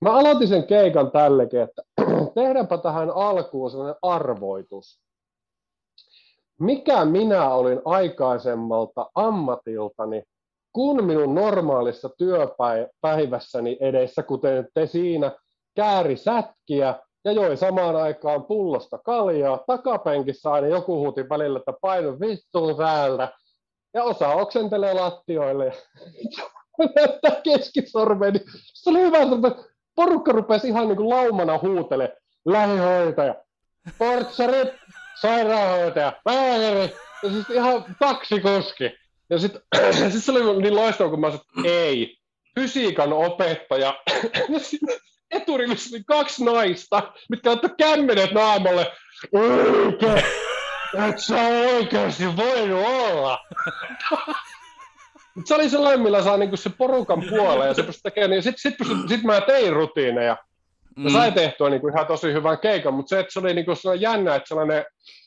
Mä 0.00 0.12
aloitin 0.12 0.48
sen 0.48 0.66
keikan 0.66 1.10
tällekin, 1.10 1.60
että 1.60 1.82
tehdäänpä 2.34 2.78
tähän 2.78 3.10
alkuun 3.10 3.70
sellainen 3.70 3.96
arvoitus. 4.02 5.00
Mikä 6.60 7.04
minä 7.04 7.50
olin 7.50 7.80
aikaisemmalta 7.84 9.10
ammatiltani 9.14 10.22
kun 10.74 11.04
minun 11.04 11.34
normaalissa 11.34 12.10
työpäivässäni 12.18 13.76
edessä, 13.80 14.22
kuten 14.22 14.68
te 14.74 14.86
siinä, 14.86 15.32
kääri 15.76 16.16
sätkiä 16.16 16.94
ja 17.24 17.32
joi 17.32 17.56
samaan 17.56 17.96
aikaan 17.96 18.44
pullosta 18.44 18.98
kaljaa, 18.98 19.64
takapenkissä 19.66 20.52
aina 20.52 20.66
joku 20.66 20.96
huuti 20.98 21.28
välillä, 21.28 21.58
että 21.58 21.72
painu 21.80 22.20
vittuun 22.20 22.76
täältä, 22.76 23.32
ja 23.94 24.02
osa 24.02 24.28
oksentelee 24.28 24.94
lattioille 24.94 25.64
ja 25.64 26.44
näyttää 26.96 27.40
keskisormeen, 27.44 28.32
niin 28.32 28.44
se 28.74 28.90
oli 28.90 29.00
hyvä, 29.00 29.18
että 29.18 29.64
porukka 29.94 30.32
rupesi 30.32 30.68
ihan 30.68 30.88
niin 30.88 30.96
kuin 30.96 31.08
laumana 31.08 31.58
huutele, 31.62 32.16
lähihoitaja, 32.44 33.34
portsarit, 33.98 34.68
sairaanhoitaja, 35.20 36.12
lääkäri, 36.26 36.94
ja 37.22 37.30
siis 37.30 37.50
ihan 37.50 37.84
taksikoski. 37.98 38.90
Ja 39.30 39.38
sitten 39.38 39.62
sit 40.12 40.24
se 40.24 40.32
oli 40.32 40.62
niin 40.62 40.76
loistava, 40.76 41.10
kun 41.10 41.20
mä 41.20 41.30
sanoin, 41.30 41.44
ei, 41.64 42.16
fysiikan 42.54 43.12
opettaja. 43.12 43.94
Eturivissä 45.30 45.98
kaksi 46.06 46.44
naista, 46.44 47.12
mitkä 47.30 47.50
ottaa 47.50 47.70
kämmenet 47.78 48.32
naamalle. 48.32 48.92
Et 51.08 51.18
sä 51.18 51.36
oikeasti 51.76 52.36
voinut 52.36 52.86
olla. 52.86 53.38
Mutta 55.34 55.48
se 55.48 55.54
oli 55.54 55.68
sellainen, 55.68 56.00
millä 56.00 56.22
saa 56.22 56.36
niinku 56.36 56.56
se 56.56 56.70
porukan 56.78 57.22
puoleen 57.30 57.68
ja 57.68 57.74
se 57.74 57.82
pystyi 57.82 58.02
tekemään, 58.02 58.30
niin 58.30 58.42
sit, 58.42 58.54
sit, 58.58 58.78
pystyi, 58.78 59.08
sit 59.08 59.22
mä 59.22 59.40
tein 59.40 59.72
rutiineja. 59.72 60.36
Mm. 60.96 61.10
sai 61.10 61.32
tehtyä 61.32 61.70
niinku 61.70 61.88
ihan 61.88 62.06
tosi 62.06 62.32
hyvän 62.32 62.58
keikan, 62.58 62.94
mutta 62.94 63.08
se, 63.08 63.20
että 63.20 63.32
se 63.32 63.38
oli 63.38 63.54
niinku 63.54 63.74
sellainen 63.74 64.02
jännä, 64.02 64.34
että 64.34 64.48
sellainen, 64.48 64.84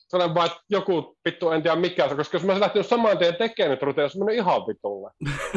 sellainen 0.07 0.35
vaan, 0.35 0.47
että 0.47 0.59
joku 0.69 1.17
vittu, 1.25 1.49
en 1.49 1.63
tiedä 1.63 1.75
mikä 1.75 2.09
se, 2.09 2.15
koska 2.15 2.35
jos 2.35 2.43
mä 2.43 2.51
olisin 2.51 2.61
lähtenyt 2.61 2.87
saman 2.87 3.17
tien 3.17 3.35
tekemään 3.35 3.71
nyt 3.71 3.81
rutiineja, 3.81 4.09
se 4.09 4.33
ihan 4.33 4.61
vitulle. 4.61 5.11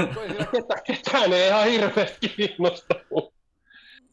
ketään, 0.53 0.81
ketään 0.87 1.33
ei 1.33 1.49
ihan 1.49 1.65
hirveästi 1.65 2.29
kiinnostanut. 2.29 3.40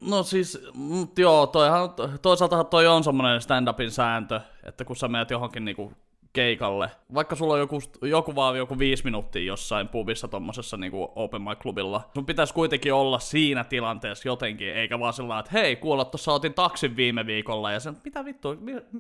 No 0.02 0.24
siis, 0.24 0.68
mut 0.74 1.20
joo, 1.20 1.48
toihan, 1.48 1.89
toisaalta 2.22 2.64
toi 2.64 2.88
on 2.88 3.04
semmoinen 3.04 3.41
stand-upin 3.41 3.91
sääntö, 3.91 4.41
että 4.64 4.86
kun 4.86 4.95
sä 4.95 5.08
menet 5.08 5.32
johonkin 5.32 5.66
niinku 5.66 5.93
keikalle, 6.34 6.91
vaikka 7.14 7.36
sulla 7.36 7.54
on 7.54 7.60
joku, 7.60 7.80
joku 8.02 8.36
vaan 8.36 8.58
joku 8.58 8.80
viisi 8.80 9.04
minuuttia 9.04 9.41
jossain 9.41 9.88
pubissa 9.88 10.28
tommosessa 10.28 10.78
niinku 10.78 11.12
open 11.16 11.41
mic 11.41 11.60
klubilla, 11.60 12.10
sun 12.14 12.26
pitäisi 12.26 12.54
kuitenkin 12.54 12.93
olla 12.93 13.20
siinä 13.20 13.64
tilanteessa 13.64 14.28
jotenkin, 14.28 14.76
eikä 14.76 15.00
vaan 15.00 15.14
sillä 15.14 15.39
että 15.39 15.52
hei, 15.54 15.76
kuulla, 15.76 16.06
tuossa 16.06 16.34
otin 16.34 16.54
taksin 16.54 16.95
viime 16.95 17.26
viikolla, 17.26 17.72
ja 17.72 17.80
sen, 17.80 17.98
mitä 18.04 18.26
vittu, 18.26 18.50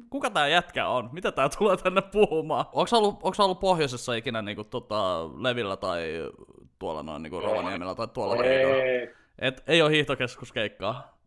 kuka 0.09 0.29
tää 0.29 0.47
jätkä 0.47 0.87
on, 0.87 1.09
mitä 1.11 1.31
tää 1.31 1.49
tulee 1.57 1.77
tänne 1.77 2.01
puhumaan? 2.01 2.65
Onko 2.73 2.97
ollut, 2.97 3.15
onko 3.15 3.35
ollut 3.39 3.59
pohjoisessa 3.59 4.13
ikinä 4.13 4.41
niinku 4.41 4.63
tota, 4.63 5.29
Levillä 5.37 5.77
tai 5.77 6.31
tuolla 6.79 7.03
noin 7.03 7.23
niinku 7.23 7.39
Rovaniemellä 7.39 7.95
tai 7.95 8.07
tuolla 8.07 8.37
keikalla? 8.43 9.17
Et 9.39 9.63
ei 9.67 9.81
ole 9.81 9.91
hiihtokeskuskeikkaa. 9.91 11.17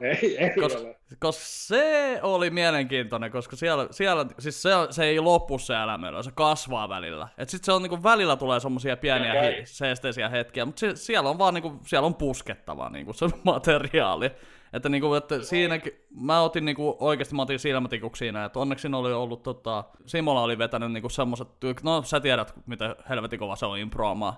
Ei, 0.00 0.08
ei, 0.10 0.38
ei 0.38 0.50
koska, 0.50 0.80
koska 1.18 1.44
se 1.44 2.18
oli 2.22 2.50
mielenkiintoinen, 2.50 3.30
koska 3.30 3.56
siellä, 3.56 3.88
siellä 3.90 4.26
siis 4.38 4.62
se, 4.62 4.70
se 4.90 5.04
ei 5.04 5.20
loppu 5.20 5.58
se 5.58 5.74
elämä, 5.74 6.22
se 6.22 6.30
kasvaa 6.34 6.88
välillä. 6.88 7.28
Et 7.38 7.48
sit 7.48 7.64
se 7.64 7.72
on 7.72 7.82
niinku, 7.82 8.02
välillä 8.02 8.36
tulee 8.36 8.60
semmosia 8.60 8.96
pieniä 8.96 9.32
hi- 9.42 9.66
seesteisiä 9.66 10.28
hetkiä, 10.28 10.64
mutta 10.64 10.80
se, 10.80 10.96
siellä 10.96 11.30
on 11.30 11.38
vaan 11.38 11.54
niinku, 11.54 11.78
siellä 11.86 12.06
on 12.06 12.14
puskettava 12.14 12.90
niinku, 12.90 13.12
se 13.12 13.26
materiaali. 13.44 14.30
Että, 14.72 14.88
niinku, 14.88 15.14
että 15.14 15.42
siinä, 15.42 15.80
mä 16.20 16.40
otin 16.40 16.64
niinku, 16.64 16.96
oikeasti 17.00 17.34
mä 17.34 17.42
otin 17.42 17.58
silmätikuksi 17.58 18.18
siinä, 18.18 18.44
että 18.44 18.58
onneksi 18.58 18.88
oli 18.88 19.12
ollut, 19.12 19.42
tota, 19.42 19.84
Simola 20.06 20.42
oli 20.42 20.58
vetänyt 20.58 20.92
niinku 20.92 21.08
semmoset, 21.08 21.48
no 21.82 22.02
sä 22.02 22.20
tiedät, 22.20 22.54
mitä 22.66 22.96
helvetin 23.08 23.38
kova 23.38 23.56
se 23.56 23.66
on 23.66 23.78
improamaan. 23.78 24.34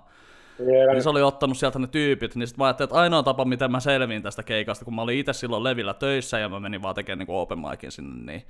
Yeah. 0.60 0.92
Niin 0.92 1.02
se 1.02 1.08
oli 1.08 1.22
ottanut 1.22 1.58
sieltä 1.58 1.78
ne 1.78 1.86
tyypit, 1.86 2.34
niin 2.34 2.46
sitten 2.46 2.62
mä 2.62 2.66
ajattelin, 2.66 2.88
että 2.88 3.00
ainoa 3.00 3.22
tapa, 3.22 3.44
miten 3.44 3.70
mä 3.70 3.80
selviin 3.80 4.22
tästä 4.22 4.42
keikasta, 4.42 4.84
kun 4.84 4.94
mä 4.94 5.02
olin 5.02 5.18
itse 5.18 5.32
silloin 5.32 5.64
Levillä 5.64 5.94
töissä 5.94 6.38
ja 6.38 6.48
mä 6.48 6.60
menin 6.60 6.82
vaan 6.82 6.94
tekemään 6.94 7.26
niin 7.26 7.36
open 7.36 7.58
micin 7.58 7.92
sinne, 7.92 8.32
niin 8.32 8.42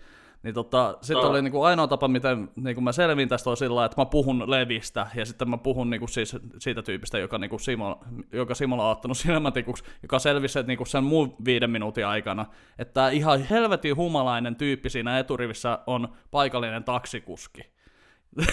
niin 0.45 0.55
tota, 0.55 0.99
sitten 1.01 1.23
no. 1.23 1.31
oli 1.31 1.43
niinku 1.43 1.63
ainoa 1.63 1.87
tapa, 1.87 2.09
miten 2.09 2.49
niinku 2.57 2.81
mä 2.81 2.93
selvin 2.93 3.29
tästä 3.29 3.51
on 3.51 3.57
sillä 3.57 3.85
että 3.85 4.01
mä 4.01 4.07
puhun 4.07 4.51
Levistä, 4.51 5.07
ja 5.15 5.27
sitten 5.27 5.51
mä 5.51 5.59
puhun 5.59 5.91
niinku 5.91 6.07
siis 6.07 6.37
siitä 6.59 6.83
tyypistä, 6.83 7.19
joka, 7.19 7.39
niinku 7.39 7.59
Simo, 7.59 8.01
joka 8.33 8.55
Simola 8.55 8.85
on 8.85 8.93
ottanut 8.93 9.19
silmätikuksi, 9.27 9.85
joka 10.03 10.19
selvisi 10.19 10.59
että 10.59 10.69
niinku 10.69 10.85
sen 10.85 11.05
muun 11.05 11.37
viiden 11.45 11.71
minuutin 11.71 12.07
aikana, 12.07 12.47
että 12.79 13.09
ihan 13.09 13.43
helvetin 13.43 13.97
humalainen 13.97 14.57
tyyppi 14.57 14.91
siinä 14.91 15.19
eturivissä 15.19 15.79
on 15.87 16.09
paikallinen 16.31 16.85
taksikuski. 16.85 17.63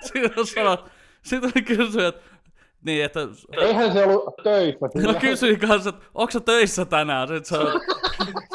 Siinä 0.00 0.70
on 0.70 0.78
sitten 1.22 1.64
kysyi, 1.64 2.04
että 2.04 2.38
niin, 2.84 3.04
että... 3.04 3.20
Eihän 3.58 3.92
se 3.92 4.04
ollut 4.04 4.34
töissä. 4.42 4.86
No 4.94 5.14
kysyin 5.14 5.60
kanssa, 5.60 5.90
että 5.90 6.06
onko 6.14 6.30
se 6.30 6.40
töissä 6.40 6.84
tänään? 6.84 7.28
Sitten 7.28 7.58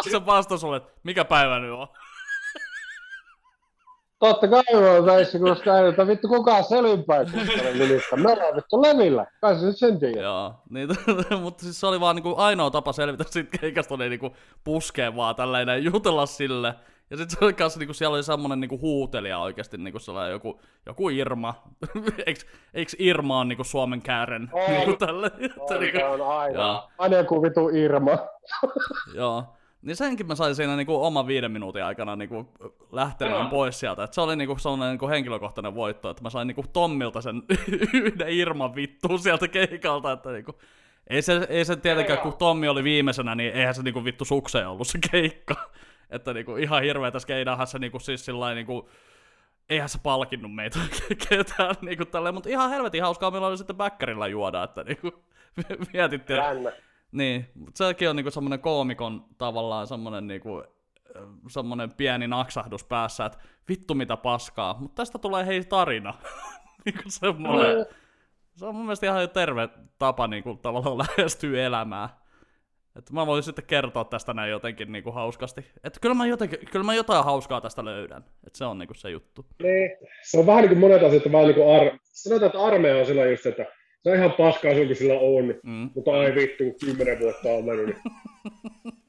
se, 0.03 0.09
se 0.11 0.25
vastasi 0.25 0.61
sulle, 0.61 0.77
että 0.77 0.89
mikä 1.03 1.25
päivä 1.25 1.59
nyt 1.59 1.71
on. 1.71 1.87
Totta 4.19 4.47
kai 4.47 4.63
me 4.71 4.89
on 4.89 5.05
töissä, 5.05 5.39
koska 5.39 5.79
ei 5.79 5.89
että 5.89 6.07
vittu 6.07 6.27
kukaan 6.27 6.63
selvinpäin 6.63 7.27
nimissä. 7.79 8.15
Me 8.15 8.31
ollaan 8.31 8.55
vittu 8.55 8.81
levillä. 8.81 9.25
Kai 9.41 9.55
se 9.59 9.65
nyt 9.65 9.77
sen 9.77 9.99
tiedä. 9.99 10.21
Joo, 10.21 10.53
niin, 10.69 10.89
mutta 11.43 11.63
siis 11.63 11.79
se 11.79 11.87
oli 11.87 11.99
vaan 11.99 12.15
niinku 12.15 12.35
ainoa 12.37 12.71
tapa 12.71 12.93
selvitä 12.93 13.23
siitä 13.29 13.57
keikasta, 13.57 13.95
oli 13.95 14.09
niinku 14.09 14.35
puskea 14.63 15.15
vaan 15.15 15.35
tällainen 15.35 15.83
jutella 15.83 16.25
sille. 16.25 16.75
Ja 17.13 17.17
sitten 17.17 17.39
se 17.39 17.45
oli 17.45 17.53
kanssa, 17.53 17.79
niinku, 17.79 17.93
siellä 17.93 18.15
oli 18.15 18.23
semmonen 18.23 18.59
niinku 18.59 18.79
huutelija 18.79 19.39
oikeasti, 19.39 19.77
niinku 19.77 19.99
sellainen 19.99 20.31
joku, 20.31 20.61
joku 20.85 21.09
Irma. 21.09 21.63
eikö, 22.25 22.41
eikö 22.73 22.91
Irma 22.99 23.39
on 23.39 23.47
niinku 23.47 23.63
Suomen 23.63 24.01
käären? 24.01 24.49
On, 24.51 24.71
niinku 24.71 24.95
tälle, 24.95 25.31
on, 25.69 25.79
niinku, 25.79 26.01
on 26.03 26.21
aina. 26.21 26.83
Aina 26.97 27.17
joku 27.17 27.43
vitu 27.43 27.69
Irma. 27.69 28.11
joo. 29.15 29.43
Niin 29.81 29.95
senkin 29.95 30.27
mä 30.27 30.35
sain 30.35 30.55
siinä 30.55 30.75
niinku 30.75 31.03
oman 31.03 31.27
viiden 31.27 31.51
minuutin 31.51 31.83
aikana 31.83 32.15
niinku 32.15 32.49
lähtemään 32.91 33.49
pois 33.49 33.79
sieltä. 33.79 34.03
Et 34.03 34.13
se 34.13 34.21
oli 34.21 34.35
niinku 34.35 34.57
sellainen 34.57 34.89
niinku 34.89 35.07
henkilökohtainen 35.07 35.75
voitto, 35.75 36.09
että 36.09 36.23
mä 36.23 36.29
sain 36.29 36.47
niinku 36.47 36.65
Tommilta 36.73 37.21
sen 37.21 37.43
yhden 37.93 38.29
Irman 38.29 38.75
vittuun 38.75 39.19
sieltä 39.19 39.47
keikalta. 39.47 40.11
Että 40.11 40.31
niinku, 40.31 40.55
ei 41.07 41.21
se, 41.21 41.47
ei 41.49 41.65
se 41.65 41.75
tietenkään, 41.75 42.19
kun 42.19 42.37
Tommi 42.37 42.67
oli 42.67 42.83
viimeisenä, 42.83 43.35
niin 43.35 43.53
eihän 43.53 43.75
se 43.75 43.83
niinku 43.83 44.05
vittu 44.05 44.25
sukseen 44.25 44.67
ollut 44.67 44.87
se 44.87 44.99
keikka. 45.11 45.55
Että 46.09 46.33
niinku 46.33 46.55
ihan 46.55 46.83
hirveetä 46.83 47.19
skeidahan 47.19 47.67
se 47.67 47.79
niinku 47.79 47.99
siis 47.99 48.25
sillain 48.25 48.55
niinku, 48.55 48.89
eihän 49.69 49.89
se 49.89 49.99
palkinnut 50.03 50.55
meitä 50.55 50.79
ketään 51.29 51.75
niinku 51.81 52.05
tälleen, 52.05 52.35
mutta 52.35 52.49
ihan 52.49 52.69
helvetin 52.69 53.03
hauskaa 53.03 53.31
meillä 53.31 53.47
oli 53.47 53.57
sitten 53.57 53.75
bäkkärillä 53.75 54.27
juoda, 54.27 54.63
että 54.63 54.83
niinku 54.83 55.23
mietittiin. 55.93 56.39
Niin, 57.11 57.49
mutta 57.55 57.77
sekin 57.77 58.09
on 58.09 58.15
niinku 58.15 58.31
semmoinen 58.31 58.59
koomikon 58.59 59.25
tavallaan 59.37 59.87
semmoinen 59.87 60.27
niinku, 60.27 60.63
semmoinen 61.47 61.93
pieni 61.93 62.27
naksahdus 62.27 62.83
päässä, 62.83 63.25
että 63.25 63.37
vittu 63.69 63.95
mitä 63.95 64.17
paskaa, 64.17 64.77
mutta 64.79 65.01
tästä 65.01 65.19
tulee 65.19 65.45
hei 65.45 65.63
tarina. 65.63 66.13
niinku 66.85 67.03
semmoinen. 67.07 67.85
Se 68.55 68.65
on 68.65 68.75
mun 68.75 68.85
mielestä 68.85 69.05
ihan 69.05 69.29
terve 69.29 69.69
tapa 69.99 70.27
niinku, 70.27 70.55
tavallaan 70.55 70.97
lähestyä 70.97 71.63
elämää. 71.63 72.22
Että 72.95 73.13
mä 73.13 73.27
voin 73.27 73.43
sitten 73.43 73.65
kertoa 73.65 74.05
tästä 74.05 74.33
näin 74.33 74.51
jotenkin 74.51 74.91
niinku 74.91 75.11
hauskasti. 75.11 75.65
Että 75.83 75.99
kyllä 75.99 76.15
mä, 76.15 76.27
jotenkin, 76.27 76.59
kyllä 76.71 76.85
mä 76.85 76.95
jotain 76.95 77.25
hauskaa 77.25 77.61
tästä 77.61 77.85
löydän. 77.85 78.23
Että 78.47 78.57
se 78.57 78.65
on 78.65 78.77
niinku 78.77 78.93
se 78.93 79.09
juttu. 79.09 79.45
Niin. 79.63 79.91
Se 80.23 80.39
on 80.39 80.45
vähän 80.45 80.61
niin 80.61 80.69
kuin 80.69 80.79
monet 80.79 81.03
asiat, 81.03 81.31
vaan 81.31 81.45
niin 81.45 81.55
kuin 81.55 81.75
ar... 81.75 81.99
Sanotaan, 82.03 82.47
että 82.47 82.63
armeija 82.63 82.97
on 82.97 83.05
sillä 83.05 83.25
just, 83.25 83.45
että 83.45 83.65
se 84.03 84.09
on 84.09 84.15
ihan 84.15 84.31
paskaa 84.31 84.73
sun, 84.73 84.87
kun 84.87 84.95
sillä 84.95 85.19
on. 85.19 85.55
Mm. 85.63 85.89
Mutta 85.95 86.11
ai 86.11 86.35
vittu, 86.35 86.63
kymmenen 86.85 87.19
vuotta 87.19 87.49
on 87.49 87.65
mennyt. 87.65 87.85
Niin... 87.85 87.97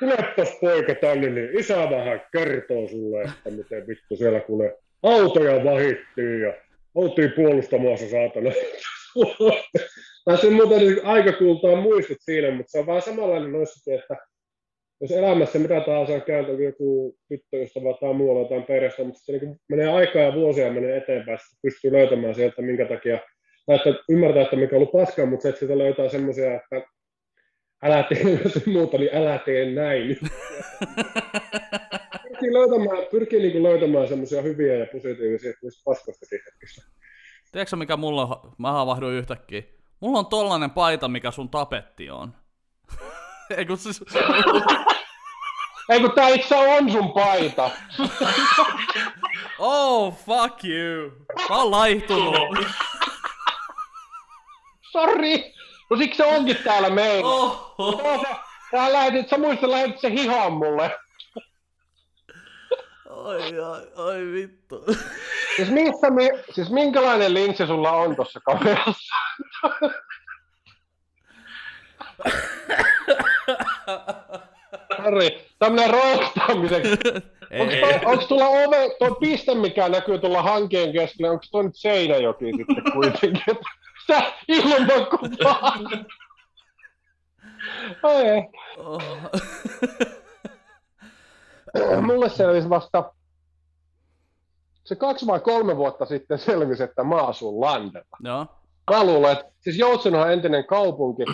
Tulepas 0.00 0.58
poika 0.60 0.94
tänne, 0.94 1.30
niin 1.30 1.58
isä 1.58 1.90
vähän 1.90 2.20
kertoo 2.32 2.88
sulle, 2.88 3.22
että 3.22 3.50
miten 3.50 3.86
vittu 3.86 4.16
siellä 4.16 4.40
kuule 4.40 4.78
autoja 5.02 5.64
vahittiin 5.64 6.40
ja 6.40 6.54
oltiin 6.94 7.32
puolustamassa 7.36 8.10
saatana. 8.10 8.50
Tai 10.26 10.38
se 10.38 10.50
muuten 10.50 10.78
niin 10.78 11.04
aika 11.04 11.32
kultaa 11.32 11.76
muistot 11.76 12.16
siinä, 12.20 12.50
mutta 12.50 12.70
se 12.70 12.78
on 12.78 12.86
vaan 12.86 13.02
samanlainen 13.02 13.52
noissa, 13.52 13.94
että 13.94 14.16
jos 15.00 15.10
elämässä 15.10 15.58
mitä 15.58 15.80
tahansa 15.80 16.12
on 16.12 16.22
käynyt, 16.22 16.60
joku 16.60 17.16
tyttöystävä 17.28 17.94
tai 18.00 18.14
muualla 18.14 18.42
jotain 18.42 18.62
perheestä, 18.62 19.04
mutta 19.04 19.20
se 19.24 19.32
niin 19.32 19.56
menee 19.68 19.88
aikaa 19.88 20.22
ja 20.22 20.34
vuosia 20.34 20.72
menee 20.72 20.96
eteenpäin, 20.96 21.34
että 21.34 21.46
pystyy 21.62 21.92
löytämään 21.92 22.34
sieltä, 22.34 22.62
minkä 22.62 22.84
takia, 22.88 23.18
tai 23.66 23.76
että 23.76 24.04
ymmärtää, 24.08 24.42
että 24.42 24.56
mikä 24.56 24.76
on 24.76 24.82
ollut 24.82 24.92
paskaa, 24.92 25.26
mutta 25.26 25.42
se, 25.42 25.48
että 25.48 25.58
sieltä 25.58 25.78
löytää 25.78 26.08
semmoisia, 26.08 26.54
että 26.54 26.82
älä 27.82 28.02
tee 28.02 28.22
jos 28.44 28.66
muuta, 28.66 28.98
niin 28.98 29.10
älä 29.12 29.38
tee 29.38 29.70
näin. 29.70 30.08
pyrkii 32.28 32.52
löytämään, 32.52 33.06
pyrkii 33.10 33.38
niin 33.38 33.62
löytämään 33.62 34.08
semmoisia 34.08 34.42
hyviä 34.42 34.74
ja 34.74 34.86
positiivisia 34.92 35.52
paskoistakin 35.84 36.40
hetkissä. 36.46 36.82
Tiedätkö 37.52 37.76
mikä 37.76 37.96
mulla 37.96 38.22
on? 38.22 38.52
Mä 38.58 38.72
havahduin 38.72 39.16
yhtäkkiä. 39.16 39.62
Mulla 40.00 40.18
on 40.18 40.26
tollanen 40.26 40.70
paita, 40.70 41.08
mikä 41.08 41.30
sun 41.30 41.50
tapetti 41.50 42.10
on. 42.10 42.34
Ei 43.56 43.66
kun 43.66 43.78
siis... 43.78 44.04
Ei 45.88 46.00
kun 46.00 46.12
tää 46.12 46.28
itse 46.28 46.56
on 46.56 46.92
sun 46.92 47.12
paita. 47.12 47.70
oh, 49.58 50.16
fuck 50.16 50.64
you. 50.64 51.10
Mä 51.48 51.56
oon 51.56 51.70
laihtunut. 51.70 52.34
Sorry. 54.92 55.38
No 55.90 55.96
siksi 55.96 56.16
se 56.16 56.24
onkin 56.24 56.56
täällä 56.64 56.90
meillä. 56.90 57.30
Oh. 57.30 57.74
Sä, 58.70 58.92
lähetit, 58.92 59.28
sä 59.28 59.38
muistat 59.38 59.70
lähetit 59.70 60.00
se 60.00 60.10
hihaan 60.10 60.52
mulle. 60.52 60.98
Oi, 63.08 63.60
oi, 63.60 63.92
oi 63.96 64.32
vittu. 64.32 64.84
Siis, 65.56 65.70
missä, 65.70 66.10
mi, 66.10 66.30
siis 66.50 66.70
minkälainen 66.70 67.34
linssi 67.34 67.66
sulla 67.66 67.92
on 67.92 68.16
tuossa 68.16 68.40
kamerassa? 68.40 69.14
Harri, 74.98 75.46
tämmönen 75.58 75.90
rohtaamiseksi. 75.90 76.90
Onko 78.04 78.26
tuolla 78.26 78.46
ove, 78.46 78.90
tuo 78.98 79.14
piste, 79.14 79.54
mikä 79.54 79.88
näkyy 79.88 80.18
tuolla 80.18 80.42
hankeen 80.42 80.92
keskellä, 80.92 81.30
onko 81.30 81.44
tuo 81.50 81.62
nyt 81.62 81.76
Seinäjoki 81.76 82.44
sitten 82.56 82.92
kuitenkin? 82.92 83.58
Sä 84.06 84.22
ilman 84.48 85.06
kuvaa. 85.06 85.78
Oh. 88.02 89.02
Mulle 92.02 92.28
selvisi 92.28 92.68
vasta 92.68 93.12
se 94.86 94.94
kaksi 94.94 95.26
vai 95.26 95.40
kolme 95.40 95.76
vuotta 95.76 96.04
sitten 96.04 96.38
selvisi, 96.38 96.82
että 96.82 97.04
mä 97.04 97.16
asun 97.16 97.60
Landella. 97.60 98.16
Joo. 98.24 98.46
Mä 98.90 99.04
luulen, 99.04 99.32
että 99.32 99.44
siis 99.60 99.78
Joutsen 99.78 100.14
on 100.14 100.32
entinen 100.32 100.66
kaupunki. 100.66 101.24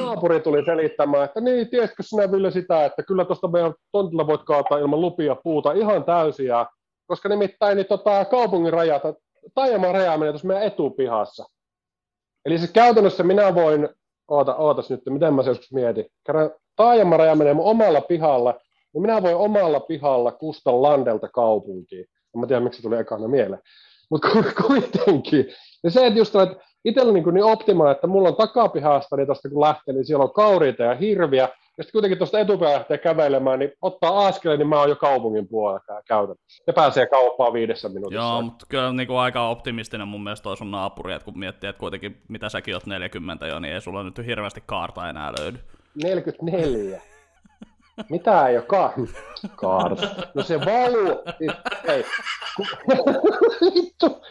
Naapuri 0.00 0.40
tuli 0.40 0.64
selittämään, 0.64 1.24
että 1.24 1.40
niin, 1.40 1.70
tiesitkö 1.70 2.02
sinä 2.02 2.32
Ville 2.32 2.50
sitä, 2.50 2.84
että 2.84 3.02
kyllä 3.02 3.24
tuosta 3.24 3.48
meidän 3.48 3.74
tontilla 3.92 4.26
voit 4.26 4.42
kaataa 4.42 4.78
ilman 4.78 5.00
lupia 5.00 5.36
puuta 5.44 5.72
ihan 5.72 6.04
täysiä, 6.04 6.66
koska 7.06 7.28
nimittäin 7.28 7.76
niin, 7.76 7.86
tota, 7.86 8.24
kaupungin 8.24 8.72
rajat, 8.72 9.02
Taijamaan 9.54 9.94
raja 9.94 10.18
menee 10.18 10.32
tuossa 10.32 10.48
meidän 10.48 10.66
etupihassa. 10.66 11.44
Eli 12.44 12.58
siis 12.58 12.72
käytännössä 12.72 13.22
minä 13.22 13.54
voin, 13.54 13.88
oota, 14.28 14.56
ootas 14.56 14.90
nyt, 14.90 15.00
miten 15.08 15.34
mä 15.34 15.42
se 15.42 15.50
joskus 15.50 15.72
mietin, 15.72 16.06
kerran 16.26 16.50
Taajaman 16.76 17.18
raja 17.18 17.34
menee 17.34 17.54
mun 17.54 17.70
omalla 17.70 18.00
pihalla, 18.00 18.54
niin 18.92 19.02
minä 19.02 19.22
voin 19.22 19.36
omalla 19.36 19.80
pihalla 19.80 20.32
kustan 20.32 20.82
Landelta 20.82 21.28
kaupunkiin. 21.28 22.06
En 22.34 22.40
mä 22.40 22.46
tiedä, 22.46 22.60
miksi 22.60 22.76
se 22.76 22.82
tuli 22.82 22.96
ekana 22.96 23.28
mieleen. 23.28 23.62
Mutta 24.10 24.28
kuitenkin. 24.66 25.46
Ja 25.84 25.90
se, 25.90 26.06
että 26.06 26.18
just 26.18 26.36
että 26.36 26.56
itsellä 26.84 27.12
niin, 27.12 27.34
niin 27.34 27.44
optimaalinen, 27.44 27.94
että 27.94 28.06
mulla 28.06 28.28
on 28.28 28.36
takapihasta, 28.36 29.16
niin 29.16 29.26
tuosta 29.26 29.48
kun 29.48 29.60
lähtee, 29.60 29.94
niin 29.94 30.06
siellä 30.06 30.24
on 30.24 30.32
kauriita 30.32 30.82
ja 30.82 30.94
hirviä, 30.94 31.48
ja 31.78 31.84
sitten 31.84 31.92
kuitenkin 31.92 32.18
tuosta 32.18 32.38
etupää 32.38 32.72
lähtee 32.72 32.98
kävelemään, 32.98 33.58
niin 33.58 33.72
ottaa 33.82 34.26
askeleen, 34.26 34.58
niin 34.58 34.68
mä 34.68 34.80
oon 34.80 34.88
jo 34.88 34.96
kaupungin 34.96 35.48
puolella 35.48 36.02
käytännössä. 36.08 36.64
Ja 36.66 36.72
pääsee 36.72 37.06
kauppaan 37.06 37.52
viidessä 37.52 37.88
minuutissa. 37.88 38.22
Joo, 38.22 38.42
mutta 38.42 38.66
kyllä 38.68 38.92
niin 38.92 39.06
kuin 39.06 39.18
aika 39.18 39.48
optimistinen 39.48 40.08
mun 40.08 40.24
mielestä 40.24 40.42
toi 40.42 40.56
sun 40.56 40.70
naapuri, 40.70 41.12
että 41.12 41.24
kun 41.24 41.38
miettii, 41.38 41.70
että 41.70 41.80
kuitenkin 41.80 42.22
mitä 42.28 42.48
säkin 42.48 42.74
oot 42.74 42.86
40 42.86 43.46
jo, 43.46 43.58
niin 43.58 43.74
ei 43.74 43.80
sulla 43.80 44.02
nyt 44.02 44.26
hirveästi 44.26 44.62
kaarta 44.66 45.08
enää 45.08 45.32
löydy. 45.38 45.58
44. 46.04 47.02
Mitä 48.08 48.48
ei 48.48 48.56
ole 48.56 48.64
ka- 48.66 48.94
kaarta? 49.56 50.08
No 50.34 50.42
se 50.42 50.60
valuu. 50.60 51.22
Ei. 51.88 52.04
Vittu. 53.74 54.22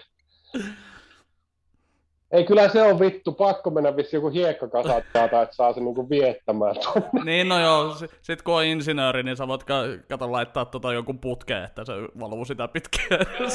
Ei, 2.32 2.46
kyllä 2.46 2.70
se 2.70 2.82
on 2.84 3.00
vittu, 3.00 3.32
pakko 3.32 3.70
mennä 3.70 3.96
vissi 3.96 4.16
joku 4.16 4.30
hiekkakasattaa 4.30 5.28
tai 5.28 5.44
että 5.44 5.56
saa 5.56 5.74
sen 5.74 5.86
niinku 5.86 6.10
viettämään 6.10 6.76
tonne. 6.76 7.24
Niin, 7.26 7.50
no 7.50 7.60
joo, 7.60 7.96
sit 8.22 8.42
kun 8.42 8.54
on 8.56 8.64
insinööri, 8.64 9.24
niin 9.24 9.38
sä 9.38 9.48
voit 9.48 9.64
kato 10.10 10.32
laittaa 10.32 10.66
tota 10.66 10.94
joku 10.94 11.14
putkeen, 11.14 11.64
että 11.64 11.86
se 11.86 11.94
valuu 12.20 12.46
sitä 12.46 12.68
pitkään. 12.68 13.26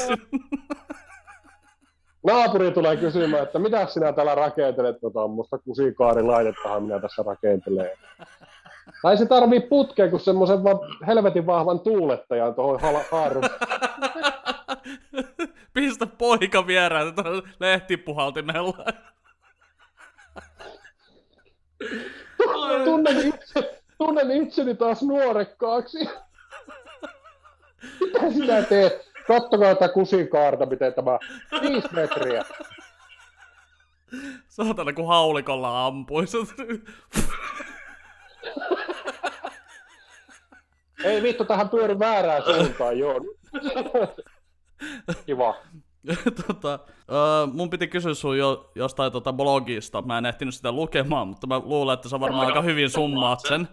Naapuri 2.27 2.71
tulee 2.71 2.97
kysymään, 2.97 3.43
että 3.43 3.59
mitä 3.59 3.85
sinä 3.85 4.13
täällä 4.13 4.35
rakentelet, 4.35 4.99
tota, 5.01 5.27
musta 5.27 5.57
kusikaari 5.57 6.23
laitettahan 6.23 6.83
minä 6.83 6.99
tässä 6.99 7.23
rakentelen. 7.25 7.89
Tai 9.01 9.17
se 9.17 9.25
tarvii 9.25 9.59
putkea, 9.59 10.09
kun 10.09 10.19
semmoisen 10.19 10.63
vaan 10.63 10.79
helvetin 11.07 11.45
vahvan 11.45 11.79
tuulettajan 11.79 12.55
tuohon 12.55 12.79
haarun. 13.11 13.43
Pistä 15.73 16.05
poika 16.05 16.67
vierään 16.67 17.07
lehtipuhaltimella. 17.59 18.85
tunnen, 22.85 23.27
itse, 23.27 23.81
tunnen 23.97 24.31
itseni 24.31 24.75
taas 24.75 25.01
nuorekkaaksi. 25.01 26.09
Mitä 27.99 28.31
sinä 28.31 28.61
teet? 28.61 29.11
Kattokaa 29.27 29.75
tätä 29.75 29.93
kusikaarta, 29.93 30.65
miten 30.65 30.93
tämä 30.93 31.19
viisi 31.61 31.87
metriä. 31.93 32.45
Saatana, 34.47 34.93
kun 34.93 35.07
haulikolla 35.07 35.85
ampuisi. 35.85 36.37
Ei 41.03 41.23
vittu, 41.23 41.45
tähän 41.45 41.69
pyöri 41.69 41.99
väärään 41.99 42.43
suuntaan, 42.43 42.99
joo. 42.99 43.21
Kiva. 45.25 45.55
tota, 46.47 46.79
uh, 46.85 47.53
mun 47.53 47.69
piti 47.69 47.87
kysyä 47.87 48.13
sun 48.13 48.37
jo, 48.37 48.71
jostain 48.75 49.11
tota 49.11 49.33
blogista. 49.33 50.01
Mä 50.01 50.17
en 50.17 50.25
ehtinyt 50.25 50.55
sitä 50.55 50.71
lukemaan, 50.71 51.27
mutta 51.27 51.47
mä 51.47 51.59
luulen, 51.59 51.93
että 51.93 52.09
sä 52.09 52.19
varmaan 52.19 52.47
aika 52.47 52.61
hyvin 52.61 52.89
summaat 52.89 53.39
sen. 53.39 53.67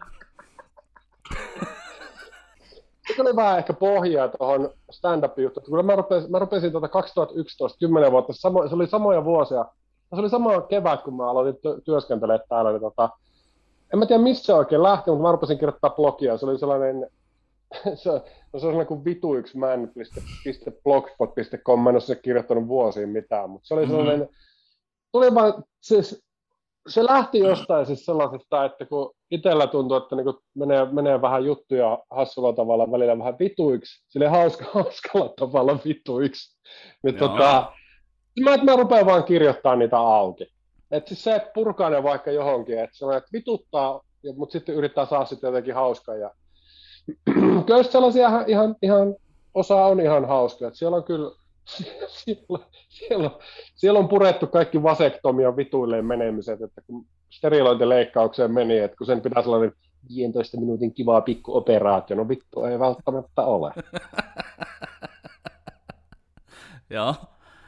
Se 3.16 3.22
oli 3.22 3.36
vähän 3.36 3.58
ehkä 3.58 3.72
pohjaa 3.72 4.28
tuohon 4.28 4.70
stand-up-juttuun. 4.90 5.66
Kyllä 5.66 5.82
mä 5.82 5.96
rupesin, 5.96 6.30
mä 6.30 6.38
rupesin 6.38 6.72
tuota 6.72 6.88
2011, 6.88 7.78
10 7.78 8.12
vuotta, 8.12 8.32
se, 8.32 8.38
samo, 8.38 8.68
se 8.68 8.74
oli 8.74 8.86
samoja 8.86 9.24
vuosia. 9.24 9.64
Se 10.14 10.20
oli 10.20 10.30
sama 10.30 10.60
kevät, 10.60 11.02
kun 11.02 11.16
mä 11.16 11.30
aloitin 11.30 11.54
ty- 11.54 11.82
työskentelemään 11.84 12.46
täällä. 12.48 12.70
Niin 12.70 12.80
tota, 12.80 13.08
en 13.92 13.98
mä 13.98 14.06
tiedä 14.06 14.22
missä 14.22 14.56
oikein 14.56 14.82
lähti, 14.82 15.10
mutta 15.10 15.22
mä 15.22 15.32
rupesin 15.32 15.58
kirjoittaa 15.58 15.90
blogia. 15.90 16.38
Se 16.38 16.46
oli 16.46 16.58
sellainen 16.58 17.10
se, 17.94 18.10
no 18.52 18.60
se 18.60 18.60
on 18.60 18.60
sellainen 18.60 18.86
kuin 18.86 19.04
vitu1man.blogspot.com, 19.04 21.80
mä 21.80 21.90
en 21.90 21.94
ole 21.94 22.00
se 22.00 22.14
kirjoittanut 22.14 22.68
vuosiin 22.68 23.08
mitään, 23.08 23.50
mutta 23.50 23.68
se 23.68 23.74
oli 23.74 23.82
mhm. 23.82 23.90
sellainen, 23.90 24.18
mm-hmm. 24.18 24.34
tuli 25.12 25.34
vaan, 25.34 25.64
siis, 25.80 26.24
se 26.88 27.04
lähti 27.04 27.38
jostain 27.38 27.86
siis 27.86 28.04
sellaisesta, 28.04 28.64
että 28.64 28.86
kun 28.86 29.14
itsellä 29.30 29.66
tuntuu, 29.66 29.96
että 29.96 30.16
niin 30.16 30.26
menee, 30.54 30.92
menee 30.92 31.22
vähän 31.22 31.44
juttuja 31.44 31.98
hassulla 32.10 32.52
tavalla 32.52 32.90
välillä 32.90 33.18
vähän 33.18 33.38
vituiksi, 33.38 34.04
sille 34.08 34.28
hauska, 34.28 34.64
hauskalla 34.74 35.28
tavalla 35.28 35.78
vituiksi, 35.84 36.58
niin 37.02 37.14
tota, 37.14 37.72
mä, 38.44 38.56
mä 38.56 38.76
rupean 38.76 39.06
vaan 39.06 39.24
kirjoittaa 39.24 39.76
niitä 39.76 39.98
auki. 39.98 40.46
Et 40.90 41.08
siis 41.08 41.24
se 41.24 41.50
purkaa 41.54 41.90
ne 41.90 42.02
vaikka 42.02 42.30
johonkin, 42.30 42.78
että 42.78 42.96
se 42.96 43.06
on, 43.06 43.16
että 43.16 43.30
vituttaa, 43.32 44.00
mutta 44.36 44.52
sitten 44.52 44.74
yrittää 44.74 45.06
saada 45.06 45.24
sitten 45.24 45.48
jotenkin 45.48 45.74
hauskaa 45.74 46.16
ja 46.16 46.30
kyllä 47.66 47.82
sellaisia 47.82 48.44
ihan, 48.46 48.76
ihan, 48.82 49.16
osa 49.54 49.84
on 49.84 50.00
ihan 50.00 50.28
hauskoja. 50.28 50.68
Että 50.68 50.78
siellä 50.78 50.96
on 50.96 51.04
kyllä, 51.04 51.30
siellä, 52.24 52.58
siellä, 52.88 53.30
siellä 53.74 53.98
on 53.98 54.08
purettu 54.08 54.46
kaikki 54.46 54.82
vasektomia 54.82 55.56
vituilleen 55.56 56.06
menemiset, 56.06 56.62
että 56.62 56.82
kun 56.86 57.06
sterilointileikkaukseen 57.30 58.52
meni, 58.52 58.78
että 58.78 58.96
kun 58.96 59.06
sen 59.06 59.20
pitää 59.20 59.42
sellainen 59.42 59.72
15 60.14 60.60
minuutin 60.60 60.94
kivaa 60.94 61.20
pikkuoperaatio, 61.20 62.16
no 62.16 62.28
vittu 62.28 62.64
ei 62.64 62.78
välttämättä 62.78 63.42
ole. 63.42 63.72
Joo. 66.90 67.14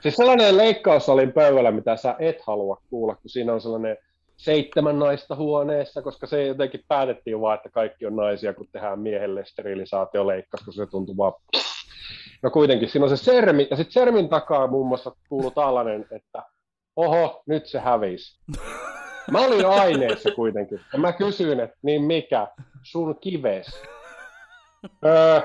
Siis 0.02 0.16
sellainen 0.16 0.56
leikkaus 0.56 1.08
oli 1.08 1.26
pöydällä, 1.26 1.70
mitä 1.70 1.96
sä 1.96 2.16
et 2.18 2.42
halua 2.46 2.82
kuulla, 2.90 3.14
kun 3.14 3.30
siinä 3.30 3.52
on 3.52 3.60
sellainen 3.60 3.96
seitsemän 4.36 4.98
naista 4.98 5.36
huoneessa, 5.36 6.02
koska 6.02 6.26
se 6.26 6.46
jotenkin 6.46 6.84
päätettiin 6.88 7.40
vaan, 7.40 7.56
että 7.56 7.68
kaikki 7.68 8.06
on 8.06 8.16
naisia, 8.16 8.54
kun 8.54 8.68
tehdään 8.72 9.00
miehelle 9.00 9.44
sterilisaatioleikkaus, 9.44 10.64
koska 10.64 10.84
se 10.84 10.90
tuntuu 10.90 11.16
vaan... 11.16 11.32
No 12.42 12.50
kuitenkin, 12.50 12.88
siinä 12.88 13.04
on 13.04 13.16
se 13.16 13.24
sermi, 13.24 13.66
ja 13.70 13.76
sitten 13.76 13.92
sermin 13.92 14.28
takaa 14.28 14.66
muun 14.66 14.88
muassa 14.88 15.12
kuuluu 15.28 15.50
tällainen, 15.50 16.06
että 16.10 16.42
oho, 16.96 17.42
nyt 17.46 17.66
se 17.66 17.78
hävisi. 17.80 18.40
Mä 19.30 19.38
olin 19.38 19.66
aineessa 19.66 20.30
kuitenkin, 20.30 20.80
ja 20.92 20.98
mä 20.98 21.12
kysyin, 21.12 21.60
että 21.60 21.76
niin 21.82 22.02
mikä, 22.02 22.48
sun 22.82 23.18
kives. 23.20 23.82
Öö, 25.04 25.40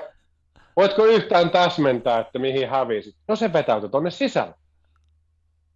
voitko 0.77 1.05
yhtään 1.05 1.49
täsmentää, 1.49 2.19
että 2.19 2.39
mihin 2.39 2.69
hävisi? 2.69 3.15
No 3.27 3.35
se 3.35 3.53
vetäytyi 3.53 3.89
tuonne 3.89 4.11
sisälle. 4.11 4.53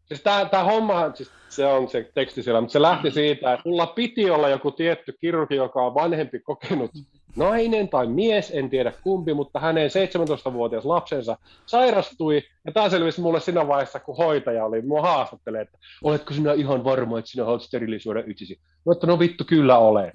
Siis 0.06 0.22
tämä, 0.22 0.46
tämä 0.46 0.64
homma, 0.64 1.12
siis 1.14 1.32
se 1.50 1.66
on 1.66 1.90
se 1.90 2.12
teksti 2.14 2.44
siellä, 2.44 2.62
mutta 2.62 2.74
se 2.74 2.82
lähti 2.82 3.12
siitä, 3.12 3.54
että 3.54 3.70
mulla 3.70 3.88
piti 3.88 4.30
olla 4.30 4.50
joku 4.50 4.72
tietty 4.72 5.14
kirurgi, 5.22 5.56
joka 5.56 5.82
on 5.82 5.94
vanhempi 5.94 6.40
kokenut 6.40 6.92
nainen 7.36 7.90
tai 7.90 8.08
mies, 8.08 8.52
en 8.56 8.70
tiedä 8.70 8.94
kumpi, 9.04 9.34
mutta 9.34 9.60
hänen 9.60 9.90
17-vuotias 9.90 10.86
lapsensa 10.86 11.38
sairastui, 11.66 12.44
ja 12.66 12.72
tämä 12.72 12.90
selvisi 12.90 13.22
mulle 13.22 13.40
siinä 13.40 13.68
vaiheessa, 13.68 14.00
kun 14.00 14.18
hoitaja 14.18 14.66
oli 14.66 14.82
mua 14.82 15.02
haastattelee, 15.02 15.62
että 15.62 15.78
oletko 16.04 16.34
sinä 16.34 16.54
ihan 16.54 16.84
varma, 16.84 17.20
että 17.20 17.32
sinä 17.32 17.46
haluat 17.46 17.62
sterilisoida 17.62 18.24
itsesi? 18.28 18.60
No, 18.86 18.92
että 18.92 19.08
no 19.08 19.20
vittu, 19.20 19.44
kyllä 19.44 19.78
olen. 19.78 20.12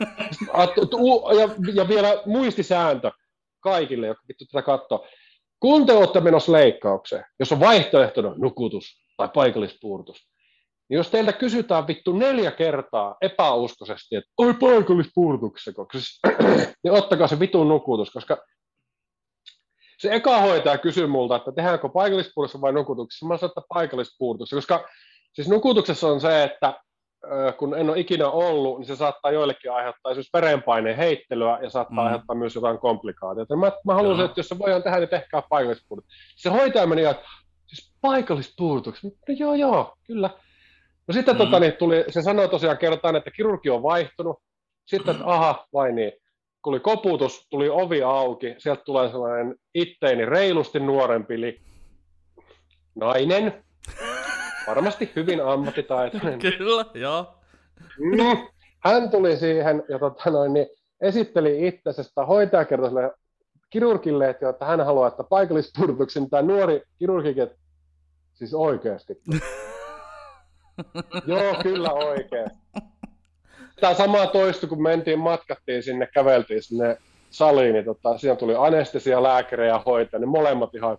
ja, 1.38 1.48
ja 1.74 1.88
vielä 1.88 2.22
muistisääntö 2.26 3.10
kaikille, 3.60 4.06
jotka 4.06 4.24
vittu 4.28 4.44
tätä 4.44 4.62
katsoo. 4.62 5.06
Kun 5.60 5.86
te 5.86 5.92
olette 5.92 6.20
menossa 6.20 6.52
leikkaukseen, 6.52 7.24
jos 7.40 7.52
on 7.52 7.60
vaihtoehtona 7.60 8.34
nukutus 8.36 9.02
tai 9.16 9.28
paikallispuurtus, 9.34 10.28
niin 10.88 10.96
jos 10.96 11.10
teiltä 11.10 11.32
kysytään 11.32 11.86
vittu 11.86 12.12
neljä 12.12 12.50
kertaa 12.50 13.16
epäuskoisesti, 13.20 14.16
että 14.16 14.30
oi 14.38 14.54
paikallispuurtukseko, 14.54 15.86
siis, 15.92 16.20
niin 16.84 16.92
ottakaa 16.92 17.26
se 17.26 17.40
vitun 17.40 17.68
nukutus, 17.68 18.10
koska 18.10 18.38
se 19.98 20.14
eka 20.14 20.40
hoitaja 20.40 20.78
kysyy 20.78 21.06
multa, 21.06 21.36
että 21.36 21.52
tehdäänkö 21.52 21.88
paikallispuurtus 21.88 22.60
vai 22.60 22.72
nukutuksessa. 22.72 23.26
Mä 23.26 23.36
sanon, 23.36 23.50
että 23.50 23.68
paikallispuurtus, 23.68 24.50
koska 24.50 24.88
siis 25.32 25.48
nukutuksessa 25.48 26.08
on 26.08 26.20
se, 26.20 26.42
että 26.42 26.80
kun 27.58 27.78
en 27.78 27.90
ole 27.90 28.00
ikinä 28.00 28.28
ollut, 28.28 28.78
niin 28.78 28.86
se 28.86 28.96
saattaa 28.96 29.30
joillekin 29.30 29.72
aiheuttaa 29.72 30.12
esimerkiksi 30.12 30.32
verenpaineen 30.32 30.96
heittelyä 30.96 31.58
ja 31.62 31.70
saattaa 31.70 31.94
mm. 31.94 32.06
aiheuttaa 32.06 32.36
myös 32.36 32.54
jotain 32.54 32.78
komplikaatioita. 32.78 33.56
Mä, 33.56 33.72
mä 33.84 33.94
haluaisin, 33.94 34.24
että 34.24 34.38
jos 34.38 34.48
se 34.48 34.58
voidaan 34.58 34.82
tehdä, 34.82 34.98
niin 34.98 35.08
tehkää 35.08 35.42
paikallispuudutus. 35.48 36.10
Se 36.36 36.50
hoitaja 36.50 36.86
meni, 36.86 37.04
että 37.04 37.22
siis 37.66 37.94
paikallispuudutus. 38.00 39.04
No 39.04 39.10
joo, 39.28 39.54
joo, 39.54 39.94
kyllä. 40.06 40.30
No 41.08 41.12
sitten 41.14 41.34
mm. 41.34 41.38
tota, 41.38 41.60
niin 41.60 41.72
tuli, 41.72 42.04
se 42.08 42.22
sanoi 42.22 42.48
tosiaan 42.48 42.78
kertaan, 42.78 43.16
että 43.16 43.30
kirurgi 43.30 43.70
on 43.70 43.82
vaihtunut. 43.82 44.36
Sitten, 44.86 45.14
että 45.14 45.26
aha, 45.26 45.66
vai 45.72 45.92
niin. 45.92 46.12
Kun 46.62 46.72
oli 46.72 46.80
koputus, 46.80 47.46
tuli 47.50 47.68
ovi 47.68 48.02
auki, 48.02 48.54
sieltä 48.58 48.82
tulee 48.84 49.10
sellainen 49.10 49.54
itteeni 49.74 50.26
reilusti 50.26 50.80
nuorempi, 50.80 51.34
nainen, 52.94 53.64
varmasti 54.70 55.12
hyvin 55.16 55.44
ammattitaitoinen. 55.44 56.38
Kyllä, 56.58 56.84
joo. 56.94 57.34
Mm. 57.98 58.48
Hän 58.84 59.10
tuli 59.10 59.36
siihen 59.36 59.84
ja 59.88 59.98
tota 59.98 60.30
noin, 60.30 60.52
niin 60.52 60.66
esitteli 61.00 61.66
itsensä, 61.68 62.02
hoitaja 62.28 62.64
kertoi 62.64 62.88
sille 62.88 63.12
kirurgille, 63.70 64.30
että, 64.30 64.66
hän 64.66 64.80
haluaa, 64.84 65.08
että 65.08 65.24
paikallispurtuksen 65.24 66.30
tämä 66.30 66.42
nuori 66.42 66.82
kirurgi, 66.98 67.40
että 67.40 67.56
siis 68.34 68.54
oikeasti. 68.54 69.20
Joo, 71.26 71.54
kyllä 71.62 71.92
oikein. 71.92 72.50
Tämä 73.80 73.94
sama 73.94 74.26
toistu, 74.26 74.66
kun 74.66 74.82
mentiin, 74.82 75.18
matkattiin 75.18 75.82
sinne, 75.82 76.08
käveltiin 76.14 76.62
sinne 76.62 76.96
saliin, 77.30 77.72
niin 77.72 77.84
tota, 77.84 78.18
siinä 78.18 78.36
tuli 78.36 78.54
anestesia, 78.58 79.22
lääkäri 79.22 79.68
ja 79.68 79.82
hoitaja, 79.86 80.20
niin 80.20 80.28
molemmat 80.28 80.74
ihan 80.74 80.98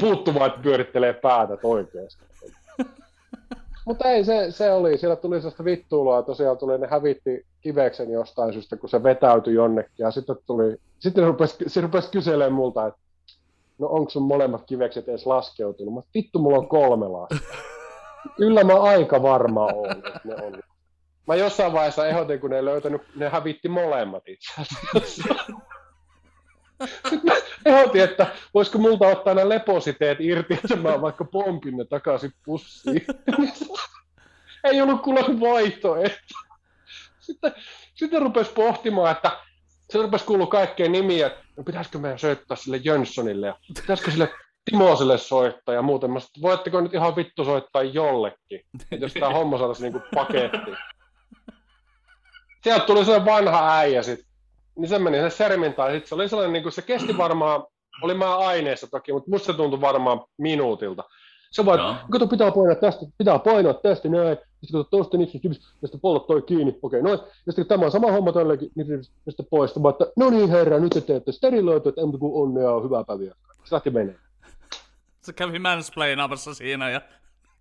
puuttuvat, 0.00 0.46
että 0.46 0.62
pyörittelee 0.62 1.12
päätä 1.12 1.58
oikeasti. 1.62 2.24
Mutta 3.86 4.08
ei, 4.10 4.24
se, 4.24 4.50
se 4.50 4.72
oli, 4.72 4.98
siellä 4.98 5.16
tuli 5.16 5.36
sellaista 5.40 5.64
vittuulua, 5.64 6.22
tosiaan 6.22 6.58
tuli, 6.58 6.78
ne 6.78 6.86
hävitti 6.90 7.46
kiveksen 7.60 8.10
jostain 8.10 8.52
syystä, 8.52 8.76
kun 8.76 8.88
se 8.88 9.02
vetäytyi 9.02 9.54
jonnekin, 9.54 9.92
ja 9.98 10.10
sitten 10.10 10.36
tuli, 10.46 10.76
sitten 10.98 11.24
rupesi, 11.24 11.56
se 11.66 11.80
rupesi 11.80 12.10
kyselemään 12.10 12.52
multa, 12.52 12.86
että 12.86 13.00
no 13.78 13.88
onko 13.88 14.10
sun 14.10 14.22
molemmat 14.22 14.62
kivekset 14.66 15.08
edes 15.08 15.26
laskeutunut? 15.26 15.94
Mä 15.94 16.00
vittu, 16.14 16.38
mulla 16.38 16.58
on 16.58 16.68
kolme 16.68 17.08
lasta. 17.08 17.36
Kyllä 18.36 18.64
mä 18.64 18.80
aika 18.80 19.22
varma 19.22 19.64
olen, 19.66 19.96
että 19.96 20.20
ne 20.24 20.34
on. 20.34 20.62
Mä 21.26 21.34
jossain 21.34 21.72
vaiheessa 21.72 22.06
ehdotin, 22.06 22.40
kun 22.40 22.50
ne 22.50 22.64
löytänyt, 22.64 23.02
ne 23.16 23.28
hävitti 23.28 23.68
molemmat 23.68 24.22
itse 24.28 24.60
asiassa. 24.60 25.34
Sitten 27.10 27.36
ehdotin, 27.66 28.02
että 28.02 28.26
voisiko 28.54 28.78
multa 28.78 29.06
ottaa 29.06 29.34
nämä 29.34 29.48
lepositeet 29.48 30.20
irti, 30.20 30.54
että 30.54 30.76
mä 30.76 31.00
vaikka 31.00 31.24
pompin 31.24 31.76
ne 31.76 31.84
takaisin 31.84 32.32
pussiin. 32.44 33.06
Ei 34.64 34.80
ollut 34.80 35.02
kuule 35.02 35.20
vaihtoehto. 35.40 36.34
Sitten, 37.20 37.52
sitten 37.94 38.22
rupesi 38.22 38.50
pohtimaan, 38.50 39.12
että 39.12 39.30
se 39.90 39.98
rupesi 39.98 40.24
kuulua 40.24 40.46
kaikkeen 40.46 40.92
nimiä, 40.92 41.26
että 41.26 41.44
no 41.56 41.64
pitäisikö 41.64 41.98
meidän 41.98 42.18
soittaa 42.18 42.56
sille 42.56 42.76
Jönssonille 42.76 43.46
ja 43.46 43.56
pitäisikö 43.80 44.10
sille 44.10 44.32
Timoselle 44.64 45.18
soittaa 45.18 45.74
ja 45.74 45.82
muuten. 45.82 46.10
Mä 46.10 46.20
sit, 46.20 46.42
voitteko 46.42 46.80
nyt 46.80 46.94
ihan 46.94 47.16
vittu 47.16 47.44
soittaa 47.44 47.82
jollekin, 47.82 48.60
jos 48.90 49.14
tämä 49.14 49.32
homma 49.32 49.58
saataisiin 49.58 49.92
niinku 49.92 50.08
paketti. 50.14 50.70
Sieltä 52.64 52.86
tuli 52.86 53.04
sellainen 53.04 53.26
vanha 53.26 53.76
äijä 53.78 54.02
sit, 54.02 54.27
niin 54.78 54.88
se 54.88 54.98
meni 54.98 55.18
se 55.18 55.30
sermintaan. 55.30 55.92
Sitten 55.92 56.08
se 56.08 56.14
oli 56.14 56.28
sellainen, 56.28 56.52
niin 56.52 56.62
kuin 56.62 56.72
se 56.72 56.82
kesti 56.82 57.16
varmaan, 57.16 57.64
oli 58.02 58.14
mä 58.14 58.38
aineessa 58.38 58.86
toki, 58.86 59.12
mutta 59.12 59.30
musta 59.30 59.46
se 59.46 59.56
tuntui 59.56 59.80
varmaan 59.80 60.20
minuutilta. 60.38 61.04
Se 61.50 61.66
vaan, 61.66 61.78
no. 61.78 61.96
kato, 62.10 62.26
pitää 62.26 62.52
painaa 62.52 62.74
tästä, 62.74 63.06
pitää 63.18 63.38
painaa 63.38 63.74
tästä, 63.74 64.08
näin. 64.08 64.36
Sitten 64.36 64.80
kato, 64.80 64.84
tuosta 64.90 65.16
niin 65.16 65.28
sitten 65.28 65.50
ja 65.82 65.88
sitten 65.88 66.00
pollat 66.00 66.26
toi 66.26 66.42
kiinni, 66.42 66.78
okei, 66.82 67.02
noin. 67.02 67.18
Ja 67.46 67.52
sitten 67.52 67.66
tämä 67.66 67.84
on 67.84 67.90
sama 67.90 68.12
homma 68.12 68.32
tällekin, 68.32 68.70
niin 68.74 69.04
sitten 69.04 69.46
pois. 69.50 69.82
Vaan, 69.82 69.92
että 69.92 70.12
no 70.16 70.30
niin 70.30 70.50
herra, 70.50 70.78
nyt 70.78 70.92
te 70.92 71.00
teette 71.00 71.32
steriloitu, 71.32 71.88
että 71.88 72.00
emme 72.00 72.18
kuin 72.18 72.42
onnea 72.42 72.70
on 72.70 72.84
hyvää 72.84 73.04
päiviä. 73.04 73.34
Se 73.64 73.74
lähti 73.74 73.90
menee. 73.90 74.16
Se 75.20 75.32
kävi 75.32 75.58
mansplainamassa 75.58 76.54
siinä 76.54 76.90
ja 76.90 77.00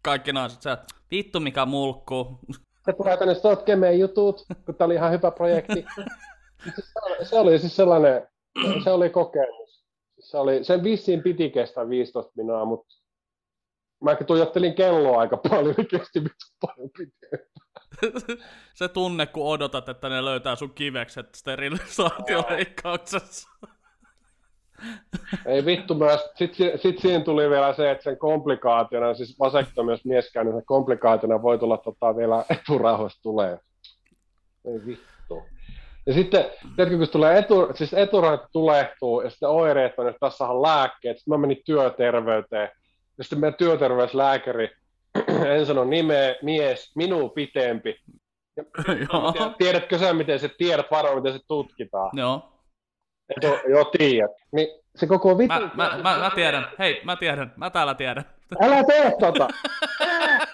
kaikki 0.02 0.34
naiset, 0.34 0.62
se, 0.62 0.78
vittu 1.12 1.40
mikä 1.40 1.66
mulkku. 1.66 2.40
Se 2.86 2.94
tulee 2.94 3.18
tänne 3.18 3.36
sotkemeen 3.36 4.00
jutut, 4.00 4.46
kun 4.66 4.76
tämä 4.76 4.86
oli 4.86 4.96
ihan 4.96 5.12
hyvä 5.12 5.32
projekti. 5.32 5.86
se 7.24 7.40
oli 7.40 7.60
siis 7.60 7.76
sellainen, 7.76 8.28
se 8.84 8.92
oli 8.92 9.10
kokemus. 9.10 9.88
Se 10.20 10.38
oli, 10.38 10.64
sen 10.64 10.84
vissiin 10.84 11.24
piti 11.24 11.50
kestää 11.50 11.90
15 11.90 12.32
minaa, 12.36 12.66
mutta 12.66 12.96
mä 14.04 14.16
tuijottelin 14.16 14.76
kelloa 14.76 15.20
aika 15.20 15.38
paljon, 15.38 15.76
niin 15.78 15.88
kesti 15.88 16.24
paljon 16.62 16.90
pitempään. 16.98 17.68
se 18.74 18.88
tunne, 18.88 19.26
kun 19.26 19.48
odotat, 19.48 19.90
että 19.90 20.10
ne 20.10 20.26
löytää 20.26 20.56
sun 20.56 20.74
kivekset 20.74 21.36
sterilisaatioleikkauksessa. 21.36 23.50
Ei 25.46 25.66
vittu 25.66 25.96
myös. 25.96 26.30
Sitten 26.36 26.80
sit 26.80 27.00
siinä 27.00 27.24
tuli 27.24 27.50
vielä 27.50 27.74
se, 27.74 27.92
että 27.92 28.04
sen 28.04 28.18
komplikaationa, 28.18 29.14
siis 29.14 29.40
vasektomios 29.40 30.06
mies 30.06 30.32
käynyt, 30.32 30.54
sen 30.54 30.66
komplikaationa 30.66 31.42
voi 31.42 31.60
tulla 31.60 31.78
tota, 31.78 32.16
vielä 32.16 32.46
eturauhoista 32.50 33.22
tulee. 33.22 33.60
Ei 34.66 34.86
vittu. 34.86 35.44
Ja 36.08 36.14
sitten, 36.14 36.46
tiedätkö, 36.76 36.98
kun 36.98 37.10
tulee 37.10 37.38
etu, 37.38 37.70
siis 37.74 37.94
eturauhat 37.94 38.46
tulehtuu, 38.52 39.22
ja 39.22 39.30
sitten 39.30 39.50
oireet 39.50 40.00
on, 40.00 40.08
että 40.08 40.20
tässä 40.20 40.46
on 40.46 40.62
lääkkeet. 40.62 41.18
Sitten 41.18 41.32
mä 41.32 41.38
menin 41.38 41.62
työterveyteen, 41.66 42.70
ja 43.18 43.24
sitten 43.24 43.40
meidän 43.40 43.58
työterveyslääkäri, 43.58 44.70
en 45.56 45.66
sano 45.66 45.84
nimeä, 45.84 46.36
mies, 46.42 46.96
minun 46.96 47.32
pitempi. 47.32 47.96
Ja, 48.58 48.64
tiedätkö 49.58 49.98
sä, 49.98 50.14
miten 50.14 50.40
se 50.40 50.50
tiedät 50.58 50.86
varmaan, 50.92 51.16
miten 51.16 51.34
se 51.34 51.40
tutkitaan? 51.48 52.10
Joo. 52.14 52.54
Joo, 53.70 53.86
tiedät. 53.86 54.32
Niin 54.52 54.68
se 54.96 55.08
koko 55.08 55.38
vitu... 55.38 55.54
Mä, 55.54 55.60
mä, 55.60 56.00
mä, 56.04 56.18
mä, 56.18 56.32
tiedän. 56.36 56.68
Hei, 56.80 57.02
mä 57.04 57.16
tiedän. 57.16 57.54
Mä 57.56 57.70
täällä 57.70 57.96
tiedän. 57.96 58.26
Älä 58.62 58.84
tee 58.84 59.14
tota! 59.20 59.48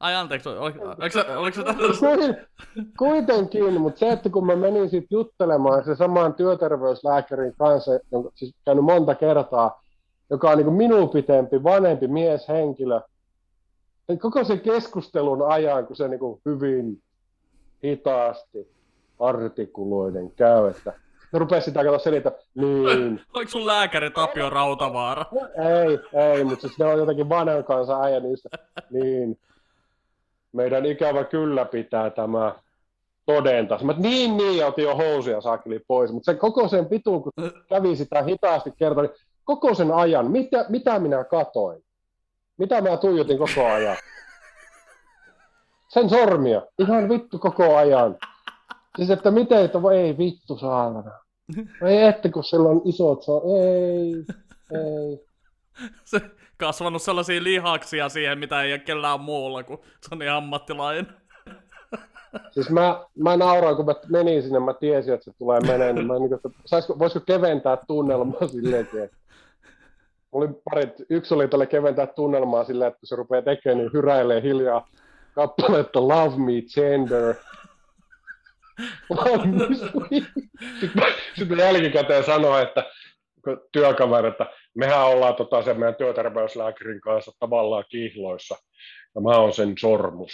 Ai 0.00 0.14
anteeksi, 0.14 0.48
oliko, 0.48 0.84
oliko? 0.84 1.18
Kuitenkin, 2.98 3.80
mutta 3.80 3.98
se, 3.98 4.08
että 4.12 4.30
kun 4.30 4.46
mä 4.46 4.56
menin 4.56 4.90
sitten 4.90 5.16
juttelemaan 5.16 5.84
se 5.84 5.96
samaan 5.96 6.34
työterveyslääkärin 6.34 7.54
kanssa, 7.58 7.92
jonka 8.12 8.30
siis 8.34 8.54
käynyt 8.64 8.84
monta 8.84 9.14
kertaa, 9.14 9.82
joka 10.30 10.50
on 10.50 10.58
niin 10.58 10.72
minun 10.72 11.08
pitempi, 11.08 11.62
vanhempi 11.62 12.08
mieshenkilö, 12.08 13.00
niin 14.08 14.18
koko 14.18 14.44
sen 14.44 14.60
keskustelun 14.60 15.52
ajan, 15.52 15.86
kun 15.86 15.96
se 15.96 16.08
niin 16.08 16.20
hyvin 16.46 17.02
hitaasti 17.84 18.68
artikuloiden 19.20 20.30
käy, 20.30 20.68
että 20.68 20.92
ne 21.32 21.38
rupesi 21.38 21.64
sitä 21.64 21.82
katsoa 21.82 21.98
selitä, 21.98 22.32
niin. 22.54 23.20
Oliko 23.34 23.50
sun 23.50 23.66
lääkäri 23.66 24.10
Tapio 24.10 24.50
Rautavaara? 24.50 25.24
Ei, 25.80 26.20
ei, 26.22 26.44
mutta 26.44 26.60
siis 26.60 26.78
ne 26.78 26.84
on 26.84 26.98
jotenkin 26.98 27.28
vanhan 27.28 27.64
kanssa 27.64 28.02
äijä 28.02 28.20
niistä. 28.20 28.48
Niin. 28.90 29.38
Meidän 30.52 30.86
ikävä 30.86 31.24
kyllä 31.24 31.64
pitää 31.64 32.10
tämä 32.10 32.54
todentaa. 33.26 33.82
Mä 33.82 33.94
niin, 33.96 34.36
niin, 34.36 34.58
ja 34.58 34.66
otin 34.66 34.84
jo 34.84 34.96
housuja 34.96 35.40
saakeli 35.40 35.80
pois. 35.88 36.12
Mutta 36.12 36.32
se 36.32 36.38
koko 36.38 36.68
sen 36.68 36.86
pituun, 36.86 37.22
kun 37.22 37.32
kävi 37.68 37.96
sitä 37.96 38.22
hitaasti 38.22 38.72
kertoa, 38.76 39.02
niin 39.02 39.14
koko 39.44 39.74
sen 39.74 39.92
ajan, 39.92 40.30
mitä, 40.30 40.66
mitä 40.68 40.98
minä 40.98 41.24
katoin? 41.24 41.84
Mitä 42.56 42.80
mä 42.80 42.96
tuijotin 42.96 43.38
koko 43.38 43.66
ajan? 43.66 43.96
Sen 45.88 46.08
sormia, 46.08 46.62
ihan 46.78 47.08
vittu 47.08 47.38
koko 47.38 47.76
ajan. 47.76 48.16
Siis 48.96 49.10
että 49.10 49.30
miten, 49.30 49.64
että 49.64 49.82
voi 49.82 49.96
ei 49.96 50.18
vittu 50.18 50.58
saatana. 50.58 51.10
Ei 51.82 52.02
että 52.02 52.28
kun 52.28 52.44
sillä 52.44 52.68
on 52.68 52.82
isot 52.84 53.22
saa, 53.22 53.40
ei, 53.40 54.14
ei. 54.72 55.27
Se 56.04 56.20
kasvanut 56.56 57.02
sellaisia 57.02 57.42
lihaksia 57.42 58.08
siihen, 58.08 58.38
mitä 58.38 58.62
ei 58.62 58.72
ole 58.72 58.78
kellään 58.78 59.20
muulla, 59.20 59.62
kun 59.62 59.78
se 60.00 60.08
on 60.12 60.18
niin 60.18 60.30
ammattilainen. 60.30 61.06
Siis 62.50 62.70
mä, 62.70 63.04
mä 63.18 63.36
nauroin, 63.36 63.76
kun 63.76 63.84
mä 63.84 63.94
menin 64.08 64.42
sinne, 64.42 64.60
mä 64.60 64.74
tiesin, 64.74 65.14
että 65.14 65.24
se 65.24 65.32
tulee 65.38 65.60
menee, 65.60 65.92
niin 65.92 66.06
mä 66.06 66.18
niin, 66.18 66.34
että 66.34 66.48
saisiko, 66.64 66.98
voisiko 66.98 67.24
keventää 67.24 67.78
tunnelmaa 67.86 68.48
silleenkin, 68.48 69.02
että 69.02 69.16
oli 70.32 70.48
parit, 70.64 70.92
yksi 71.10 71.34
oli 71.34 71.48
tälle 71.48 71.66
keventää 71.66 72.06
tunnelmaa 72.06 72.64
silleen, 72.64 72.88
että 72.88 73.00
kun 73.00 73.06
se 73.06 73.16
rupeaa 73.16 73.42
tekemään, 73.42 73.78
niin 73.78 73.92
hyräilee 73.92 74.42
hiljaa 74.42 74.88
kappaletta 75.34 76.08
Love 76.08 76.36
Me 76.36 76.52
Gender, 76.74 77.34
sitten 81.38 81.58
jälkikäteen 81.58 82.24
sanoi, 82.24 82.62
että 82.62 82.84
työkaveri, 83.72 84.28
että 84.28 84.46
mehän 84.78 85.06
ollaan 85.06 85.34
tota 85.34 85.62
sen 85.62 85.78
meidän 85.78 85.94
työterveyslääkärin 85.94 87.00
kanssa 87.00 87.32
tavallaan 87.38 87.84
kihloissa, 87.88 88.56
ja 89.14 89.20
mä 89.20 89.30
oon 89.30 89.52
sen 89.52 89.74
sormus. 89.78 90.32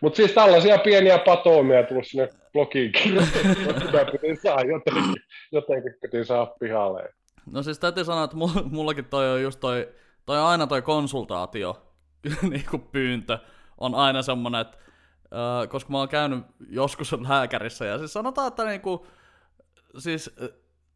Mutta 0.00 0.16
siis 0.16 0.32
tällaisia 0.32 0.78
pieniä 0.78 1.18
patoomia 1.18 1.82
tullut 1.82 2.06
sinne 2.06 2.28
blogiin 2.52 2.92
kirjoitettua, 2.92 4.04
piti 4.12 4.36
saa 4.42 4.60
jotenkin, 4.60 5.22
jotenkin 5.52 5.92
piti 6.02 6.24
saa 6.24 6.46
pihalle. 6.46 7.08
No 7.52 7.62
siis 7.62 7.78
täytyy 7.78 8.04
sanoa, 8.04 8.24
että 8.24 8.36
mullakin 8.70 9.04
toi 9.04 9.30
on 9.30 9.42
just 9.42 9.60
toi, 9.60 9.88
toi 10.26 10.38
on 10.38 10.46
aina 10.46 10.66
toi 10.66 10.82
konsultaatio 10.82 11.82
niin 12.50 12.66
kuin 12.70 12.82
pyyntö 12.82 13.38
on 13.78 13.94
aina 13.94 14.22
semmonen, 14.22 14.60
että 14.60 14.78
koska 15.68 15.92
mä 15.92 15.98
oon 15.98 16.08
käynyt 16.08 16.44
joskus 16.68 17.12
lääkärissä 17.28 17.84
ja 17.84 17.98
siis 17.98 18.12
sanotaan, 18.12 18.48
että 18.48 18.64
niinku, 18.64 19.06
siis 19.98 20.30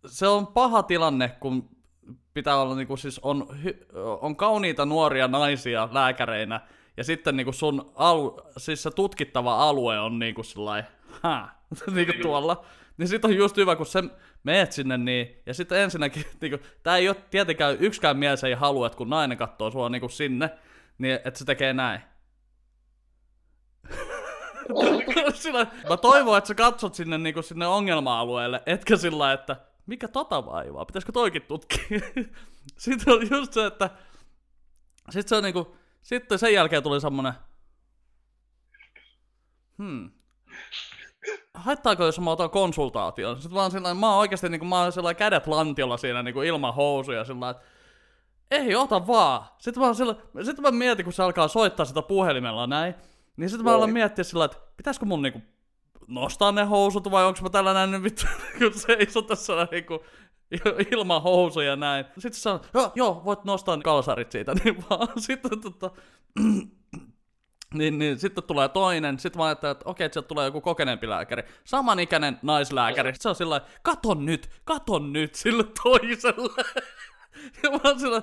se 0.06 0.28
on 0.28 0.46
paha 0.46 0.82
tilanne, 0.82 1.28
kun 1.28 1.68
pitää 2.34 2.56
olla 2.56 2.74
niinku, 2.74 2.96
siis 2.96 3.18
on, 3.18 3.46
on 4.20 4.36
kauniita 4.36 4.86
nuoria 4.86 5.28
naisia 5.28 5.88
lääkäreinä 5.92 6.60
ja 6.96 7.04
sitten 7.04 7.36
niinku 7.36 7.52
sun 7.52 7.92
alu, 7.94 8.40
siis 8.56 8.82
se 8.82 8.90
tutkittava 8.90 9.68
alue 9.68 10.00
on 10.00 10.18
niinku 10.18 10.42
sellainen, 10.42 10.90
niinku 11.94 12.12
tuolla, 12.22 12.64
Niin 12.96 13.08
sit 13.08 13.24
on 13.24 13.36
just 13.36 13.56
hyvä, 13.56 13.76
kun 13.76 13.86
sä 13.86 14.04
meet 14.42 14.72
sinne 14.72 14.98
niin, 14.98 15.42
ja 15.46 15.54
sitten 15.54 15.78
ensinnäkin, 15.78 16.24
niinku, 16.40 16.58
tää 16.82 16.96
ei 16.96 17.08
ole 17.08 17.16
tietenkään, 17.30 17.76
yksikään 17.80 18.16
mies 18.16 18.44
ei 18.44 18.54
halua, 18.54 18.86
että 18.86 18.96
kun 18.96 19.10
nainen 19.10 19.38
katsoo 19.38 19.70
sua 19.70 19.88
niinku 19.88 20.08
sinne, 20.08 20.50
niin 20.98 21.14
että 21.14 21.38
se 21.38 21.44
tekee 21.44 21.72
näin. 21.72 22.00
Sillä, 25.34 25.66
mä 25.88 25.96
toivon, 25.96 26.38
että 26.38 26.48
sä 26.48 26.54
katsot 26.54 26.94
sinne, 26.94 27.18
niinku, 27.18 27.42
sinne 27.42 27.66
ongelma-alueelle, 27.66 28.62
etkä 28.66 28.96
sillä 28.96 29.32
että 29.32 29.56
mikä 29.86 30.08
tota 30.08 30.46
vaivaa, 30.46 30.84
pitäisikö 30.84 31.12
toikin 31.12 31.42
tutkia? 31.42 31.78
sitten 32.78 33.14
on 33.14 33.30
just 33.30 33.52
se, 33.52 33.66
että 33.66 33.90
sitten 35.10 35.28
se 35.28 35.36
on 35.36 35.42
niinku, 35.42 35.76
sitten 36.02 36.38
sen 36.38 36.52
jälkeen 36.52 36.82
tuli 36.82 37.00
semmonen, 37.00 37.32
hmm, 39.78 40.10
haittaako 41.54 42.04
jos 42.04 42.20
mä 42.20 42.30
otan 42.30 42.50
konsultaation? 42.50 43.36
Sitten 43.36 43.54
vaan 43.54 43.70
sillä 43.70 43.94
mä 43.94 44.10
oon 44.10 44.18
oikeasti 44.18 44.48
niinku, 44.48 44.66
mä 44.66 44.80
oon 44.80 45.16
kädet 45.16 45.46
lantiolla 45.46 45.96
siinä 45.96 46.22
niinku 46.22 46.42
ilman 46.42 46.74
housuja 46.74 47.24
sillä 47.24 47.50
että 47.50 47.62
ei 48.50 48.76
ota 48.76 49.06
vaan. 49.06 49.44
Sitten 49.58 49.82
mä, 49.82 49.94
sillä, 49.94 50.14
sitten 50.42 50.62
mä 50.62 50.70
mietin, 50.70 51.04
kun 51.04 51.12
se 51.12 51.22
alkaa 51.22 51.48
soittaa 51.48 51.86
sitä 51.86 52.02
puhelimella 52.02 52.66
näin, 52.66 52.94
niin 53.36 53.50
sitten 53.50 53.64
mä 53.64 53.74
alan 53.74 53.90
miettiä 53.92 54.24
sillä, 54.24 54.44
että 54.44 54.58
pitäisikö 54.76 55.06
mun 55.06 55.22
niinku 55.22 55.42
nostaa 56.08 56.52
ne 56.52 56.64
housut 56.64 57.10
vai 57.10 57.24
onko 57.24 57.40
mä 57.42 57.50
tällä 57.50 57.74
näin 57.74 57.90
nyt 57.90 58.02
vittu, 58.02 58.26
kun 58.58 58.72
seisoo 58.74 59.22
tässä 59.22 59.68
niinku 59.70 60.04
ilman 60.92 61.22
housuja 61.22 61.76
näin. 61.76 62.04
Sitten 62.18 62.40
sanoo, 62.40 62.60
joo, 62.74 62.92
joo, 62.94 63.22
voit 63.24 63.44
nostaa 63.44 63.78
kalsarit 63.78 64.32
siitä, 64.32 64.54
niin 64.64 64.84
vaan 64.90 65.08
sitten 65.16 65.60
tota, 65.60 65.90
niin, 67.74 67.98
niin 67.98 68.18
sitten 68.18 68.44
tulee 68.44 68.68
toinen, 68.68 69.18
sitten 69.18 69.42
mä 69.42 69.50
että 69.50 69.76
okei, 69.84 70.04
että 70.04 70.14
sieltä 70.14 70.28
tulee 70.28 70.44
joku 70.44 70.60
kokeneempi 70.60 71.08
lääkäri. 71.08 71.42
Samanikäinen 71.64 72.38
naislääkäri. 72.42 73.12
Se 73.14 73.28
on 73.28 73.34
sillä 73.34 73.60
katon 73.82 74.24
nyt, 74.24 74.50
katon 74.64 75.12
nyt 75.12 75.34
sille 75.34 75.64
toiselle. 75.82 76.64
ja 77.62 77.70
mä 77.70 77.80
oon 77.84 78.00
sillä, 78.00 78.22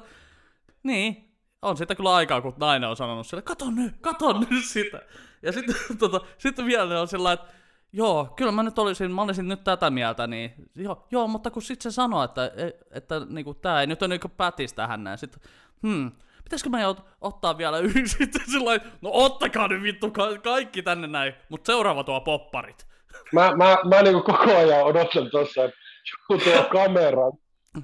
niin, 0.83 1.30
on 1.61 1.77
sitä 1.77 1.95
kyllä 1.95 2.15
aikaa, 2.15 2.41
kun 2.41 2.53
nainen 2.57 2.89
on 2.89 2.95
sanonut 2.95 3.27
sille, 3.27 3.41
katon 3.41 3.75
nyt, 3.75 3.95
katon 4.01 4.47
nyt 4.49 4.65
sitä. 4.65 5.01
Ja 5.41 5.51
sitten, 5.51 5.75
tota, 5.99 6.21
sitten 6.37 6.65
vielä 6.65 7.01
on 7.01 7.07
sillä 7.07 7.31
että 7.31 7.53
joo, 7.93 8.33
kyllä 8.35 8.51
mä 8.51 8.63
nyt 8.63 8.79
olisin, 8.79 9.11
mä 9.11 9.21
olisin 9.21 9.47
nyt 9.47 9.63
tätä 9.63 9.89
mieltä, 9.89 10.27
niin 10.27 10.53
joo, 10.75 11.07
joo 11.11 11.27
mutta 11.27 11.51
kun 11.51 11.61
sitten 11.61 11.91
se 11.91 11.95
sanoo, 11.95 12.23
että, 12.23 12.45
että, 12.45 12.85
että 12.91 13.21
niinku, 13.29 13.53
tää 13.53 13.81
ei 13.81 13.87
nyt 13.87 14.01
ole 14.01 14.07
niinku 14.07 14.29
pätis 14.29 14.73
tähän 14.73 15.03
näin, 15.03 15.17
sitten, 15.17 15.41
hmm, 15.81 16.11
pitäisikö 16.43 16.69
mä 16.69 16.91
ot- 16.91 17.01
ottaa 17.21 17.57
vielä 17.57 17.77
yksi 17.95 18.17
sitten 18.17 18.41
sillä 18.51 18.71
no 19.01 19.09
ottakaa 19.13 19.67
nyt 19.67 19.83
vittu 19.83 20.11
ka- 20.11 20.37
kaikki 20.43 20.81
tänne 20.81 21.07
näin, 21.07 21.33
mutta 21.49 21.71
seuraava 21.71 22.03
tuo 22.03 22.21
popparit. 22.21 22.87
Mä, 23.33 23.51
mä, 23.55 23.77
mä 23.89 24.01
niinku 24.01 24.21
koko 24.21 24.57
ajan 24.57 24.83
odotan 24.83 25.29
tuossa, 25.31 25.63
että 25.63 25.77
joku 26.11 26.43
tuo 26.43 26.63
kameran. 26.79 27.31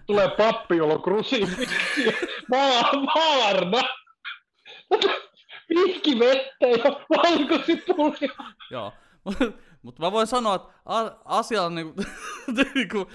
Tulee 0.06 0.30
pappi, 0.30 0.78
jolla 0.78 0.94
on 0.94 1.02
krusifikki. 1.02 2.06
Vaarna! 2.52 3.82
Vihki 5.70 6.20
vettä 6.20 6.68
ja 6.68 7.00
valkosipulia. 7.10 8.54
Joo. 8.72 8.94
Mutta 9.82 10.02
mä 10.02 10.12
voin 10.12 10.28
sanoa, 10.28 10.56
että 10.56 10.68
asia 11.26 11.64
on 11.64 11.76
niinku, 11.76 12.02
niinku 12.76 13.08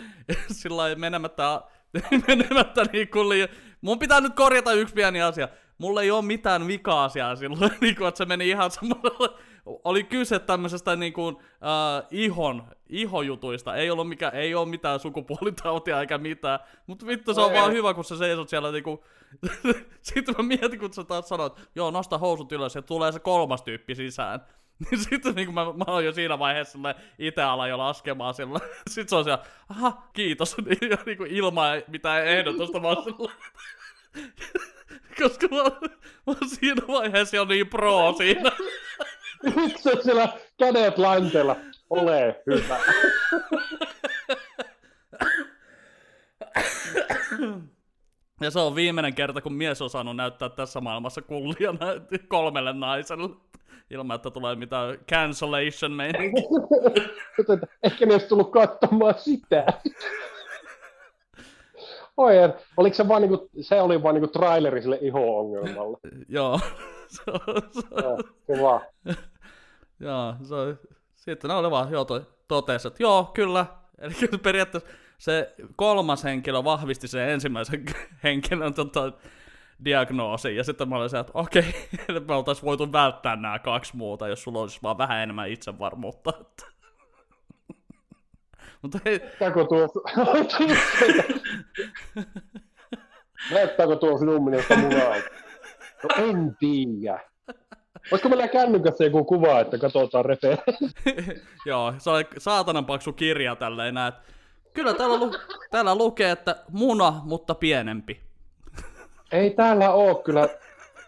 sillä 0.53 0.95
menemättä, 0.95 1.63
menemättä 2.29 2.85
niinku 2.93 3.29
liian, 3.29 3.49
Mun 3.81 3.99
pitää 3.99 4.21
nyt 4.21 4.35
korjata 4.35 4.73
yksi 4.73 4.95
pieni 4.95 5.23
asia. 5.23 5.49
Mulla 5.79 6.03
ei 6.03 6.11
ole 6.11 6.25
mitään 6.25 6.67
vika-asiaa 6.67 7.37
silloin, 7.37 7.71
niin 7.81 7.97
kuin, 7.97 8.09
että 8.09 8.19
se 8.19 8.25
meni 8.25 8.49
ihan 8.49 8.71
samalla. 8.71 9.39
Oli 9.67 10.05
kyse 10.05 10.39
tämmöisestä 10.39 10.97
niin 10.97 11.13
kuin, 11.13 11.37
äh, 11.37 12.07
ihon, 12.11 12.65
ihojutuista. 12.89 13.77
Ei 13.77 13.91
ollut 13.91 14.09
mikä, 14.09 14.29
ei 14.29 14.55
ole 14.55 14.69
mitään 14.69 15.01
sukupuolitautia 15.01 16.01
eikä 16.01 16.19
mitään. 16.19 16.59
Mutta 16.87 17.07
vittu 17.07 17.35
se 17.35 17.41
on 17.41 17.53
ei. 17.53 17.61
vaan 17.61 17.73
hyvä, 17.73 17.95
kun 17.95 18.05
sä 18.05 18.17
seisot 18.17 18.49
siellä 18.49 18.73
niinku... 18.73 19.05
Sitten 20.03 20.35
mä 20.39 20.43
mietin, 20.43 20.79
kun 20.79 20.93
sä 20.93 21.05
taas 21.05 21.29
sanoit, 21.29 21.53
joo, 21.75 21.91
nosta 21.91 22.19
housut 22.19 22.53
ylös 22.53 22.75
ja 22.75 22.83
tulee 22.83 23.13
se 23.13 23.21
kolmas 23.21 23.63
tyyppi 23.63 23.95
sisään. 23.95 24.41
Niin 24.91 25.01
sitten 25.01 25.35
niin 25.35 25.55
mä, 25.55 25.65
mä 25.65 25.85
oon 25.87 26.05
jo 26.05 26.13
siinä 26.13 26.39
vaiheessa 26.39 26.79
itse 27.19 27.43
ala 27.43 27.69
jo 27.69 27.79
laskemaan 27.79 28.35
sillä. 28.35 28.59
Sitten 28.91 29.09
se 29.09 29.17
on 29.17 29.25
siellä, 29.25 29.45
aha, 29.69 30.03
kiitos. 30.13 30.57
Niin, 30.57 30.91
ja 30.91 30.97
niin 31.07 31.19
kuin 31.19 31.31
ilman 31.31 31.83
mitään 31.89 32.27
ehdotusta 32.27 32.83
vaan 32.83 33.05
sillä. 33.05 33.33
Koska 35.19 35.49
mä, 35.51 35.63
mä 35.63 35.71
oon 36.27 36.49
siinä 36.49 36.83
vaiheessa 36.89 37.37
jo 37.37 37.45
niin 37.45 37.67
pro 37.67 38.15
siinä. 38.19 38.51
Nyt 39.57 39.79
se 39.79 39.93
on 39.93 40.03
siellä 40.03 40.29
kädet 40.59 40.99
lanteella. 40.99 41.57
Ole 41.91 42.43
hyvä. 42.47 42.79
Ja 48.41 48.51
se 48.51 48.59
on 48.59 48.75
viimeinen 48.75 49.15
kerta, 49.15 49.41
kun 49.41 49.53
mies 49.53 49.83
on 49.83 49.91
saanut 49.91 50.17
näyttää 50.17 50.49
tässä 50.49 50.81
maailmassa 50.81 51.23
kullia 51.23 51.75
kolmelle 52.29 52.73
naiselle 52.73 53.29
ilman, 53.91 54.15
että 54.15 54.31
tulee 54.31 54.55
mitään 54.55 54.99
cancellation 55.11 55.93
meininki. 55.93 56.43
Ehkä 57.83 58.07
ne 58.07 58.13
olisi 58.13 58.29
tullut 58.29 58.53
katsomaan 58.53 59.15
sitä. 59.19 59.67
Oi, 62.17 62.35
oliko 62.77 62.95
se 62.95 63.09
vaan 63.09 63.23
niinku, 63.23 63.49
se 63.61 63.81
oli 63.81 64.03
vaan 64.03 64.15
niinku 64.15 64.29
traileri 64.29 64.83
sille 64.83 64.99
iho-ongelmalle? 65.01 65.99
Joo. 66.29 66.61
se 67.15 67.23
on, 67.31 68.19
Hyvä. 68.49 68.81
Joo, 70.03 70.35
se 70.43 70.55
on, 70.55 70.79
sitten 71.15 71.49
ne 71.49 71.55
oli 71.55 71.71
vaan, 71.71 71.93
joo, 71.93 72.07
totesi, 72.49 72.89
että 72.89 73.03
joo, 73.03 73.25
kyllä. 73.35 73.67
Eli 73.99 74.15
periaatteessa 74.43 74.89
se 75.19 75.55
kolmas 75.77 76.25
henkilö 76.25 76.65
vahvisti 76.65 77.09
sen 77.09 77.29
ensimmäisen 77.29 77.85
henkilön 78.25 78.75
tota, 78.75 79.13
diagnoosin, 79.85 80.57
ja 80.57 80.65
sitten 80.65 80.89
mä 80.89 80.97
olin 80.97 81.11
se, 81.11 81.19
että 81.19 81.33
okei, 81.35 81.65
okay, 82.11 82.21
me 82.21 82.35
oltaisiin 82.35 82.65
voitu 82.65 82.93
välttää 82.93 83.37
nämä 83.37 83.59
kaksi 83.59 83.97
muuta, 83.97 84.29
jos 84.29 84.43
sulla 84.43 84.61
olisi 84.61 84.79
vaan 84.83 84.99
vähän 84.99 85.23
enemmän 85.23 85.51
itsevarmuutta. 85.51 86.33
Mutta 88.83 88.99
hei... 89.05 89.19
Näyttääkö 89.19 89.65
tuo... 89.65 89.89
Näyttääkö 93.51 93.97
tuo 93.97 94.19
sinun 94.19 94.45
mielestä 94.45 94.77
munaa? 94.77 95.15
No 96.03 96.25
en 96.25 96.57
tiedä. 96.59 97.21
Olisiko 98.11 98.29
meillä 98.29 98.49
kännykässä 98.49 99.05
joku 99.05 99.25
kuva, 99.25 99.61
että 99.61 99.79
katsotaan 99.79 100.25
referenssi? 100.25 100.87
Joo, 101.67 101.95
se 101.99 102.11
on 102.11 102.25
saatanan 102.39 102.87
paksu 102.87 103.13
kirja 103.13 103.57
tälleen 103.57 103.95
näet. 103.95 104.15
Kyllä 104.75 104.95
täällä, 104.95 105.17
lu- 105.17 105.37
täällä 105.71 105.95
lukee, 105.95 106.31
että 106.31 106.57
muna, 106.71 107.21
mutta 107.25 107.55
pienempi. 107.55 108.21
Ei 109.33 109.51
täällä 109.51 109.91
oo 109.91 110.15
kyllä. 110.15 110.49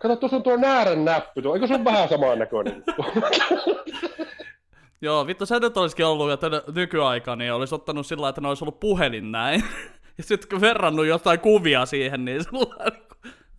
Kato, 0.03 0.17
tuossa 0.17 0.37
on 0.37 0.43
tuo 0.43 0.57
näärän 0.57 1.05
näppy. 1.05 1.43
Tuo. 1.43 1.55
Eikö 1.55 1.67
se 1.67 1.75
ole 1.75 1.85
vähän 1.85 2.09
samaan 2.09 2.39
näköinen? 2.39 2.85
Joo, 5.03 5.27
vittu 5.27 5.47
se 5.47 5.61
nyt 5.61 5.77
olisikin 5.77 6.07
ollut, 6.07 6.31
että 6.31 6.47
nykyaika 6.75 7.37
niin 7.37 7.53
olisi 7.53 7.75
ottanut 7.75 8.07
sillä 8.07 8.29
että 8.29 8.41
ne 8.41 8.49
olisi 8.49 8.65
ollut 8.65 8.81
puhelin 8.81 9.33
näin. 9.33 9.65
Ja 10.19 10.25
sitten 10.25 10.49
kun 10.49 10.61
verrannut 10.61 11.07
jotain 11.07 11.41
kuvia 11.41 11.87
siihen, 11.87 12.25
niin 12.25 12.45
sillä 12.45 12.59
uh, 12.61 12.67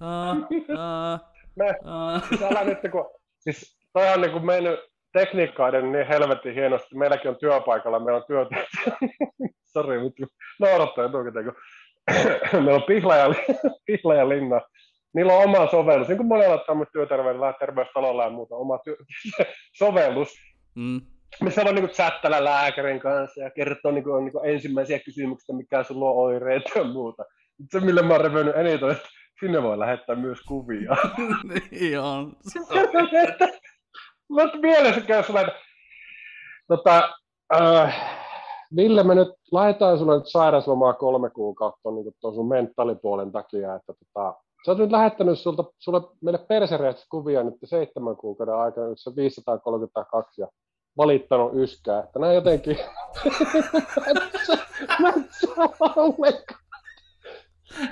uh, 0.01 1.19
Me, 1.55 1.65
uh. 1.65 2.51
älä 2.51 2.63
nyt, 2.63 2.77
kun, 2.91 3.05
siis 3.45 3.77
toi 3.93 4.13
on 4.13 4.21
niin 4.21 4.45
mennyt 4.45 4.79
tekniikkaiden 5.13 5.91
niin 5.91 6.07
helvetin 6.07 6.53
hienosti. 6.53 6.97
Meilläkin 6.97 7.29
on 7.29 7.37
työpaikalla, 7.37 7.99
meillä 7.99 8.17
on 8.17 8.25
työtä. 8.27 8.55
Sori, 9.73 9.99
mutta 9.99 10.25
naurattaa 10.59 11.05
etukäteen, 11.05 11.45
kun 11.45 11.55
meillä 12.63 12.75
on 12.75 12.83
Pihla 12.83 13.15
ja, 13.15 13.33
Pihla 13.87 14.15
ja 14.15 14.29
Linna. 14.29 14.61
Niillä 15.13 15.33
on 15.33 15.43
oma 15.43 15.67
sovellus, 15.71 16.07
niin 16.07 16.17
kuin 16.17 16.27
monella 16.27 16.57
tämmöisellä 16.57 16.91
työterveydellä, 16.93 17.53
terveystalolla 17.59 18.23
ja 18.23 18.29
muuta, 18.29 18.55
oma 18.55 18.77
työ, 18.77 18.95
sovellus, 19.79 20.29
mm. 20.75 21.01
missä 21.41 21.63
voi 21.63 21.73
niin 21.73 21.89
chattella 21.89 22.43
lääkärin 22.43 22.99
kanssa 22.99 23.41
ja 23.41 23.49
kertoa 23.49 23.91
niin 23.91 24.03
kuin, 24.03 24.25
niin 24.25 24.31
kuin 24.31 24.49
ensimmäisiä 24.49 24.99
kysymyksiä, 24.99 25.55
mikä 25.55 25.83
sulla 25.83 26.09
on 26.09 26.17
oireita 26.17 26.79
ja 26.79 26.83
muuta. 26.83 27.25
Se, 27.71 27.79
millä 27.79 28.01
mä 28.01 28.13
oon 28.13 28.21
revennyt 28.21 28.55
eniten, 28.55 28.89
että 28.89 29.07
sinne 29.39 29.63
voi 29.63 29.79
lähettää 29.79 30.15
myös 30.15 30.39
kuvia. 30.47 30.91
niin 31.71 31.99
on. 31.99 32.29
Mä 34.29 34.43
mielessä 34.61 35.01
käy 35.01 35.23
sulle, 35.23 35.41
että 35.41 35.53
tota, 36.67 37.09
äh, 37.55 38.15
Ville, 38.75 39.03
me 39.03 39.15
nyt 39.15 39.27
laitetaan 39.51 39.97
sulle 39.97 40.17
nyt 40.17 40.27
sairauslomaa 40.27 40.93
kolme 40.93 41.29
kuukautta 41.29 41.91
niin 41.91 42.13
tuon 42.21 42.35
sun 42.35 42.47
mentaalipuolen 42.47 43.31
takia, 43.31 43.75
että 43.75 43.93
tota, 43.93 44.35
sä 44.65 44.71
oot 44.71 44.77
nyt 44.77 44.91
lähettänyt 44.91 45.39
sulta, 45.39 45.63
sulle 45.79 46.01
meille 46.21 46.39
persereistä 46.47 47.05
kuvia 47.09 47.43
nyt 47.43 47.55
seitsemän 47.63 48.15
kuukauden 48.15 48.55
aikana, 48.55 48.87
nyt 48.87 48.99
se 48.99 49.15
532 49.15 50.41
ja 50.41 50.47
valittanut 50.97 51.51
yskää, 51.55 51.99
että 51.99 52.19
nämä 52.19 52.33
jotenkin 52.33 52.77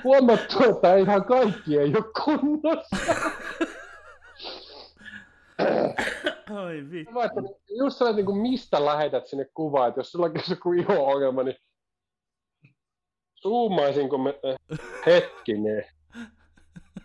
huomattu, 0.04 0.64
että 0.70 0.96
ihan 0.96 1.24
kaikki 1.24 1.78
ei 1.78 1.92
ole 1.96 2.04
kunnossa. 2.24 3.14
Ai 6.54 6.84
vi. 6.90 7.04
Mä 7.10 7.24
että 7.24 7.40
just 7.78 7.96
sellainen, 7.96 8.16
niin 8.16 8.26
kuin 8.26 8.38
mistä 8.38 8.84
lähetät 8.84 9.26
sinne 9.26 9.44
kuvaa, 9.54 9.86
että 9.86 10.00
jos 10.00 10.12
sulla 10.12 10.26
on 10.26 10.32
joku 10.50 10.72
iho-ongelma, 10.72 11.42
niin 11.42 11.56
zoomaisinko 13.42 14.18
me... 14.18 14.34
Hetkinen. 15.06 15.84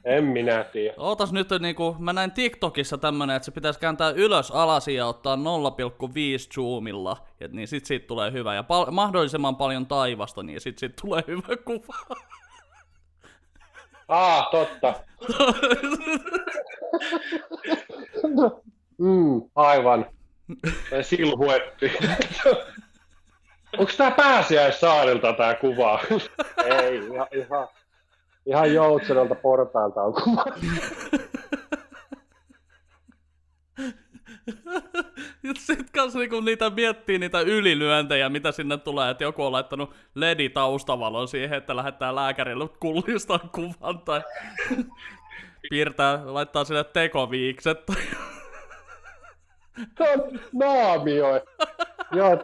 En 0.05 0.23
minä 0.23 0.63
tiedä. 0.63 0.93
Ootas 0.97 1.31
nyt 1.31 1.47
niinku, 1.59 1.95
mä 1.99 2.13
näin 2.13 2.31
TikTokissa 2.31 2.97
tämmönen, 2.97 3.35
että 3.35 3.45
se 3.45 3.51
pitäisi 3.51 3.79
kääntää 3.79 4.09
ylös 4.09 4.51
alasi 4.51 4.93
ja 4.93 5.07
ottaa 5.07 5.35
0,5 5.35 5.41
zoomilla, 6.55 7.17
ja 7.39 7.47
niin 7.47 7.67
sit 7.67 7.85
siitä 7.85 8.07
tulee 8.07 8.31
hyvä. 8.31 8.55
Ja 8.55 8.63
pal- 8.63 8.91
mahdollisimman 8.91 9.55
paljon 9.55 9.87
taivasta, 9.87 10.43
niin 10.43 10.61
sit 10.61 10.77
siitä 10.77 10.95
tulee 11.01 11.23
hyvä 11.27 11.57
kuva. 11.65 12.15
Ah, 14.09 14.49
totta. 14.51 14.93
Mm, 18.99 19.41
aivan. 19.55 20.05
Silhuetti. 21.01 21.91
Onko 23.77 23.91
tää 23.97 24.11
pääsiäissaarilta 24.11 25.33
tää 25.33 25.55
kuva? 25.55 25.99
Ei, 26.65 26.97
ihan, 26.97 27.27
ihan, 27.31 27.67
ihan 28.45 28.73
joutsenolta 28.73 29.35
portailta 29.35 30.01
on 30.01 30.13
kuva. 30.13 30.45
Ja 35.43 35.53
sit 35.57 35.89
kans 35.89 36.15
niinku 36.15 36.41
niitä 36.41 36.69
miettii 36.69 37.19
niitä 37.19 37.39
ylilyöntejä, 37.39 38.29
mitä 38.29 38.51
sinne 38.51 38.77
tulee, 38.77 39.11
että 39.11 39.23
joku 39.23 39.43
on 39.43 39.51
laittanut 39.51 39.93
ledi 40.15 40.49
taustavalon 40.49 41.27
siihen, 41.27 41.57
että 41.57 41.75
lähettää 41.75 42.15
lääkärille 42.15 42.69
kullistaa 42.79 43.39
kuvan 43.39 43.99
tai 44.05 44.21
piirtää, 45.69 46.21
laittaa 46.25 46.63
sinne 46.63 46.83
tekoviikset 46.83 47.85
tai 49.95 50.17
Naamioi. 50.53 51.41
Joo. 52.11 52.43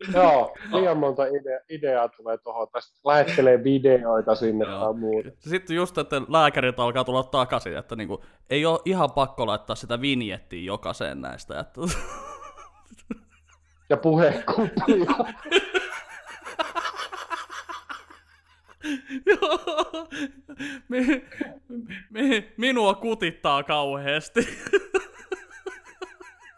Joo, 0.14 0.56
liian 0.72 0.96
monta 0.96 1.26
idea, 1.26 1.60
ideaa 1.68 2.08
tulee 2.08 2.38
tuohon. 2.38 2.68
Tästä 2.72 3.00
lähettelee 3.04 3.64
videoita 3.64 4.34
sinne 4.34 4.64
tai 4.64 4.94
muuta. 4.94 5.28
Sitten 5.38 5.76
just, 5.76 5.98
että 5.98 6.22
lääkärit 6.28 6.80
alkaa 6.80 7.04
tulla 7.04 7.22
takaisin, 7.22 7.76
että 7.76 7.96
niinku, 7.96 8.24
ei 8.50 8.66
ole 8.66 8.80
ihan 8.84 9.10
pakko 9.10 9.46
laittaa 9.46 9.76
sitä 9.76 10.00
vinjettiä 10.00 10.62
jokaiseen 10.62 11.20
näistä. 11.20 11.60
Että... 11.60 11.80
Ja 13.90 13.96
puhekuplia. 13.96 15.06
Joo. 19.26 20.08
mi, 20.88 21.24
mi, 22.10 22.52
minua 22.56 22.94
kutittaa 22.94 23.62
kauheasti. 23.62 24.48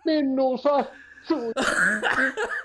Minun 0.05 0.59
sattuu. 0.59 1.53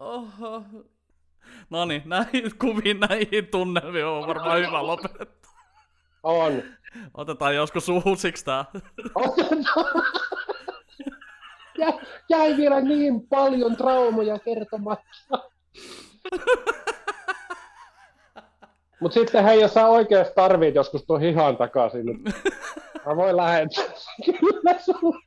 Oho. 0.00 0.62
No 1.70 1.84
niin, 1.84 2.02
näihin 2.04 2.58
kuviin, 2.58 3.00
näihin 3.00 3.46
tunnelmiin 3.46 4.04
on 4.04 4.26
varmaan 4.26 4.58
hyvä 4.58 4.86
lopettaa. 4.86 5.52
On. 6.22 6.62
Otetaan 7.14 7.54
joskus 7.54 7.88
uusiksi 7.88 8.44
tää. 8.44 8.64
Otetaan. 9.14 10.04
Jä, 11.78 11.92
jäi 12.28 12.56
vielä 12.56 12.80
niin 12.80 13.28
paljon 13.28 13.76
traumoja 13.76 14.38
kertomatta. 14.38 15.38
Mut 19.00 19.12
sitten 19.12 19.44
hei, 19.44 19.60
jos 19.60 19.74
sä 19.74 19.86
oikeasti 19.86 20.34
tarvit 20.34 20.74
joskus 20.74 21.04
tuon 21.04 21.20
hihan 21.20 21.56
takaisin, 21.56 22.06
niin 22.06 22.24
mä 23.06 23.16
voin 23.16 23.36
lähettää 23.36 23.84
kyllä 24.24 24.78
sulle. 24.78 25.18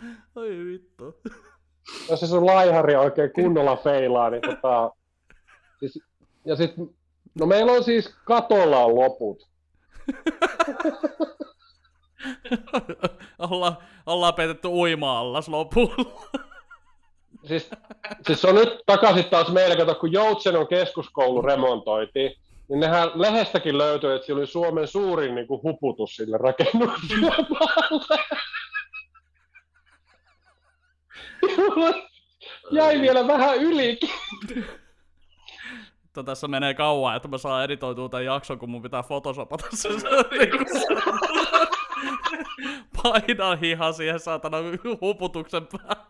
Oi 0.36 0.48
vittu. 0.48 1.20
Jos 2.10 2.20
se 2.20 2.26
sun 2.26 2.46
laihari 2.46 2.96
oikein 2.96 3.32
kunnolla 3.32 3.76
feilaa, 3.76 4.30
niin 4.30 4.42
tota... 4.42 4.90
Siis, 5.80 5.98
ja 6.44 6.56
sit, 6.56 6.74
no 7.34 7.46
meillä 7.46 7.72
on 7.72 7.84
siis 7.84 8.14
katolla 8.24 8.84
on 8.84 8.94
loput. 8.94 9.48
Olla, 13.38 13.82
ollaan 14.06 14.34
peitetty 14.34 14.68
uima-allas 14.68 15.48
lopulla. 15.48 16.22
Siis, 17.44 17.70
siis 18.26 18.40
se 18.40 18.48
on 18.48 18.54
nyt 18.54 18.78
takaisin 18.86 19.24
taas 19.24 19.52
meillä, 19.52 19.76
kato, 19.76 19.94
kun 19.94 20.12
Joutsenon 20.12 20.68
keskuskoulu 20.68 21.42
remontoitiin, 21.42 22.32
niin 22.68 22.80
nehän 22.80 23.10
lehdestäkin 23.14 23.78
löytyi, 23.78 24.14
että 24.14 24.26
siellä 24.26 24.40
oli 24.40 24.46
Suomen 24.46 24.88
suurin 24.88 25.34
niin 25.34 25.46
kuin, 25.46 25.62
huputus 25.62 26.16
sille 26.16 26.38
rakennustyömaalle. 26.38 28.18
Jäi 32.70 33.00
vielä 33.00 33.26
vähän 33.26 33.56
ylikin. 33.58 34.10
Mutta 36.02 36.24
tässä 36.24 36.48
menee 36.48 36.74
kauan, 36.74 37.16
että 37.16 37.28
mä 37.28 37.38
saan 37.38 37.64
editoitua 37.64 38.08
tämän 38.08 38.24
jakson, 38.24 38.58
kun 38.58 38.70
mun 38.70 38.82
pitää 38.82 39.02
photoshopata 39.02 39.66
se. 39.74 39.88
niinku 39.88 40.64
Paina 43.02 43.56
hiha 43.56 43.92
siihen 43.92 44.20
saatana 44.20 44.56
huputuksen 45.00 45.66
päälle. 45.66 46.06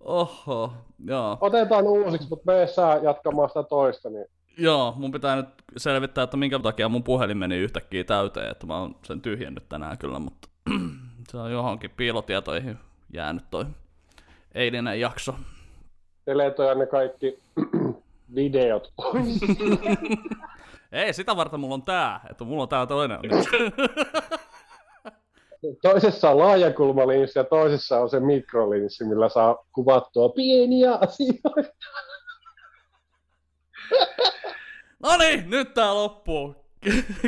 Oho, 0.00 0.72
joo. 1.04 1.38
Otetaan 1.40 1.84
uusiksi, 1.84 2.28
mutta 2.28 2.52
me 2.52 2.66
saa 2.66 2.96
jatkamaan 2.96 3.48
sitä 3.48 3.62
toista. 3.62 4.10
Niin... 4.10 4.26
Joo, 4.58 4.94
mun 4.96 5.12
pitää 5.12 5.36
nyt 5.36 5.48
selvittää, 5.76 6.24
että 6.24 6.36
minkä 6.36 6.58
takia 6.58 6.88
mun 6.88 7.04
puhelin 7.04 7.38
meni 7.38 7.56
yhtäkkiä 7.56 8.04
täyteen, 8.04 8.50
että 8.50 8.66
mä 8.66 8.80
oon 8.80 8.96
sen 9.02 9.20
tyhjennyt 9.20 9.68
tänään 9.68 9.98
kyllä, 9.98 10.18
mutta 10.18 10.48
se 11.28 11.36
on 11.36 11.52
johonkin 11.52 11.90
piilotietoihin 11.90 12.78
jäänyt 13.12 13.44
toi 13.50 13.64
eilinen 14.54 15.00
jakso. 15.00 15.34
Deletoja 16.26 16.74
ne 16.74 16.86
kaikki 16.86 17.38
videot 18.34 18.92
pois. 18.96 19.40
Ei, 20.92 21.12
sitä 21.12 21.36
varten 21.36 21.60
mulla 21.60 21.74
on 21.74 21.82
tää, 21.82 22.20
että 22.30 22.44
mulla 22.44 22.62
on 22.62 22.68
tää 22.68 22.86
toinen. 22.86 23.18
Toisessa 25.82 26.30
on 26.30 26.38
laajakulmalinssi 26.38 27.38
ja 27.38 27.44
toisessa 27.44 28.00
on 28.00 28.10
se 28.10 28.20
mikrolinssi, 28.20 29.04
millä 29.04 29.28
saa 29.28 29.64
kuvattua 29.72 30.28
pieniä 30.28 30.94
asioita. 30.94 31.62
No 35.02 35.16
niin, 35.16 35.50
nyt 35.50 35.74
tää 35.74 35.94
loppuu. 35.94 36.63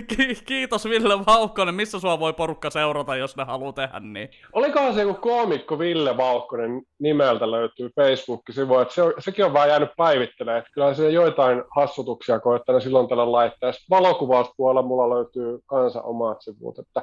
Ki- 0.09 0.39
kiitos 0.47 0.85
Ville 0.85 1.27
Vauhkonen. 1.27 1.75
Missä 1.75 2.01
sua 2.01 2.19
voi 2.21 2.33
porukka 2.33 2.71
seurata, 2.71 3.17
jos 3.17 3.37
ne 3.37 3.45
haluaa 3.45 3.73
tehdä 3.73 4.01
niin? 4.01 4.31
Olikohan 4.53 4.95
se 4.95 5.03
joku 5.03 5.21
koomikko 5.21 5.79
Ville 5.79 6.17
Vauhkonen 6.17 6.83
nimeltä 6.99 7.51
löytyy 7.51 7.91
Facebook-sivu, 7.97 8.79
että 8.79 8.95
se, 8.95 9.03
on- 9.03 9.15
sekin 9.19 9.45
on 9.45 9.53
vaan 9.53 9.69
jäänyt 9.69 9.91
päivittelemään. 9.97 10.59
Että 10.59 10.71
kyllä 10.75 10.95
se 10.95 11.11
joitain 11.11 11.63
hassutuksia 11.77 12.41
koettaa 12.41 12.81
silloin 12.81 13.09
tällä 13.09 13.33
laittaa. 13.33 13.73
Sitten 13.73 13.97
valokuvauspuolella 13.97 14.83
mulla 14.83 15.11
löytyy 15.15 15.59
kanssa 15.67 16.03
omat 16.03 16.43
sivut, 16.43 16.79
että 16.79 17.03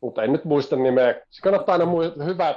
mutta 0.00 0.22
en 0.22 0.32
nyt 0.32 0.44
muista 0.44 0.76
nimeä. 0.76 1.14
Se 1.30 1.42
kannattaa 1.42 1.72
aina 1.72 1.84
muistaa, 1.84 2.24
hyvä, 2.24 2.54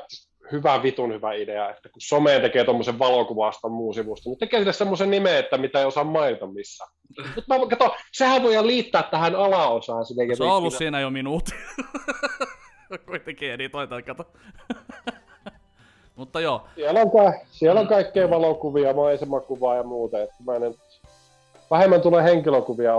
hyvä 0.52 0.84
vitun 0.84 1.14
hyvä 1.14 1.34
idea, 1.34 1.70
että 1.70 1.90
kun 1.90 2.02
someen 2.02 2.42
tekee 2.42 2.64
tuommoisen 2.64 3.00
valokuvasta 3.00 3.70
muu 3.70 3.94
sivusta, 3.94 4.30
niin 4.30 4.38
tekee 4.38 4.60
sille 4.60 4.74
semmoisen 4.74 5.12
nimen, 5.12 5.38
että 5.38 5.58
mitä 5.58 5.80
ei 5.80 5.86
osaa 5.86 6.04
mainita 6.04 6.48
missään. 6.48 6.92
Mutta 7.36 7.60
mä 7.60 7.68
kato, 7.68 7.96
sehän 8.12 8.44
voidaan 8.44 8.68
liittää 8.68 9.04
tähän 9.04 9.36
alaosaan. 9.36 10.06
Sinne, 10.06 10.36
Se 10.36 10.44
on 10.44 10.52
ollut 10.52 10.74
siinä 10.74 11.00
jo 11.00 11.10
minuutti. 11.10 11.52
Kuitenkin 13.06 13.52
editoitaan, 13.52 14.04
kato. 14.04 14.24
Mutta 16.16 16.42
joo, 16.42 16.68
Siellä 16.76 17.02
on, 17.02 17.12
ka- 17.12 17.34
siellä 17.52 17.82
on 17.82 17.88
kaikkea 17.88 18.30
valokuvia, 18.30 18.94
maisemakuvaa 18.94 19.76
ja 19.76 19.84
muuta. 19.84 20.22
Että 20.22 20.36
mä 20.46 20.56
en, 20.56 20.76
vähemmän 21.72 22.02
tulee 22.02 22.24
henkilökuvia 22.24 22.94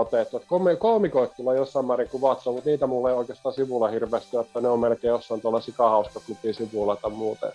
komi- 0.47 0.75
koomikoit 0.75 1.35
tulee 1.35 1.57
jossain 1.57 1.85
määrin 1.85 2.09
kuvattua, 2.09 2.53
mutta 2.53 2.69
niitä 2.69 2.87
mulla 2.87 3.09
ei 3.09 3.15
oikeastaan 3.15 3.55
sivulla 3.55 3.87
hirveästi, 3.87 4.37
että 4.37 4.61
ne 4.61 4.67
on 4.67 4.79
melkein 4.79 5.09
jossain 5.09 5.41
tuolla 5.41 5.61
sikahauska 5.61 6.19
klubin 6.25 6.53
sivulla 6.53 6.95
tai 6.95 7.11
muuten. 7.11 7.51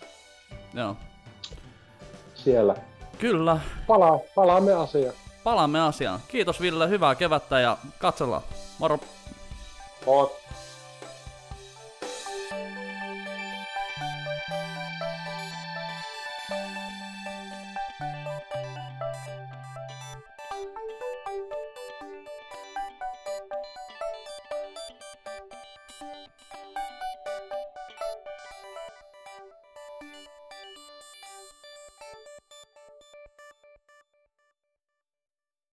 joo. 0.75 0.97
Siellä. 2.35 2.75
Kyllä, 3.19 3.61
Palaa, 3.87 4.19
palaamme 4.35 4.73
asiaan. 4.75 5.15
palaamme 5.45 5.81
asiaan. 5.81 6.21
Kiitos 6.29 6.61
Ville, 6.61 6.89
hyvää 6.89 7.15
kevättä 7.15 7.61
ja 7.61 7.77
katsellaan. 7.99 8.43
Moro! 8.79 8.99
Mot. 10.07 10.33